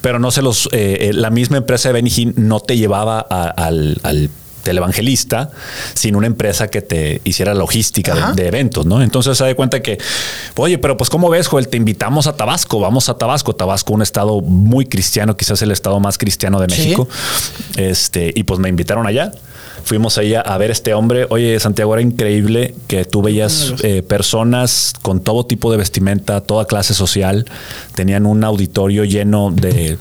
[0.00, 3.20] pero no se los, eh, eh, la misma empresa de Benny Hinn no te llevaba
[3.20, 4.30] al, al
[4.64, 5.50] evangelista
[5.94, 9.02] sin una empresa que te hiciera logística de, eventos, ¿no?
[9.02, 9.98] Entonces se da cuenta que,
[10.56, 11.68] oye, pero pues ¿cómo ves, Joel?
[11.68, 16.00] Te invitamos a Tabasco, vamos a Tabasco, Tabasco, un estado muy cristiano, quizás el estado
[16.00, 17.08] más cristiano de México.
[17.76, 19.32] Este, y pues me invitaron allá.
[19.84, 21.26] Fuimos allá a ver este hombre.
[21.30, 26.66] Oye, Santiago, era increíble que tú veías eh, personas con todo tipo de vestimenta, toda
[26.66, 27.46] clase social.
[27.94, 29.98] Tenían un auditorio lleno de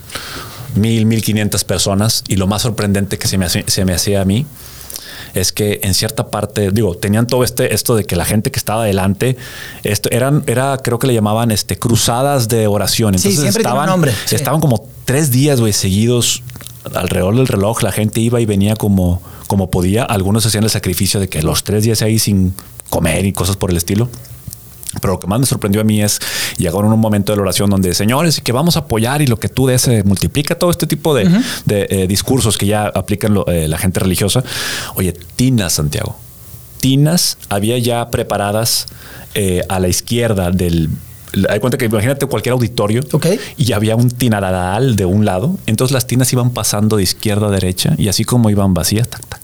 [0.76, 4.26] mil, mil quinientas personas y lo más sorprendente que se me, se me hacía a
[4.26, 4.46] mí
[5.34, 8.60] es que en cierta parte, digo, tenían todo este, esto de que la gente que
[8.60, 9.38] estaba adelante,
[9.84, 13.16] esto eran, era, creo que le llamaban este, cruzadas de oración.
[13.16, 13.90] Entonces estaban,
[14.32, 16.44] estaban como tres días, güey, seguidos
[16.94, 17.84] alrededor del reloj.
[17.84, 20.04] La gente iba y venía como, como podía.
[20.04, 22.54] Algunos hacían el sacrificio de que los tres días ahí sin
[22.90, 24.10] comer y cosas por el estilo.
[25.02, 26.20] Pero lo que más me sorprendió a mí es
[26.58, 29.40] llegar en un momento de la oración donde, señores, que vamos a apoyar y lo
[29.40, 31.30] que tú des se multiplica todo este tipo de,
[31.68, 34.44] eh, discursos que ya aplican eh, la gente religiosa.
[34.96, 36.18] Oye, tinas, Santiago.
[36.80, 38.88] Tinas había ya preparadas
[39.36, 40.90] eh, a la izquierda del,
[41.50, 43.02] hay cuenta que imagínate cualquier auditorio
[43.58, 45.58] y había un tinadal de un lado.
[45.66, 49.26] Entonces las tinas iban pasando de izquierda a derecha y así como iban vacías, tac,
[49.28, 49.42] tac,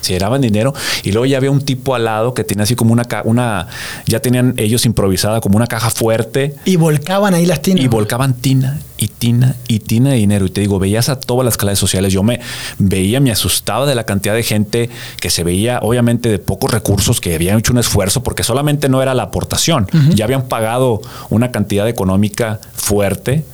[0.00, 2.92] se llenaban dinero y luego ya había un tipo al lado que tenía así como
[2.92, 3.68] una, una
[4.06, 6.54] ya tenían ellos improvisada como una caja fuerte.
[6.64, 7.84] Y volcaban ahí las tinas.
[7.84, 10.46] Y volcaban tina y tina y tina de dinero.
[10.46, 12.12] Y te digo, veías a todas las clases sociales.
[12.12, 12.40] Yo me
[12.78, 17.20] veía, me asustaba de la cantidad de gente que se veía, obviamente, de pocos recursos,
[17.20, 19.86] que habían hecho un esfuerzo, porque solamente no era la aportación.
[20.14, 23.44] Ya habían pagado una cantidad económica fuerte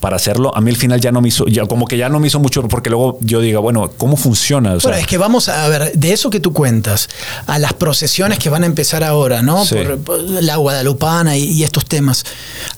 [0.00, 2.20] para hacerlo, a mí al final ya no me hizo, ya como que ya no
[2.20, 4.76] me hizo mucho, porque luego yo diga, bueno, ¿cómo funciona?
[4.82, 7.08] bueno, es que vamos a ver, de eso que tú cuentas,
[7.46, 9.64] a las procesiones que van a empezar ahora, ¿no?
[10.04, 12.24] Por, la Guadalupana y, estos temas.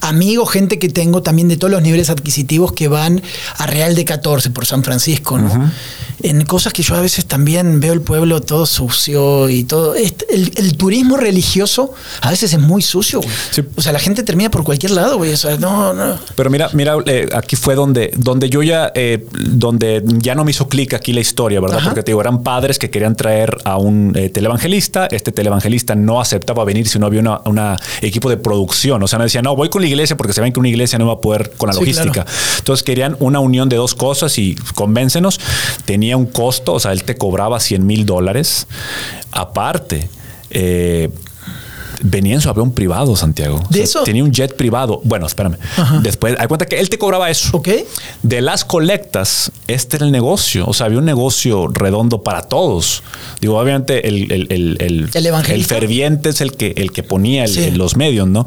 [0.01, 3.23] Amigos, gente que tengo también de todos los niveles adquisitivos que van
[3.57, 5.71] a Real de 14 por San Francisco, ¿no?
[6.23, 9.95] En cosas que yo a veces también veo el pueblo todo sucio y todo.
[9.95, 13.21] El, turismo religioso a veces es muy sucio,
[13.77, 15.33] O sea, la gente termina por cualquier lado, güey.
[15.33, 16.19] O sea, no, no.
[16.35, 20.51] Pero mira, mira, eh, aquí fue donde, donde yo ya, eh, donde ya no me
[20.51, 21.81] hizo clic aquí la historia, ¿verdad?
[21.83, 25.07] Porque te digo, eran padres que querían traer a un eh, televangelista.
[25.11, 29.03] Este televangelista no aceptaba venir si no había una, equipo de producción.
[29.03, 30.99] O sea, no decía, no, voy con la iglesia porque se ven que una iglesia
[30.99, 32.27] no va a poder con la logística.
[32.59, 35.41] Entonces querían una unión de dos cosas y convéncenos.
[35.87, 38.67] Tenía un costo, o sea, él te cobraba 100 mil dólares.
[39.33, 40.11] Aparte,
[40.51, 41.09] eh,
[42.03, 43.63] venía en su avión privado, Santiago.
[43.71, 44.03] ¿De eso?
[44.05, 45.01] Tenía un jet privado.
[45.05, 45.57] Bueno, espérame.
[46.03, 47.57] Después, hay cuenta que él te cobraba eso.
[47.57, 47.69] Ok.
[48.23, 50.67] De las colectas, este era el negocio.
[50.67, 53.03] O sea, había un negocio redondo para todos.
[53.41, 58.29] Digo, obviamente el, el, el, el, ferviente es el que, el que ponía los medios,
[58.29, 58.47] ¿no?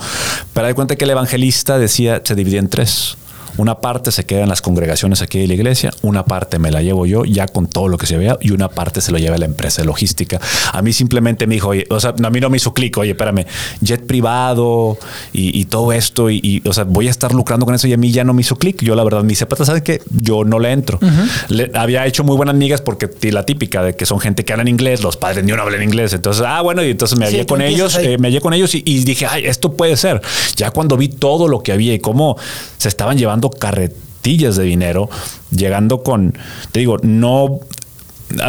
[0.54, 3.18] Pero hay cuenta que el evangelista decía, se dividía en tres.
[3.58, 6.82] Una parte se queda en las congregaciones aquí de la iglesia, una parte me la
[6.82, 9.38] llevo yo ya con todo lo que se vea y una parte se lo lleva
[9.38, 10.39] la empresa de logística.
[10.72, 13.12] A mí simplemente me dijo, oye, o sea, a mí no me hizo clic, oye,
[13.12, 13.45] espérame,
[13.82, 14.97] jet privado
[15.34, 18.12] y, todo esto y, o sea, voy a estar lucrando con eso y a mí
[18.12, 18.82] ya no me hizo clic.
[18.82, 20.02] Yo la verdad me dice, ¿sabes qué?
[20.10, 20.99] Yo no le entro.
[21.49, 24.64] le, había hecho muy buenas amigas porque la típica de que son gente que habla
[24.64, 26.14] en inglés, los padres ni uno hablan inglés.
[26.14, 28.84] Entonces, ah, bueno, y entonces me hallé con ellos, eh, me hallé con ellos y,
[28.86, 30.22] y dije, ay, esto puede ser.
[30.56, 32.38] Ya cuando vi todo lo que había y cómo
[32.78, 35.10] se estaban llevando carretillas de dinero,
[35.50, 36.38] llegando con,
[36.72, 37.60] te digo, no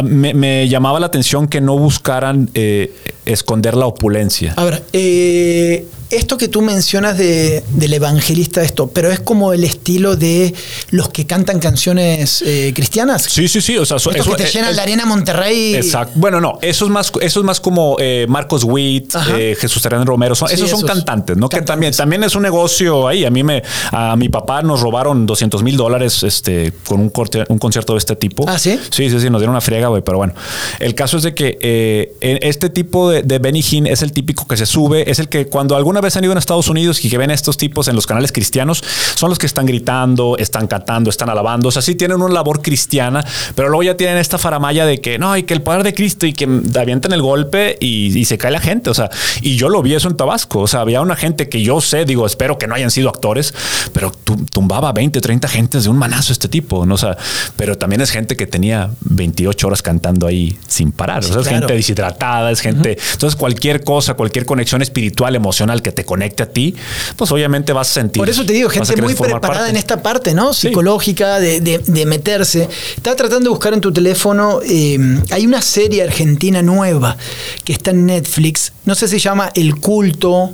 [0.03, 2.93] me, llamaba la atención que no buscaran eh,
[3.25, 4.53] esconder la opulencia.
[4.57, 9.63] A ver, eh, esto que tú mencionas de, del evangelista, esto, pero es como el
[9.63, 10.53] estilo de
[10.91, 13.23] los que cantan canciones eh, cristianas.
[13.23, 13.77] Sí, sí, sí.
[13.77, 15.75] O sea, eso, que te llenan la arena Monterrey.
[15.75, 16.13] Exacto.
[16.15, 20.05] Bueno, no, eso es más, eso es más como eh, Marcos Witt, eh, Jesús Terán
[20.05, 20.33] Romero.
[20.33, 21.49] esos son cantantes, ¿no?
[21.49, 23.25] Que también, también es un negocio ahí.
[23.25, 27.43] A mí me, a mi papá nos robaron 200 mil dólares este, con un, corte,
[27.49, 28.45] un concierto de este tipo.
[28.47, 28.79] Ah, sí.
[28.91, 30.03] Sí, sí, sí, nos dieron una friega, güey.
[30.03, 30.33] Pero bueno,
[30.79, 34.57] el caso es de que este tipo de, de Benny Hinn es el típico que
[34.57, 37.17] se sube, es el que cuando alguna vez han ido a Estados Unidos y que
[37.17, 38.83] ven a estos tipos en los canales cristianos,
[39.15, 41.69] son los que están gritando, están cantando, están alabando.
[41.69, 43.23] O sea, sí tienen una labor cristiana,
[43.55, 46.25] pero luego ya tienen esta faramaya de que no, y que el poder de Cristo
[46.25, 46.47] y que
[46.79, 48.89] avientan el golpe y, se cae la gente.
[48.89, 49.09] O sea,
[49.41, 50.61] y yo lo vi eso en Tabasco.
[50.61, 53.53] O sea, había una gente que yo sé, digo, espero que no hayan sido actores,
[53.91, 54.11] pero
[54.51, 56.85] tumbaba 20, 30 gentes de un manazo este tipo.
[56.85, 56.95] ¿no?
[56.95, 57.17] O sea,
[57.57, 61.19] pero también es gente que tenía 28 horas cantando ahí sin parar.
[61.19, 62.97] o sea, es gente deshidratada, es gente.
[63.13, 66.75] Entonces, cualquier cosa, cualquier conexión espiritual, emocional que te conecte a ti,
[67.15, 68.19] pues obviamente vas a sentir.
[68.19, 70.53] Por eso te digo, gente muy preparada en esta parte, ¿no?
[70.53, 72.67] Psicológica, de, meterse.
[72.95, 74.59] Estaba tratando de buscar en tu teléfono.
[74.65, 74.97] Eh,
[75.31, 77.17] hay una serie argentina nueva
[77.63, 78.73] que está en Netflix.
[78.85, 80.51] No sé si se llama El Culto.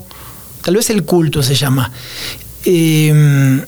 [0.64, 1.92] Tal vez El Culto se llama.
[2.66, 3.64] Eh,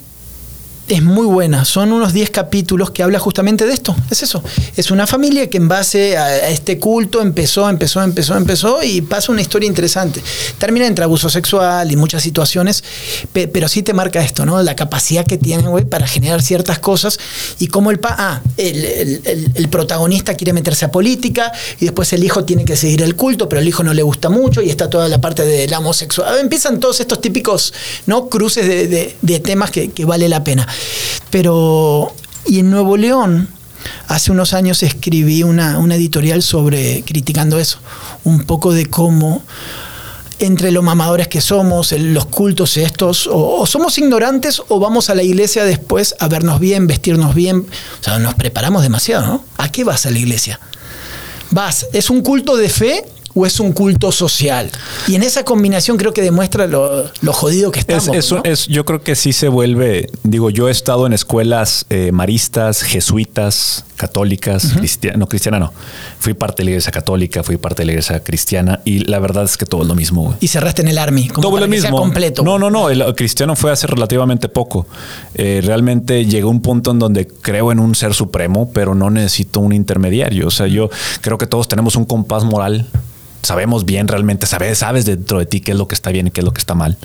[0.91, 1.63] es muy buena.
[1.63, 3.95] Son unos 10 capítulos que habla justamente de esto.
[4.09, 4.43] Es eso.
[4.75, 9.31] Es una familia que en base a este culto empezó, empezó, empezó, empezó y pasa
[9.31, 10.21] una historia interesante.
[10.57, 12.83] Termina entre abuso sexual y muchas situaciones,
[13.31, 14.61] pero sí te marca esto, ¿no?
[14.61, 17.17] La capacidad que tienen, güey, para generar ciertas cosas
[17.59, 22.43] y cómo el, pa ah, el, protagonista quiere meterse a política y después el hijo
[22.43, 25.07] tiene que seguir el culto, pero el hijo no le gusta mucho y está toda
[25.07, 26.37] la parte del homosexual.
[26.37, 27.73] Empiezan todos estos típicos,
[28.07, 28.27] ¿no?
[28.27, 30.67] Cruces de, temas que, que vale la pena.
[31.29, 32.13] Pero,
[32.45, 33.47] y en Nuevo León,
[34.07, 37.79] hace unos años escribí una, editorial sobre, criticando eso,
[38.23, 39.43] un poco de cómo
[40.39, 45.21] entre los mamadores que somos, los cultos estos, o, somos ignorantes o vamos a la
[45.21, 47.67] iglesia después a vernos bien, vestirnos bien.
[47.99, 49.45] O sea, nos preparamos demasiado, ¿no?
[49.57, 50.59] ¿A qué vas a la iglesia?
[51.51, 54.69] Vas, ¿es un culto de fe o es un culto social.
[55.07, 58.09] Y en esa combinación creo que demuestra lo, jodido que estamos.
[58.43, 62.81] Es, yo creo que sí se vuelve, digo, yo he estado en escuelas eh, maristas,
[62.83, 64.75] jesuitas, católicas,
[65.15, 65.73] no cristiana no.
[66.19, 69.43] Fui parte de la iglesia católica, fui parte de la iglesia cristiana y la verdad
[69.43, 70.35] es que todo es lo mismo.
[70.39, 71.97] Y cerraste en el army, como todo lo mismo.
[71.97, 72.43] completo.
[72.43, 74.87] No, no, no, el cristiano fue hace relativamente poco.
[75.35, 79.59] Eh, realmente llegó un punto en donde creo en un ser supremo, pero no necesito
[79.59, 80.47] un intermediario.
[80.47, 80.89] O sea, yo
[81.21, 82.87] creo que todos tenemos un compás moral
[83.41, 86.31] sabemos bien realmente, sabes, sabes dentro de ti qué es lo que está bien y
[86.31, 86.97] qué es lo que está mal.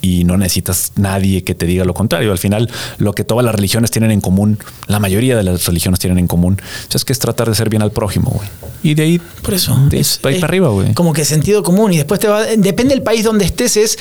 [0.00, 2.30] Y no necesitas nadie que te diga lo contrario.
[2.30, 5.98] Al final, lo que todas las religiones tienen en común, la mayoría de las religiones
[5.98, 6.60] tienen en común,
[6.94, 8.48] es que es tratar de ser bien al prójimo, güey.
[8.84, 10.94] Y de ahí, por eso, de ahí para arriba, güey.
[10.94, 11.92] Como que sentido común.
[11.92, 13.98] Y después te va, depende del país donde estés, es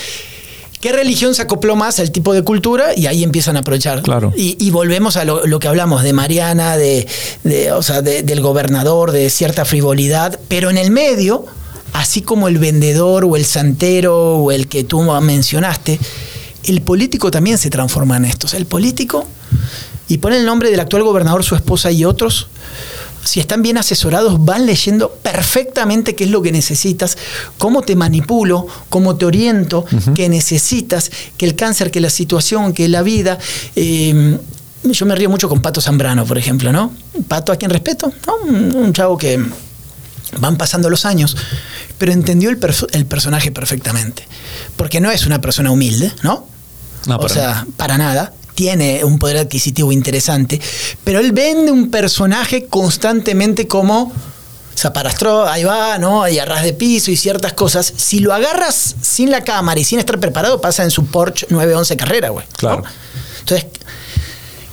[0.81, 2.95] ¿Qué religión se acopló más al tipo de cultura?
[2.95, 4.03] Y ahí empiezan a aprovechar.
[4.03, 4.31] Claro.
[4.35, 7.07] Y, volvemos a lo, que hablamos de Mariana, de,
[7.73, 11.45] o sea, del gobernador, de cierta frivolidad, pero en el medio
[11.93, 15.99] así como el vendedor o el santero o el que tú mencionaste,
[16.63, 18.47] el político también se transforma en esto.
[18.55, 19.27] el político,
[20.07, 22.47] y pone el nombre del actual gobernador, su esposa y otros,
[23.27, 27.17] si están bien asesorados, van leyendo perfectamente qué es lo que necesitas,
[27.57, 32.87] cómo te manipulo, cómo te oriento, qué necesitas, que el cáncer, que la situación, que
[32.87, 33.37] la vida.
[33.75, 34.37] Em,
[34.83, 36.93] yo me río mucho con Pato Zambrano, por ejemplo, ¿no?
[37.27, 38.13] Pato a quien respeto,
[38.47, 39.37] un chavo que
[40.39, 41.35] van pasando los años,
[41.97, 44.25] pero entendió el, personaje perfectamente.
[44.77, 46.47] Porque no es una persona humilde, ¿no?
[47.07, 48.33] o sea, para nada.
[48.57, 50.59] Tiene un poder adquisitivo interesante,
[51.03, 54.11] pero él vende un personaje constantemente como
[54.75, 56.27] zaparastro, ahí va, ¿no?
[56.27, 57.93] Y arras de piso y ciertas cosas.
[57.95, 61.97] Si lo agarras sin la cámara y sin estar preparado, pasa en su Porsche 911
[61.97, 62.47] carrera, güey.
[62.57, 62.81] Claro.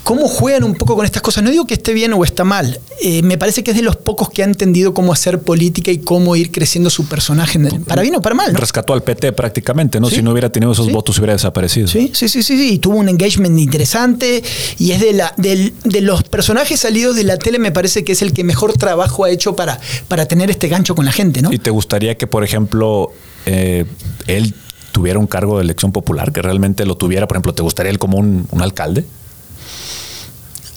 [0.04, 1.42] Cómo juegan un poco con estas cosas.
[1.42, 2.78] No digo que esté bien o está mal.
[3.02, 5.98] Eh, me parece que es de los pocos que ha entendido cómo hacer política y
[5.98, 8.54] cómo ir creciendo su personaje, para bien o para mal.
[8.54, 10.08] Rescató al PT prácticamente, ¿no?
[10.08, 11.88] Si no hubiera tenido esos votos, hubiera desaparecido.
[11.88, 14.42] Sí, sí, sí, sí, Y tuvo un engagement interesante
[14.78, 18.22] y es de, la, de, los personajes salidos de la tele, me parece que es
[18.22, 21.52] el que mejor trabajo ha hecho para, para tener este gancho con la gente, ¿no?
[21.52, 23.10] ¿Y te gustaría que, por ejemplo,
[23.46, 23.86] eh,
[24.26, 24.54] él
[24.92, 27.98] tuviera un cargo de elección popular, que realmente lo tuviera, por ejemplo, ¿te gustaría él
[27.98, 29.04] como un alcalde?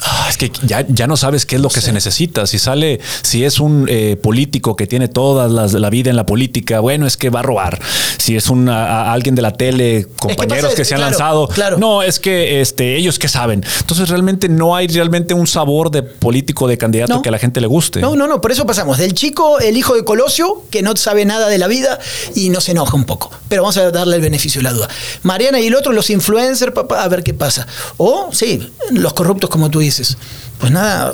[0.10, 2.48] Ah, es que ya, ya no sabes qué es lo que se necesita.
[2.48, 6.80] Si sale, si es un eh, político que tiene toda la vida en la política,
[6.80, 7.80] bueno, es que va a robar.
[8.18, 12.62] Si es un alguien de la tele, compañeros que, se han lanzado, no, es que
[12.62, 13.66] este, ellos que saben.
[13.82, 17.60] Entonces realmente no hay realmente un sabor de político, de candidato que a la gente
[17.60, 18.00] le guste.
[18.00, 21.26] No, no, no, por eso pasamos del chico, el hijo de Colosio, que no sabe
[21.26, 22.00] nada de la vida
[22.34, 23.30] y nos enoja un poco.
[23.50, 24.88] Pero vamos a darle el beneficio de la duda.
[25.24, 27.68] Mariana y el otro, los influencers, papá, a ver qué pasa.
[27.98, 29.97] O, sí, los corruptos como tú dices
[30.60, 31.14] pues nada,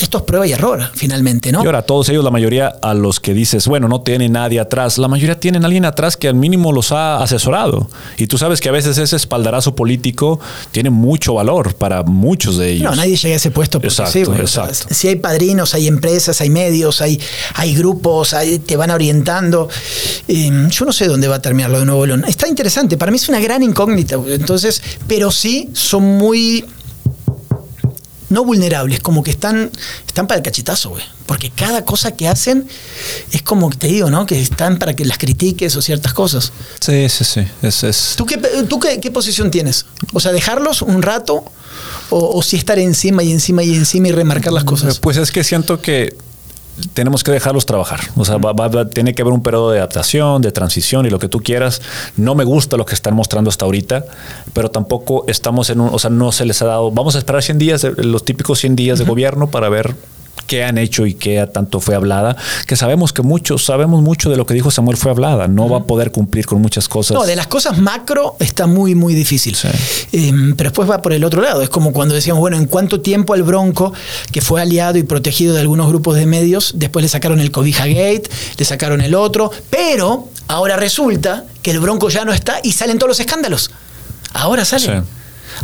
[0.00, 1.62] esto es prueba y error, finalmente, ¿no?
[1.62, 4.98] Y ahora, todos ellos, la mayoría a los que dices, bueno, no tienen nadie atrás,
[4.98, 7.88] la mayoría tienen alguien atrás que al mínimo los ha asesorado.
[8.16, 10.40] Y tú sabes que a veces ese espaldarazo político
[10.72, 12.90] tiene mucho valor para muchos de ellos.
[12.90, 14.40] No, nadie llega a ese puesto Exacto, sí, güey.
[14.40, 14.74] O exacto.
[14.74, 17.20] sea, si hay padrinos, hay empresas, hay medios, hay,
[17.54, 19.68] hay grupos, hay- te van orientando.
[20.26, 22.24] Eh, yo no sé dónde va a terminar lo de Nuevo León.
[22.26, 24.16] Está interesante, para mí es una gran incógnita.
[24.26, 26.64] Entonces, pero sí son muy
[28.32, 29.70] no vulnerables, como que están,
[30.06, 31.02] están para el cachetazo, güey.
[31.26, 32.66] Porque cada cosa que hacen
[33.30, 34.26] es como que te digo, ¿no?
[34.26, 36.52] Que están para que las critiques o ciertas cosas.
[36.80, 37.40] Sí, sí, sí.
[37.62, 39.86] Es, es- ¿Tú, qué, tú qué, qué posición tienes?
[40.12, 41.44] O sea, dejarlos un rato
[42.10, 44.98] o, o si estar encima y encima y encima y remarcar las cosas.
[44.98, 46.16] Pues es que siento que
[46.94, 48.00] tenemos que dejarlos trabajar.
[48.16, 51.10] O sea, va- va- va- tiene que haber un periodo de adaptación, de transición y
[51.10, 51.82] lo que tú quieras.
[52.16, 54.04] No me gusta lo que están mostrando hasta ahorita,
[54.52, 57.42] pero tampoco estamos en un, o sea, no se les ha dado, vamos a esperar
[57.42, 59.94] 100 días, de- los típicos 100 días de gobierno para ver
[60.46, 62.36] qué han hecho y qué tanto fue hablada,
[62.66, 65.78] que sabemos que muchos, sabemos mucho de lo que dijo Samuel fue hablada, no va
[65.78, 67.14] a poder cumplir con muchas cosas.
[67.14, 69.54] No, de las cosas macro está muy, muy difícil.
[69.54, 69.68] Sí.
[70.12, 71.62] Eh, pero después va por el otro lado.
[71.62, 73.92] Es como cuando decíamos, bueno, ¿en cuánto tiempo al Bronco,
[74.30, 77.86] que fue aliado y protegido de algunos grupos de medios, después le sacaron el Cobija
[77.86, 78.24] Gate,
[78.58, 82.98] le sacaron el otro, pero ahora resulta que el Bronco ya no está y salen
[82.98, 83.70] todos los escándalos.
[84.34, 85.02] Ahora salen.
[85.02, 85.08] Sí.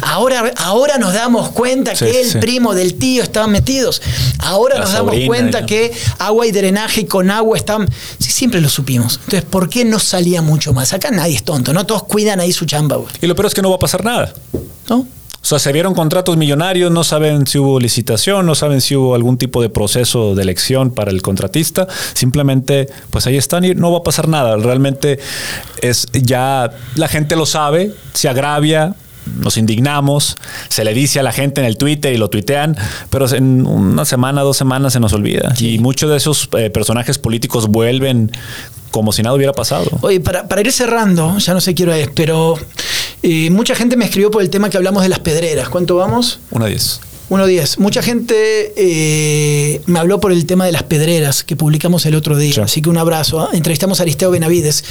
[0.03, 2.39] Ahora, ahora nos damos cuenta Sí, que el sí.
[2.39, 4.03] primo del tío estaban metidos.
[4.41, 7.89] Ahora La nos damos cuenta que agua y drenaje y con agua están.
[8.19, 9.21] Sí, siempre lo supimos.
[9.25, 10.93] Entonces, ¿por qué no salía mucho más?
[10.93, 11.87] Acá nadie es tonto, ¿no?
[11.87, 13.09] Todos cuidan ahí su chamba, güey.
[13.21, 14.33] Y lo peor es que no va a pasar nada.
[14.89, 15.07] ¿No?
[15.41, 19.15] O sea, se vieron contratos millonarios, no saben si hubo licitación, no saben si hubo
[19.15, 21.87] algún tipo de proceso de elección para el contratista.
[22.13, 24.57] Simplemente, pues ahí están y no va a pasar nada.
[24.57, 25.21] Realmente
[25.81, 28.95] es ya la gente lo sabe, se agravia.
[29.37, 30.37] Nos indignamos,
[30.69, 32.77] se le dice a la gente en el Twitter y lo tuitean,
[33.11, 35.55] pero en una semana, dos semanas se nos olvida.
[35.59, 38.33] Y muchos de esos eh, personajes políticos vuelven
[38.91, 39.91] como si nada hubiera pasado.
[40.01, 42.57] Oye, para, para ir cerrando, ya no sé qué hora es, pero
[43.23, 45.69] eh, mucha gente me escribió por el tema que hablamos de las pedreras.
[45.69, 46.41] ¿Cuánto vamos?
[46.51, 47.01] Una diez.
[47.31, 47.77] 1.10.
[47.79, 52.37] Mucha gente eh, me habló por el tema de las pedreras que publicamos el otro
[52.39, 52.55] día.
[52.55, 52.61] Sí.
[52.61, 53.41] Así que un abrazo.
[53.41, 53.51] ¿ah?
[53.53, 54.83] Entrevistamos a Aristeo Benavides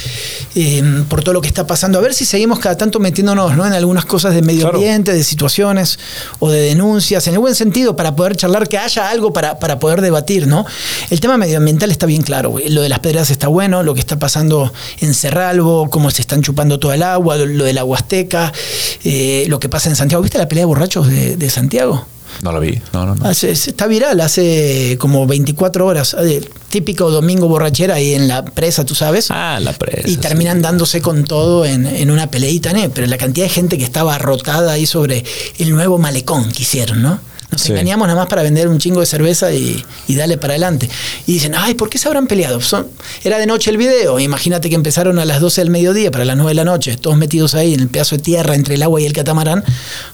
[0.55, 1.97] eh, por todo lo que está pasando.
[1.97, 3.65] A ver si seguimos cada tanto metiéndonos ¿no?
[3.65, 4.77] en algunas cosas de medio Claro.
[4.77, 5.97] ambiente, de situaciones
[6.39, 9.79] o de denuncias, en el buen sentido, para poder charlar, que haya algo para, para
[9.79, 10.45] poder debatir.
[10.47, 10.65] ¿no?
[11.09, 12.55] El tema medioambiental está bien claro.
[12.69, 16.41] Lo de las pedreras está bueno, lo que está pasando en Cerralbo, cómo se están
[16.43, 18.53] chupando todo el agua, lo, lo de la Huasteca,
[19.03, 20.21] eh, lo que pasa en Santiago.
[20.21, 22.05] ¿Viste la pelea de borrachos de, de Santiago?
[22.41, 22.79] No la vi.
[22.93, 23.25] No, no, no.
[23.25, 26.15] Hace- está viral, hace como 24 horas.
[26.19, 29.27] eh, típico domingo borrachera ahí en la presa, tú sabes.
[29.31, 30.07] Ah, la presa.
[30.07, 30.17] y sí.
[30.17, 32.89] terminan dándose con todo en, en una peleita, ¿no?
[32.89, 35.23] Pero la cantidad de gente que estaba arrotada ahí sobre
[35.59, 37.19] el nuevo malecón que hicieron, ¿no?
[37.51, 37.71] Nos Sí.
[37.71, 40.89] engañamos nada más para vender un chingo de cerveza y, y darle para adelante.
[41.25, 42.59] Y dicen, ay, ¿por qué se habrán peleado?
[42.61, 42.87] Son-
[43.23, 44.19] era de noche el video.
[44.19, 47.15] Imagínate que empezaron a las 12 del mediodía para las 9 de la noche, todos
[47.17, 49.63] metidos ahí en el pedazo de tierra entre el agua y el catamarán.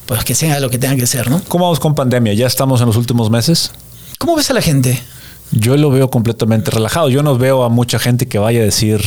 [0.06, 1.42] Pues que sea lo que tenga que ser, ¿no?
[1.48, 2.34] ¿Cómo vamos con pandemia?
[2.34, 3.72] ¿Ya estamos en los últimos meses?
[4.20, 5.02] ¿Cómo ves a la gente?
[5.52, 7.10] Yo lo veo completamente relajado.
[7.10, 9.02] Yo no veo a mucha gente que vaya a decir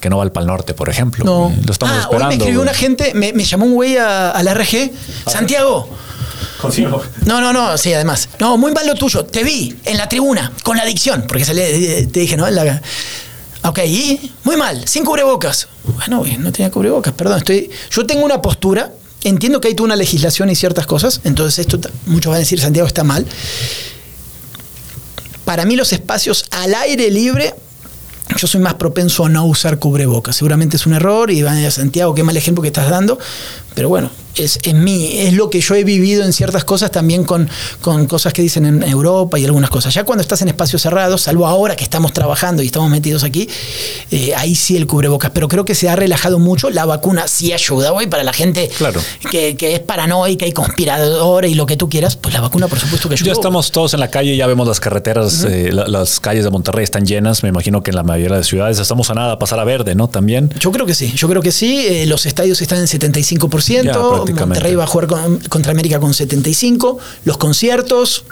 [0.00, 1.24] que no va al Pal Norte, por ejemplo.
[1.24, 1.52] No.
[1.64, 2.26] Lo estamos ah, esperando.
[2.26, 4.90] Hoy me escribió una gente, me, me llamó un güey a, a la RG.
[5.26, 5.88] Santiago.
[7.24, 8.28] No, no, no, sí, además.
[8.40, 9.24] No, muy mal lo tuyo.
[9.24, 12.48] Te vi en la tribuna con la adicción, porque se le, te dije, ¿no?
[12.50, 12.80] La-
[13.64, 15.68] ok, y muy mal, sin cubrebocas.
[15.84, 17.38] Bueno, no tenía cubrebocas, perdón.
[17.38, 18.92] Estoy, yo tengo una postura,
[19.24, 22.60] entiendo que hay toda una legislación y ciertas cosas, entonces esto, muchos van a decir,
[22.60, 23.26] Santiago está mal.
[25.44, 27.54] Para mí los espacios al aire libre
[28.36, 30.34] yo soy más propenso a no usar cubrebocas.
[30.36, 33.18] Seguramente es un error y van a Santiago, qué mal ejemplo que estás dando.
[33.76, 37.24] Pero bueno, es, es mí, es lo que yo he vivido en ciertas cosas también
[37.24, 37.48] con,
[37.82, 39.92] con cosas que dicen en Europa y algunas cosas.
[39.94, 43.48] Ya cuando estás en espacios cerrados, salvo ahora que estamos trabajando y estamos metidos aquí,
[44.10, 45.30] eh, ahí sí el cubrebocas.
[45.30, 46.70] Pero creo que se ha relajado mucho.
[46.70, 49.00] La vacuna sí ayuda, güey, para la gente Claro.
[49.30, 52.16] que, que es paranoica y conspiradora y lo que tú quieras.
[52.16, 53.26] Pues la vacuna, por supuesto que ayuda.
[53.26, 56.50] Ya estamos todos en la calle, ya vemos las carreteras, eh, la- las calles de
[56.50, 57.42] Monterrey están llenas.
[57.42, 59.94] Me imagino que en la mayoría de ciudades estamos a nada a pasar a verde,
[59.94, 60.08] ¿no?
[60.08, 60.50] También.
[60.58, 61.84] Yo creo que sí, yo creo que sí.
[61.86, 63.65] Eh, los estadios están en 75%.
[64.46, 66.98] Monterrey va a jugar con- contra América con 75%.
[67.24, 68.24] Los conciertos.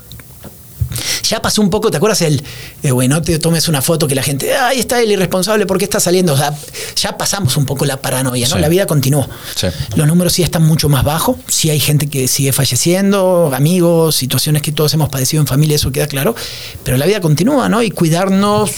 [1.28, 2.44] Ya pasó un poco, ¿te acuerdas el,
[2.85, 5.77] eh, güey, no te tomes una foto que la gente, ahí está el irresponsable, ¿por
[5.78, 6.35] qué está saliendo?
[6.35, 6.55] O sea,
[6.94, 8.55] ya pasamos un poco la paranoia, ¿no?
[8.55, 8.61] Sí.
[8.61, 9.27] La vida continuó.
[9.56, 9.66] Sí.
[9.97, 14.62] Los números sí están mucho más bajos, sí hay gente que sigue falleciendo, amigos, situaciones
[14.62, 16.36] que todos hemos padecido en familia, eso queda claro,
[16.85, 17.82] pero la vida continúa, ¿no?
[17.82, 18.70] Y cuidarnos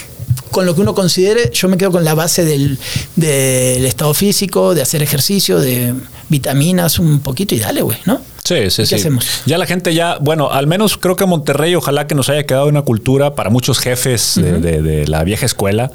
[0.52, 2.78] con lo que uno considere, yo me quedo con la base del,
[3.16, 5.92] del estado físico, de hacer ejercicio, de
[6.28, 8.20] vitaminas un poquito y dale, güey, ¿no?
[8.44, 8.94] Sí, sí, ¿Qué sí.
[8.94, 9.26] hacemos?
[9.46, 12.66] Ya la gente ya, bueno, al menos creo que Monterrey, ojalá que nos haya quedado
[12.66, 15.90] una cultura para muchos jefes de, de- de la vieja escuela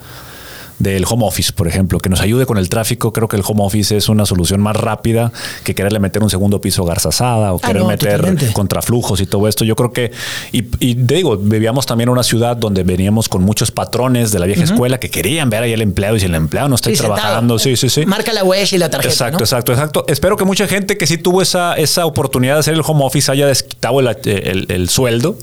[0.81, 3.13] del home office, por ejemplo, que nos ayude con el tráfico.
[3.13, 5.31] Creo que el home office es una solución más rápida
[5.63, 8.51] que quererle meter un segundo piso garzasada o Ah, querer no, meter totalmente.
[8.53, 9.63] contraflujos y todo esto.
[9.63, 10.11] Yo creo que,
[10.51, 14.39] y, y te digo, vivíamos también en una ciudad donde veníamos con muchos patrones de
[14.39, 16.89] la vieja escuela que querían ver ahí al empleado y si el empleado no está
[16.89, 18.05] Sí, trabajando, sí, sí, sí.
[18.05, 19.11] Marca la huella y la tarjeta.
[19.13, 19.43] Exacto, ¿no?
[19.43, 20.05] exacto, exacto.
[20.07, 23.31] Espero que mucha gente que sí tuvo esa, esa oportunidad de hacer el home office
[23.31, 25.37] haya desquitado el, el- el sueldo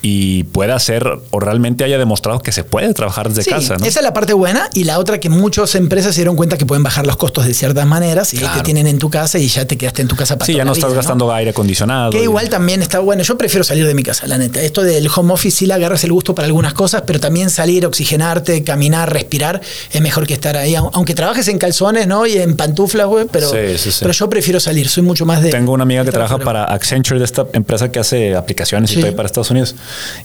[0.00, 3.76] y pueda hacer o realmente haya demostrado que se puede trabajar desde Sí, casa.
[3.76, 3.84] ¿no?
[3.84, 6.66] esa es la parte buena y la otra que muchas empresas se dieron cuenta que
[6.66, 8.58] pueden bajar los costos de ciertas maneras y Claro.
[8.58, 10.64] te tienen en tu casa y ya te quedaste en tu casa para Sí, ya
[10.64, 12.10] no estás vida, gastando aire acondicionado.
[12.12, 13.22] Que y- igual también está bueno.
[13.24, 14.60] Yo prefiero salir de mi casa, la neta.
[14.62, 17.84] Esto del home office sí le agarras el gusto para algunas cosas, pero también salir,
[17.84, 19.60] oxigenarte, caminar, respirar,
[19.92, 20.74] es mejor que estar ahí.
[20.74, 22.24] Au- Aunque trabajes en calzones, ¿no?
[22.26, 23.98] Y en pantuflas, güey, pero, Sí, sí, sí.
[24.00, 24.88] pero yo prefiero salir.
[24.88, 25.50] Soy mucho más de.
[25.50, 29.16] Tengo una amiga que trabaja para Accenture, de esta empresa que hace aplicaciones y todo
[29.16, 29.74] para Estados Unidos.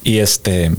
[0.03, 0.71] Y este.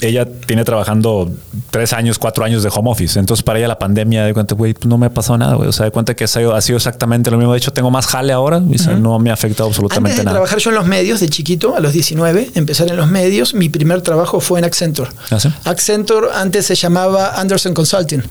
[0.00, 1.30] Ella tiene trabajando
[1.70, 3.20] tres años, cuatro años de home office.
[3.20, 5.68] Entonces, para ella la pandemia, de cuenta, güey, pues no me ha pasado nada, güey.
[5.68, 7.52] O sea, de cuenta que ha sido, ha sido exactamente lo mismo.
[7.52, 10.18] De hecho, tengo más jale ahora y o sea, no me ha afectado Antes absolutamente
[10.18, 10.34] de nada.
[10.34, 13.68] trabajar yo en los medios, de chiquito, a los 19, empezar en los medios, mi
[13.68, 15.08] primer trabajo fue en Accenture.
[15.30, 15.48] ¿Ah, sí?
[15.62, 18.24] Accenture antes se llamaba Anderson Consulting,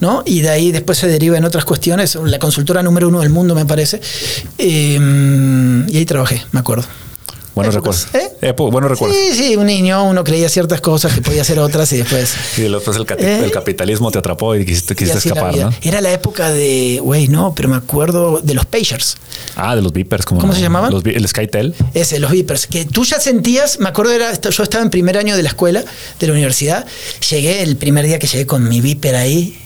[0.00, 0.24] ¿no?
[0.26, 3.54] Y de ahí después se deriva en otras cuestiones, la consultora número uno del mundo,
[3.54, 4.00] me parece.
[4.58, 4.98] Eh,
[5.88, 6.84] y ahí trabajé, me acuerdo.
[7.54, 8.32] Buenos Épocas, recuerdos.
[8.42, 8.48] ¿eh?
[8.48, 9.16] Epo- buenos recuerdos.
[9.16, 12.34] Sí, sí, un niño, uno creía ciertas cosas que podía hacer otras y después...
[12.56, 13.40] Y después el, ¿Eh?
[13.44, 15.54] el capitalismo te atrapó y quisiste, quisiste escapar.
[15.56, 15.70] ¿no?
[15.82, 19.16] Era la época de, güey, no, pero me acuerdo de los pagers.
[19.56, 20.24] Ah, de los Vipers.
[20.24, 20.90] ¿Cómo, ¿Cómo se llamaban?
[20.92, 21.74] Los el Skytel.
[21.92, 25.36] Ese, los Vipers, que tú ya sentías, me acuerdo, era, yo estaba en primer año
[25.36, 25.84] de la escuela,
[26.20, 26.86] de la universidad,
[27.30, 29.58] llegué el primer día que llegué con mi Viper ahí,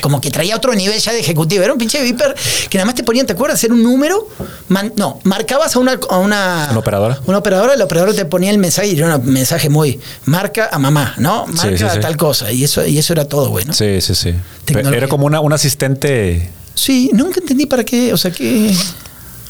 [0.00, 2.34] como que traía otro nivel ya de ejecutivo, era un pinche Viper
[2.68, 3.62] que nada más te ponían, ¿te acuerdas?
[3.64, 4.28] Era un número,
[4.68, 5.98] man- no, marcabas a una...
[6.10, 7.20] A una, ¿Una operadora?
[7.26, 10.78] Una operadora, el operador te ponía el mensaje y era un mensaje muy, marca a
[10.78, 11.46] mamá, ¿no?
[11.46, 13.72] Marca sí, tal cosa, y eso, y eso era todo, güey, ¿no?
[13.72, 14.34] Sí, sí, sí.
[14.64, 14.96] Tecnología.
[14.98, 16.50] Era como una, un asistente.
[16.74, 18.74] Sí, nunca entendí para qué, o sea, qué...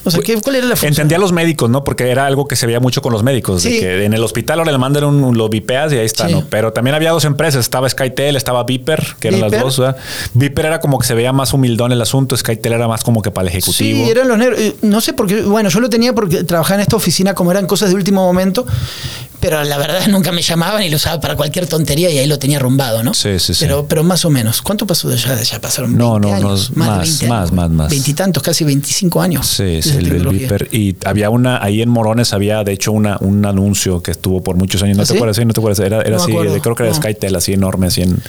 [0.05, 0.93] O sea, ¿qué, ¿cuál era la función?
[0.93, 1.85] Entendía a los médicos, ¿no?
[1.85, 3.63] Porque era algo que se veía mucho con los médicos.
[3.63, 3.81] De Sí.
[3.81, 6.33] que en el hospital ahora le mandan un, un- lo vipeas y ahí está, Sí.
[6.35, 6.45] ¿no?
[6.51, 7.61] Pero también había dos empresas.
[7.61, 9.53] Estaba Skytel, estaba Viper, que eran Viper.
[9.53, 9.79] las dos.
[9.79, 9.97] ¿verdad?
[10.35, 12.37] Viper era como que se veía más humildón el asunto.
[12.37, 14.05] Skytel era más como que para el ejecutivo.
[14.05, 14.59] Sí, eran los negros.
[14.61, 15.43] Eh, No sé por qué.
[15.43, 18.67] Bueno, yo lo tenía porque trabajaba en esta oficina como eran cosas de último momento,
[19.43, 22.39] pero la verdad nunca me llamaban y lo usaba para cualquier tontería y ahí lo
[22.39, 23.13] tenía rumbado, ¿no?
[23.13, 23.65] Sí, sí, sí.
[23.65, 24.63] Pero, pero más o menos.
[24.63, 25.43] ¿Cuánto pasó de allá?
[25.43, 27.53] Ya pasaron No, 20 no, no, más, de 20 más, años.
[27.53, 27.91] más, más.
[27.91, 29.47] Veintitantos, casi 25 años.
[29.47, 30.29] Sí, sí, el.
[30.29, 30.69] Viper.
[30.71, 34.55] Y había una, ahí en Morones había de hecho una, un anuncio que estuvo por
[34.57, 34.97] muchos años.
[34.97, 35.37] ¿No ¿Ah, te acuerdas?
[35.37, 35.81] Sí, no te acuerdas.
[35.81, 36.97] Era, era No así, de- creo que era No.
[36.99, 38.23] Skytel, así enorme, así en,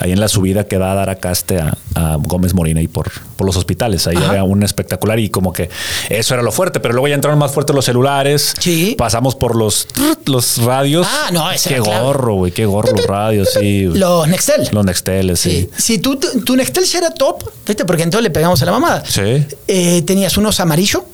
[0.00, 2.88] ahí en la subida que da a dar acá este a, a Gómez Morina y
[2.88, 4.06] por, por los hospitales.
[4.06, 4.28] Ahí Ajá.
[4.30, 5.68] había un espectacular y como que
[6.08, 8.54] eso era lo fuerte, pero luego ya entraron más fuertes los celulares.
[8.58, 8.94] Sí.
[8.96, 9.86] Pasamos por los,
[10.24, 11.06] los radios.
[11.10, 13.84] Ah, no, ese Qué era gorro, güey, qué gorro los radios, sí.
[13.84, 14.68] Los Nextel.
[14.72, 15.68] Los Nexteles, sí.
[15.76, 15.82] Sí.
[15.82, 17.84] Si tú, tu Nextel ya era top, ¿viste?
[17.84, 19.02] Porque entonces le pegamos a la mamada.
[19.06, 19.44] Sí.
[19.68, 21.04] Eh, tenías unos amarillo.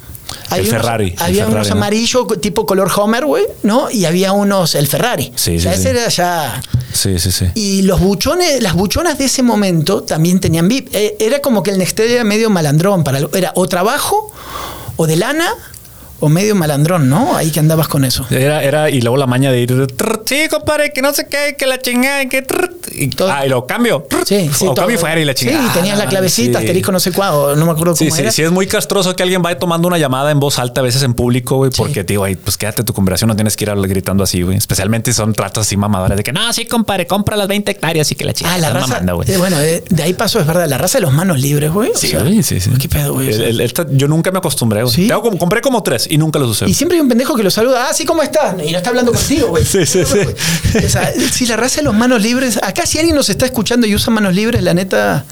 [0.50, 1.72] El unos- Ferrari, el había Ferrari, unos ¿no?
[1.74, 3.90] amarillo tipo color Homer, güey, ¿no?
[3.90, 5.30] Y había unos, el Ferrari.
[5.34, 5.88] Sí, o sea, sí, ese sí.
[5.96, 6.62] era ya.
[6.92, 7.46] Sí, sí, sí.
[7.54, 10.88] Y los buchones, las buchonas de ese momento también tenían VIP.
[10.94, 13.04] Eh, era como que el Nextel era medio malandrón.
[13.04, 14.32] Para, era o trabajo,
[14.96, 15.50] o de lana,
[16.22, 17.36] o medio malandrón, ¿no?
[17.36, 18.24] Ahí que andabas con eso.
[18.30, 19.86] Era, era, y luego la maña de ir,
[20.24, 23.30] sí, compadre, que no sé qué, que la chingada, que trrr, y, Todo.
[23.32, 24.06] ah, y lo cambio.
[24.26, 24.64] Sí, sí.
[24.64, 24.74] o todo.
[24.86, 25.60] cambio fuera y la chingada.
[25.62, 26.64] Sí, y tenías la Ah, clavecita, sí.
[26.66, 28.32] asterisco no sé cuál, no me acuerdo Sí, cómo sí, era.
[28.32, 31.02] sí, es muy castroso que alguien vaya tomando una llamada en voz alta a veces
[31.02, 31.78] en público, güey, Sí.
[31.78, 34.56] porque, digo, ay, pues quédate tu conversación, no tienes que ir gritando así, güey.
[34.56, 38.14] Especialmente son tratos así mamadores de que, no, sí, compadre, compra las 20 hectáreas y
[38.14, 38.56] que la chingada.
[38.56, 38.86] Ah, la raza.
[38.88, 39.30] mamando, güey.
[39.30, 41.90] eh, bueno, de, de ahí pasó, es verdad, la raza de los manos libres, güey.
[41.94, 42.70] Sí, sea, sí, sí.
[42.80, 43.28] ¿Qué pedo, güey?
[43.28, 44.94] El- el- esta- yo nunca me acostumbré, güey.
[44.94, 45.06] ¿Sí?
[45.08, 46.68] Tengo como- compré como tres y nunca los usé.
[46.68, 48.54] Y siempre hay un pendejo que lo saluda, ah, sí, ¿cómo estás?
[48.64, 49.64] Y no está hablando contigo, güey.
[49.72, 50.18] Sí, sí, sí.
[50.84, 53.86] O sea, si la raza de los manos libres, acá si alguien nos está escuchando
[53.86, 55.24] y usa manos libres, la neta,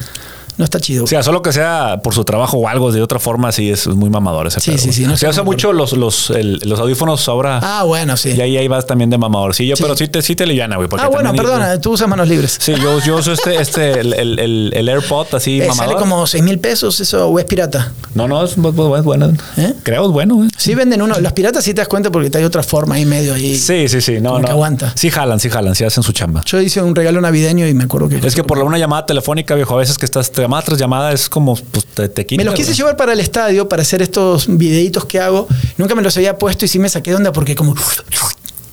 [0.61, 1.03] no está chido.
[1.05, 3.87] O sea, solo que sea por su trabajo o algo, de otra forma, sí es
[3.89, 6.79] muy mamador ese Sí, pedo, sí, sí, no Se usa mucho los, los, el- los
[6.79, 7.59] audífonos ahora.
[7.63, 8.31] ah, bueno, sí.
[8.31, 9.83] Y ahí, ahí vas también de mamadorcillo, Sí.
[9.83, 10.89] pero sí te, sí te liviana, güey.
[10.99, 12.57] ah, bueno, perdona, tú usas manos libres.
[12.61, 15.95] Sí, yo, yo uso este, este, el, el, el, el AirPod así Eh, mamador.
[15.95, 17.93] sale como 6 mil pesos eso, o es pirata.
[18.15, 19.33] No, no, es, bu- bu- es bueno.
[19.57, 19.75] ¿Eh?
[19.83, 20.49] Creo es bueno, güey.
[20.57, 23.35] Sí venden uno, los piratas sí te das cuenta porque hay otra forma ahí medio
[23.35, 23.57] ahí.
[23.57, 24.21] Sí, sí, sí.
[24.21, 24.45] No, no.
[24.45, 24.93] que aguanta.
[24.97, 26.43] Sí jalan, sí jalan, sí hacen su chamba.
[26.45, 28.19] Yo hice un regalo navideño y me acuerdo que...
[28.27, 31.29] Es que por una llamada telefónica, viejo, a veces que estás llamada tras llamada es
[31.29, 34.47] como, pues, te, te quita, Me los quise llevar para el estadio para hacer estos
[34.49, 35.47] videitos que hago.
[35.77, 37.75] Nunca me los había puesto y sí me saqué de onda porque como...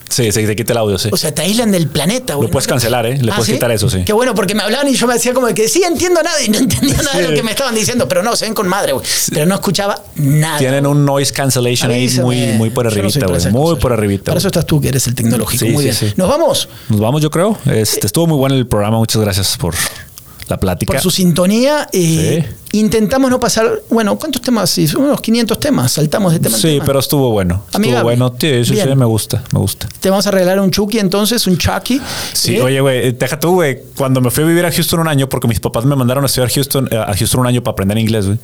[0.10, 1.10] Sí, se te quita el audio, sí.
[1.12, 2.48] O sea, te aíslan del planeta, güey.
[2.48, 3.20] Lo puedes cancelar, ¿eh?
[3.22, 3.54] Le Ah, puedes ¿sí?
[3.54, 4.04] quitar eso, sí.
[4.04, 6.50] Qué bueno, porque me hablaban y yo me decía como que sí entiendo nada y
[6.50, 8.94] no entendía nada de lo que me estaban diciendo, pero no, se ven con madre,
[8.94, 9.06] güey.
[9.32, 10.58] Pero no escuchaba nada.
[10.58, 13.52] Tienen un noise cancellation ahí muy, muy por arribita, güey.
[13.52, 14.32] Muy por arribita.
[14.32, 15.66] Para eso estás tú, que eres el tecnológico.
[15.66, 15.96] Sí, muy bien.
[15.96, 16.12] sí.
[16.16, 17.56] Nos vamos Nos vamos, yo creo.
[17.66, 18.98] Este, estuvo muy bueno el programa.
[18.98, 19.76] Muchas gracias por
[20.50, 20.94] la plática.
[20.94, 21.88] por su sintonía.
[21.92, 22.48] eh,
[22.78, 24.78] Intentamos no pasar, bueno, ¿cuántos temas?
[24.96, 25.92] Unos 500 temas.
[25.94, 26.86] Saltamos de tema en Sí, tema.
[26.86, 27.64] pero estuvo bueno.
[27.74, 28.36] Estuvo bueno.
[28.40, 29.88] Sí, sí, sí, me gusta, me gusta.
[30.00, 32.00] Te vamos a regalar un Chucky entonces, un Chucky.
[32.34, 32.62] Sí, ¿eh?
[32.62, 33.80] oye, güey, deja tú, güey.
[33.98, 36.28] Cuando me fui a vivir a Houston un año, porque mis papás me mandaron a
[36.28, 38.38] estudiar Houston, eh, a Houston un año para aprender inglés, güey.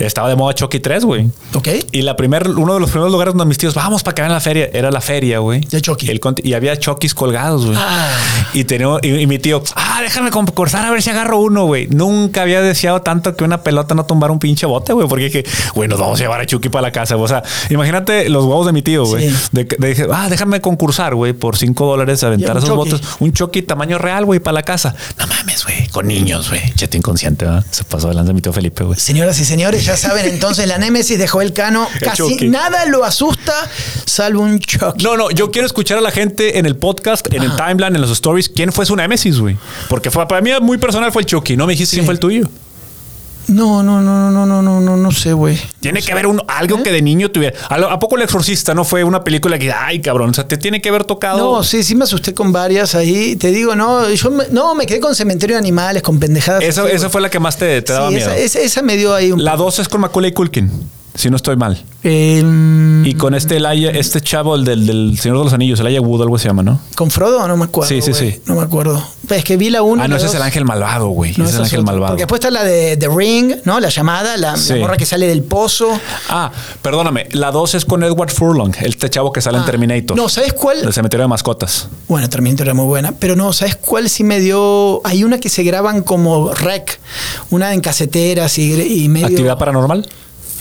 [0.00, 1.30] Estaba de moda Chucky 3, güey.
[1.54, 1.68] Ok.
[1.92, 4.32] Y la primer, uno de los primeros lugares donde mis tíos, vamos para que vean
[4.32, 5.60] la feria, era la feria, güey.
[5.60, 6.10] De Chucky.
[6.10, 7.78] El y había Chuckys colgados, güey.
[7.78, 8.10] Ah.
[8.54, 11.86] Y, tenía, y, y mi tío, ah, déjame concursar a ver si agarro uno, güey.
[11.88, 15.06] Nunca había deseado tanto que una pelota no tumbara un pinche bote, güey.
[15.08, 17.16] Porque dije, güey, nos vamos a llevar a Chucky para la casa.
[17.16, 19.28] O sea, imagínate los huevos de mi tío, güey.
[19.28, 19.36] Sí.
[19.52, 22.90] De, que- de dije, ah, déjame concursar, güey, por cinco dólares aventar esos Chucky.
[22.92, 23.06] botes.
[23.20, 24.94] Un Chucky tamaño real, güey, para la casa.
[25.18, 25.86] No mames, güey.
[25.88, 26.60] Con niños, güey.
[26.74, 27.64] Chete inconsciente, ¿verdad?
[27.70, 28.98] Se pasó delante de mi tío Felipe, güey.
[28.98, 31.88] Señoras y señores, ya saben entonces la némesis de Joel Cano.
[31.94, 32.48] El Casi Chucky.
[32.48, 33.52] nada lo asusta,
[34.04, 35.04] salvo un Chucky.
[35.04, 38.00] No, no, yo quiero escuchar a la gente en el podcast, en el timeline, en
[38.00, 39.56] los stories, quién fue su némesis, güey.
[39.88, 41.56] Porque fue, para mí muy personal fue el Chucky.
[41.56, 42.48] No me dijiste quién fue el tuyo.
[43.48, 45.58] No, no, no, no, no, no, no, no sé, güey.
[45.80, 47.58] Tiene que haber un, algo que de niño tuviera.
[47.68, 50.46] ¿A, lo- a poco el exorcista no fue una película que, ay, cabrón, o sea,
[50.46, 51.38] te tiene que haber tocado.
[51.38, 53.36] No, sí, sí me asusté con varias ahí.
[53.36, 56.62] Te digo, no, yo me, no, me quedé con Cementerio de Animales, con pendejadas.
[56.62, 58.30] esa, así, esa fue la que más te, te daba Sí, miedo.
[58.30, 59.42] esa, esa- esa me dio ahí un...
[59.42, 60.70] La dos es con Macaulay Culkin,
[61.18, 61.82] si no estoy mal.
[62.04, 62.42] Eh,
[63.04, 66.22] Y con este Elijah, este chavo, el del, del Señor de los Anillos, Elijah Wood,
[66.22, 66.80] algo se llama, ¿no?
[66.94, 67.46] ¿Con Frodo?
[67.48, 67.88] No me acuerdo.
[67.88, 68.40] Sí, sí, sí.
[68.46, 69.02] No me acuerdo.
[69.28, 70.02] Es que vi la 1.
[70.02, 71.32] Ah, no, ese es el ángel malvado, güey.
[71.32, 72.12] ese es el ángel malvado.
[72.12, 73.80] Porque después está la de The Ring, ¿no?
[73.80, 74.74] La llamada, la, la Sí.
[74.76, 75.88] morra que sale del pozo.
[76.28, 76.50] Ah,
[76.82, 77.26] perdóname.
[77.32, 80.16] La dos es con Edward Furlong, este chavo que sale en Ah, Terminator.
[80.16, 80.78] No, ¿sabes cuál?
[80.84, 81.88] El cementerio de mascotas.
[82.06, 85.00] Bueno, Terminator era muy buena, pero no, ¿sabes cuál sí me dio?
[85.04, 87.00] Hay una que se graban como rec,
[87.50, 88.72] una en caseteras y,
[89.04, 89.26] y medio.
[89.26, 90.08] Actividad paranormal.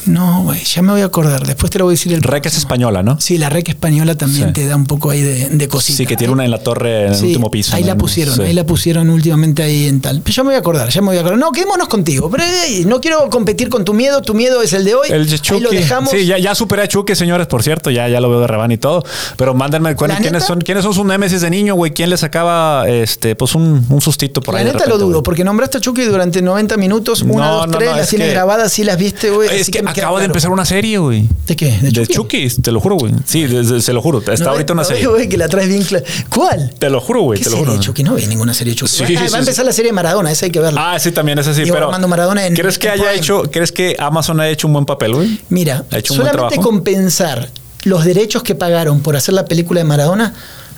[0.07, 1.45] No, güey, ya me voy a acordar.
[1.45, 2.21] Después te lo voy a decir el.
[2.23, 3.19] Rec es española, ¿no?
[3.19, 4.53] Sí, la rec española también Sí.
[4.53, 5.97] te da un poco ahí de, de cosita.
[5.97, 7.75] Sí, que tiene una en la torre en el último piso.
[7.75, 7.87] Ahí ¿no?
[7.89, 8.41] la pusieron, Sí.
[8.41, 10.21] ahí la pusieron últimamente ahí en tal.
[10.21, 11.37] Pero ya me voy a acordar, ya me voy a acordar.
[11.39, 12.29] No, quedémonos contigo.
[12.31, 12.43] Pero
[12.85, 15.07] no quiero competir con tu miedo, tu miedo es el de hoy.
[15.09, 15.61] El de ahí Chucky.
[15.61, 16.11] lo dejamos.
[16.11, 17.89] Sí, ya, ya superé a Chucky, señores, por cierto.
[17.91, 19.03] Ya, ya lo veo de rebán y todo.
[19.37, 21.91] Pero mándenme ¿La quiénes son, quiénes son sus némesis de niño, güey.
[21.91, 24.65] ¿Quién le sacaba este, pues un, un sustito por La ahí?
[24.65, 25.23] de neta lo repente, dudo, güey?
[25.23, 28.27] porque nombraste a Chucky durante 90 minutos, una, No, dos, tres, no, las es tienes
[28.29, 29.49] que- grabadas, sí las viste, güey.
[29.51, 31.27] Es que acabo de empezar una serie, güey.
[31.45, 31.77] ¿De qué?
[31.81, 32.47] ¿De De Chucky?
[32.49, 33.13] Te lo juro, güey.
[33.25, 34.19] Sí, de- de- se lo juro.
[34.19, 35.07] Está No, ahorita una no, serie.
[35.07, 36.05] güey, que la traes bien clara.
[36.29, 36.73] ¿Cuál?
[36.77, 37.39] Te lo juro, güey.
[37.39, 37.77] ¿Qué Te lo serie juro.
[37.79, 38.03] de Chucky?
[38.03, 38.91] No vi ninguna serie de Chucky.
[38.91, 39.35] Sí, sí, va a sí.
[39.37, 40.93] empezar la serie de Maradona, esa hay que verla.
[40.93, 41.61] Ah, sí, también es así.
[41.63, 43.17] Diego pero Armando Maradona en- ¿crees que en haya Prime.
[43.17, 45.39] hecho, crees que Amazon ha hecho un buen papel, güey?
[45.49, 46.61] Mira, ¿Ha hecho un buen solamente trabajo?
[46.69, 47.49] compensar
[47.83, 50.33] los derechos que pagaron por hacer la película de Maradona.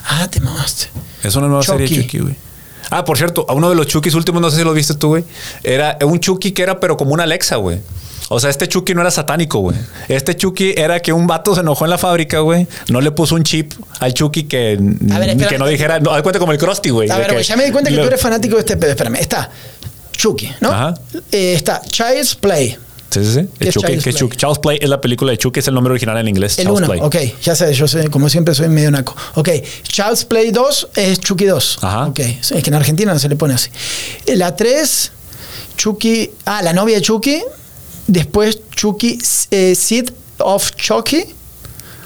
[0.08, 0.88] Ah, te mamaste.
[1.24, 1.78] Es una nueva Chucky.
[1.80, 2.36] serie de Chucky, güey.
[2.90, 5.10] Ah, por cierto, a uno de los Chuckys últimos, no sé si lo viste tú,
[5.10, 5.24] güey.
[5.64, 7.80] Era un Chucky que era, pero como una Alexa, güey.
[8.32, 9.76] O sea, este Chucky no era satánico, güey.
[10.08, 12.68] Este Chucky era que un vato se enojó en la fábrica, güey.
[12.90, 16.38] No le puso un chip al Chucky que, ver, que no dijera, no, haz cuenta
[16.40, 17.10] como el Krusty, güey.
[17.10, 18.92] A ver, güey, ya me di cuenta que lo- tú eres fanático de este pedo.
[18.92, 19.50] Espérame, está
[20.12, 20.72] Chucky, ¿no?
[20.72, 20.94] Ajá.
[21.32, 22.78] Eh, está Child's Play.
[23.10, 23.48] Sí, sí, sí.
[23.60, 24.14] ¿Qué Chucky, Child's Play?
[24.16, 24.38] Chucky.
[24.38, 26.60] Child's Play es la película de Chucky, es el nombre original en inglés.
[26.60, 27.00] El Child's 1, Play.
[27.02, 29.16] ok, ya sé, yo sé, como siempre soy medio naco.
[29.36, 29.50] Ok,
[29.84, 31.80] Child's Play 2 es Chucky 2.
[31.82, 32.08] Ajá.
[32.08, 33.70] Ok, es que en Argentina no se le pone así.
[34.28, 35.12] La 3,
[35.78, 37.42] Chucky, ah, la novia de Chucky.
[38.08, 39.20] Después Chucky,
[39.52, 41.26] eh, Seed of Chucky.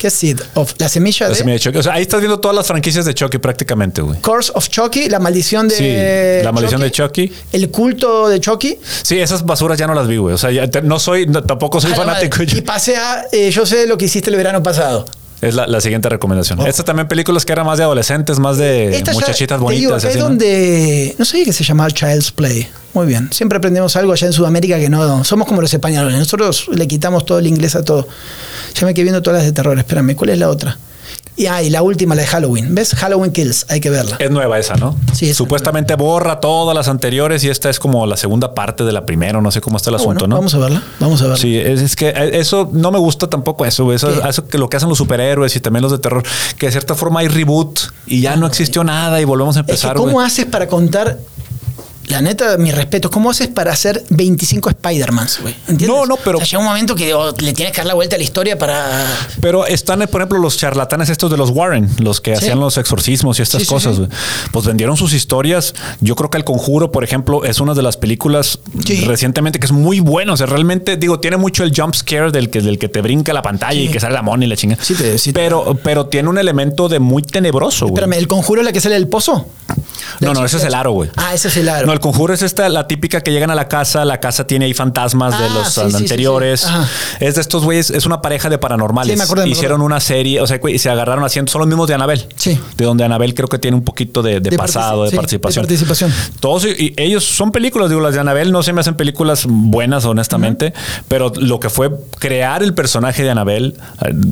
[0.03, 0.73] ¿Qué es Seed of?
[0.79, 1.35] La semilla La de...
[1.35, 1.77] semilla de Chucky.
[1.77, 4.19] O sea, ahí estás viendo todas las franquicias de Chucky prácticamente, güey.
[4.19, 5.75] Curse of Chucky, la maldición de.
[6.41, 7.31] Sí, la maldición de Chucky.
[7.53, 8.77] El culto de Chucky.
[9.01, 10.35] Sí, esas basuras ya no las vi, güey.
[10.35, 12.43] O sea, ya te- no soy, no- tampoco soy fanático.
[12.43, 13.27] Y pasé a.
[13.31, 15.05] eh, yo sé lo que hiciste el verano pasado.
[15.43, 16.59] Es la, la siguiente recomendación.
[16.59, 16.65] Oh.
[16.65, 19.81] Estas también películas que eran más de adolescentes, más de Esta muchachitas bonitas.
[19.81, 20.23] digo, así, es ¿no?
[20.23, 21.15] donde.
[21.17, 22.67] No sabía que se llamaba Child's Play.
[22.93, 23.29] Muy bien.
[23.31, 25.23] Siempre aprendemos algo allá en Sudamérica que no.
[25.23, 26.17] Somos como los españoles.
[26.17, 28.07] Nosotros le quitamos todo el inglés a todo.
[28.75, 29.77] Ya me quedé viendo todas las de terror.
[29.77, 30.77] Espérame, ¿cuál es la otra?
[31.35, 32.75] Y, ah, y la última, la de Halloween.
[32.75, 32.93] ¿Ves?
[32.93, 33.65] Halloween Kills.
[33.69, 34.17] Hay que verla.
[34.19, 34.95] Es nueva esa, ¿no?
[35.13, 38.91] Sí, esa Supuestamente borra todas las anteriores y esta es como la segunda parte de
[38.91, 39.41] la primera.
[39.41, 40.35] No sé cómo está el Ah, asunto, bueno, ¿no?
[40.35, 40.83] Vamos a verla.
[40.99, 41.37] Vamos a verla.
[41.37, 44.29] Sí, es, es que eso no me gusta tampoco eso, eso, ¿Qué?
[44.29, 46.23] eso que lo que hacen los superhéroes y también los de terror,
[46.57, 49.65] que de cierta forma hay reboot y ya no existió nada y volvemos a Es
[49.65, 49.95] que empezar.
[49.95, 51.17] ¿Cómo haces para contar
[52.07, 53.09] la neta, mi respeto.
[53.09, 55.55] ¿Cómo haces para hacer 25 Spider-Mans, güey?
[55.87, 57.93] No, no, pero- O sea, llega un momento que oh, le tienes que dar la
[57.93, 59.05] vuelta a la historia para.
[59.41, 63.39] Pero están, por ejemplo, los charlatanes estos de los Warren, los que hacían los exorcismos
[63.39, 63.95] y estas Sí, cosas.
[63.97, 64.07] sí.
[64.51, 65.73] Pues vendieron sus historias.
[66.01, 68.59] Yo creo que El Conjuro, por ejemplo, es una de las películas
[69.05, 70.33] recientemente que es muy buena.
[70.33, 73.33] O sea, realmente, digo, tiene mucho el jump scare del que, del que te brinca
[73.33, 74.77] la pantalla y que sale la mona y la chinga.
[74.81, 77.85] Sí te- sí pero, pero tiene un elemento de muy tenebroso.
[77.87, 77.93] güey.
[77.93, 79.47] Espérame, ¿el conjuro es la que sale del pozo?
[80.19, 81.09] No, no, ese es el aro, güey.
[81.15, 81.87] Ah, ese es el aro.
[81.87, 84.65] No, el conjuro es esta, la típica que llegan a la casa, la casa tiene
[84.65, 86.61] ahí fantasmas de Ah, los sí, sí, sí, anteriores.
[86.61, 86.67] sí.
[87.19, 89.11] Es de estos güeyes, es una pareja de paranormales.
[89.13, 91.67] Sí, me acuerdo, me Hicieron una serie, o sea, güey, se agarraron haciendo, son los
[91.67, 92.27] mismos de Anabel.
[92.35, 92.59] Sí.
[92.75, 95.17] De donde Anabel creo que tiene un poquito de, de De pasado, de sí, de
[95.17, 95.63] participación.
[95.65, 96.13] participación.
[96.39, 99.45] Todos, y, y ellos son películas, digo, las de Anabel no se me hacen películas
[99.47, 100.73] buenas, honestamente,
[101.07, 103.77] pero lo que fue crear el personaje de Anabel,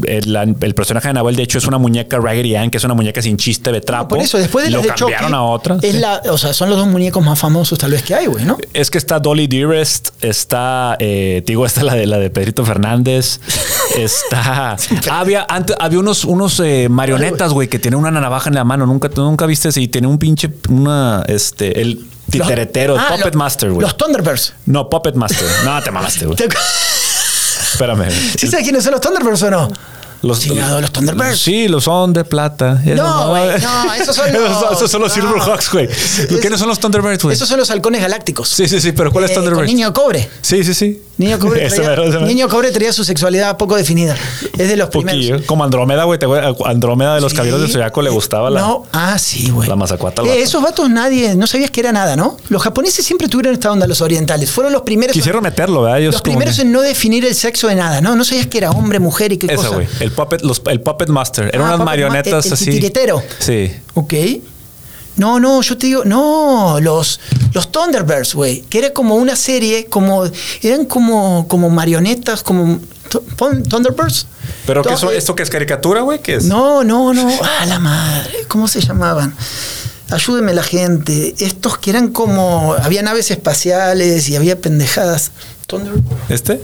[0.08, 2.94] el, el personaje de Anabel, de hecho, es una muñeca Raggedy Ann, que es una
[2.96, 4.16] muñeca sin chiste de trapo.
[4.16, 5.78] Por eso, después de lo de cambiaron Chucky, a otra.
[5.82, 8.46] Es la, o sea, son los dos muñecos más famosos tal vez que hay, güey,
[8.46, 8.58] ¿no?
[8.74, 13.40] Es que está Dolly Dearest, está, eh, digo, está la de la de Pedrito Fernández,
[13.98, 14.76] está.
[15.12, 18.86] había antes, había unos, unos eh, marionetas, güey, que tienen una navaja en la mano.
[18.86, 23.16] Nunca, tú nunca viste ese y tiene un pinche, una, este, el titeretero, Los- ah,
[23.16, 23.82] Puppet lo- Master, güey.
[23.82, 24.54] Los Thunderbirds.
[24.66, 25.48] No, Puppet Master.
[25.66, 26.38] No, te mamaste, güey.
[26.38, 26.48] ¿Te-
[27.74, 28.10] Espérame.
[28.38, 29.72] ¿Sí sabes quiénes son los Thunderbirds o no?
[30.22, 31.40] Los, Chingado, los Thunderbirds.
[31.40, 32.80] Sí, los son de plata.
[32.86, 35.24] No, güey, no, esos son los- esos son los no.
[35.24, 35.88] Silverhawks, güey.
[36.40, 37.36] ¿Quiénes son los Thunderbirds, güey?
[37.36, 38.50] Esos son los halcones galácticos.
[38.50, 39.74] Sí, sí, sí, pero ¿cuál es Eh, con Thunderbirds?
[39.74, 40.30] Niño cobre.
[40.42, 41.02] Sí, sí, sí.
[41.18, 42.20] Niño Cobre, traía.
[42.22, 44.16] Niño Cobre traía su sexualidad poco definida.
[44.58, 45.44] Es de los primeros.
[45.46, 46.18] Como Andrómeda, güey.
[46.66, 47.36] Andrómeda de los Sí.
[47.36, 48.62] caballeros del Zodiaco le gustaba la.
[48.62, 49.70] No, ah, sí, güey.
[49.70, 52.38] la mazacuata Eh, esos vatos nadie, no sabías que era nada, ¿no?
[52.50, 54.50] Los japoneses siempre tuvieron esta onda, los orientales.
[54.50, 55.14] Fueron los primeros.
[55.14, 56.00] Quisieron meterlo, ¿verdad?
[56.00, 58.16] Ellos los primeros que- en no definir el sexo de nada, ¿no?
[58.16, 59.78] No sabías que era hombre, mujer y qué Esa, cosa.
[60.00, 61.46] El puppet, los- el puppet master.
[61.54, 62.66] Eran Ah, unas Puppet marionetas Ma- el- el así.
[62.66, 63.24] titiritero.
[63.40, 63.72] Sí.
[63.96, 64.14] Ok.
[65.18, 67.20] No, no, yo te digo, no, los,
[67.54, 70.24] los Thunderbirds, güey, que era como una serie, como,
[70.62, 72.80] eran como, como marionetas, como
[73.38, 74.26] Thun- Thunderbirds.
[74.66, 76.20] ¿Pero qué eh, esto qué es caricatura, güey?
[76.22, 76.46] ¿Qué es?
[76.46, 79.36] No, no, no, ah, la madre, ¿cómo se llamaban?
[80.10, 81.36] Ayúdeme la gente.
[81.40, 85.32] Estos que eran como, había naves espaciales y había pendejadas.
[85.68, 85.94] Thunder,
[86.30, 86.62] ¿Este?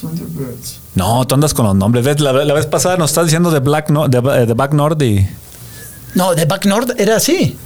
[0.00, 0.78] Thunderbirds.
[0.96, 2.04] No, tú andas con los nombres.
[2.04, 2.20] ¿Ves?
[2.20, 5.26] La, la vez pasada nos estás diciendo de Black no de, de Back North y.
[6.14, 7.56] No, de Back North era así.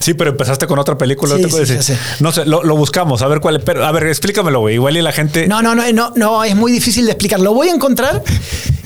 [0.00, 1.36] Sí, pero empezaste con otra película.
[1.36, 1.98] Sí, ¿no te puedo sí, sé.
[2.20, 3.62] No sé, lo, lo buscamos, a ver cuál es.
[3.64, 4.74] Pero, a ver, explícamelo, güey.
[4.74, 5.46] Igual y la gente.
[5.46, 7.40] No, no, no, no, no, es muy difícil de explicar.
[7.40, 8.22] Lo voy a encontrar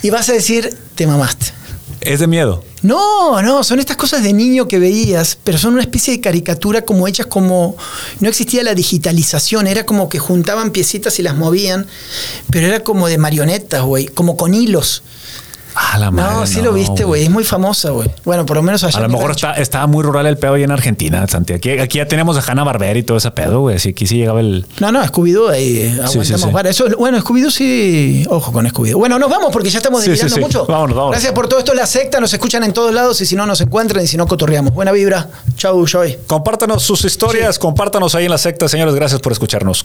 [0.02, 1.46] y vas a decir, te mamaste.
[2.00, 2.62] Es de miedo.
[2.86, 6.82] No, no, son estas cosas de niño que veías, pero son una especie de caricatura
[6.82, 7.76] como hechas como...
[8.20, 11.88] No existía la digitalización, era como que juntaban piecitas y las movían,
[12.48, 15.02] pero era como de marionetas, güey, como con hilos.
[15.78, 16.34] Ah, la madre.
[16.34, 18.10] no, sí lo viste, güey, es muy famosa, güey.
[18.24, 18.98] Bueno, por lo menos allá.
[18.98, 21.52] A lo mejor está, estaba muy rural el pedo ahí en Argentina, Santi.
[21.52, 23.76] Aquí, aquí ya tenemos a Hanna Barbera y todo ese pedo, güey.
[23.76, 24.64] Así que aquí sí llegaba el.
[24.80, 26.32] No, no, Scooby-Doo, ahí eh, sí, sí.
[26.32, 28.24] Eso, bueno, Scooby-Doo sí.
[28.30, 28.96] Ojo con Scooby-Doo.
[28.96, 30.64] Bueno, nos vamos porque ya estamos delirando mucho.
[30.66, 31.10] Vámonos, vámonos.
[31.12, 31.74] Gracias por todo esto.
[31.74, 34.26] La secta nos escuchan en todos lados y si no nos encuentran y si no
[34.26, 34.72] cotorreamos.
[34.72, 35.28] Buena vibra.
[35.56, 36.18] Chau, Joy.
[36.26, 38.94] Compártanos sus historias, compártanos ahí en la secta, señores.
[38.94, 39.84] Gracias por escucharnos.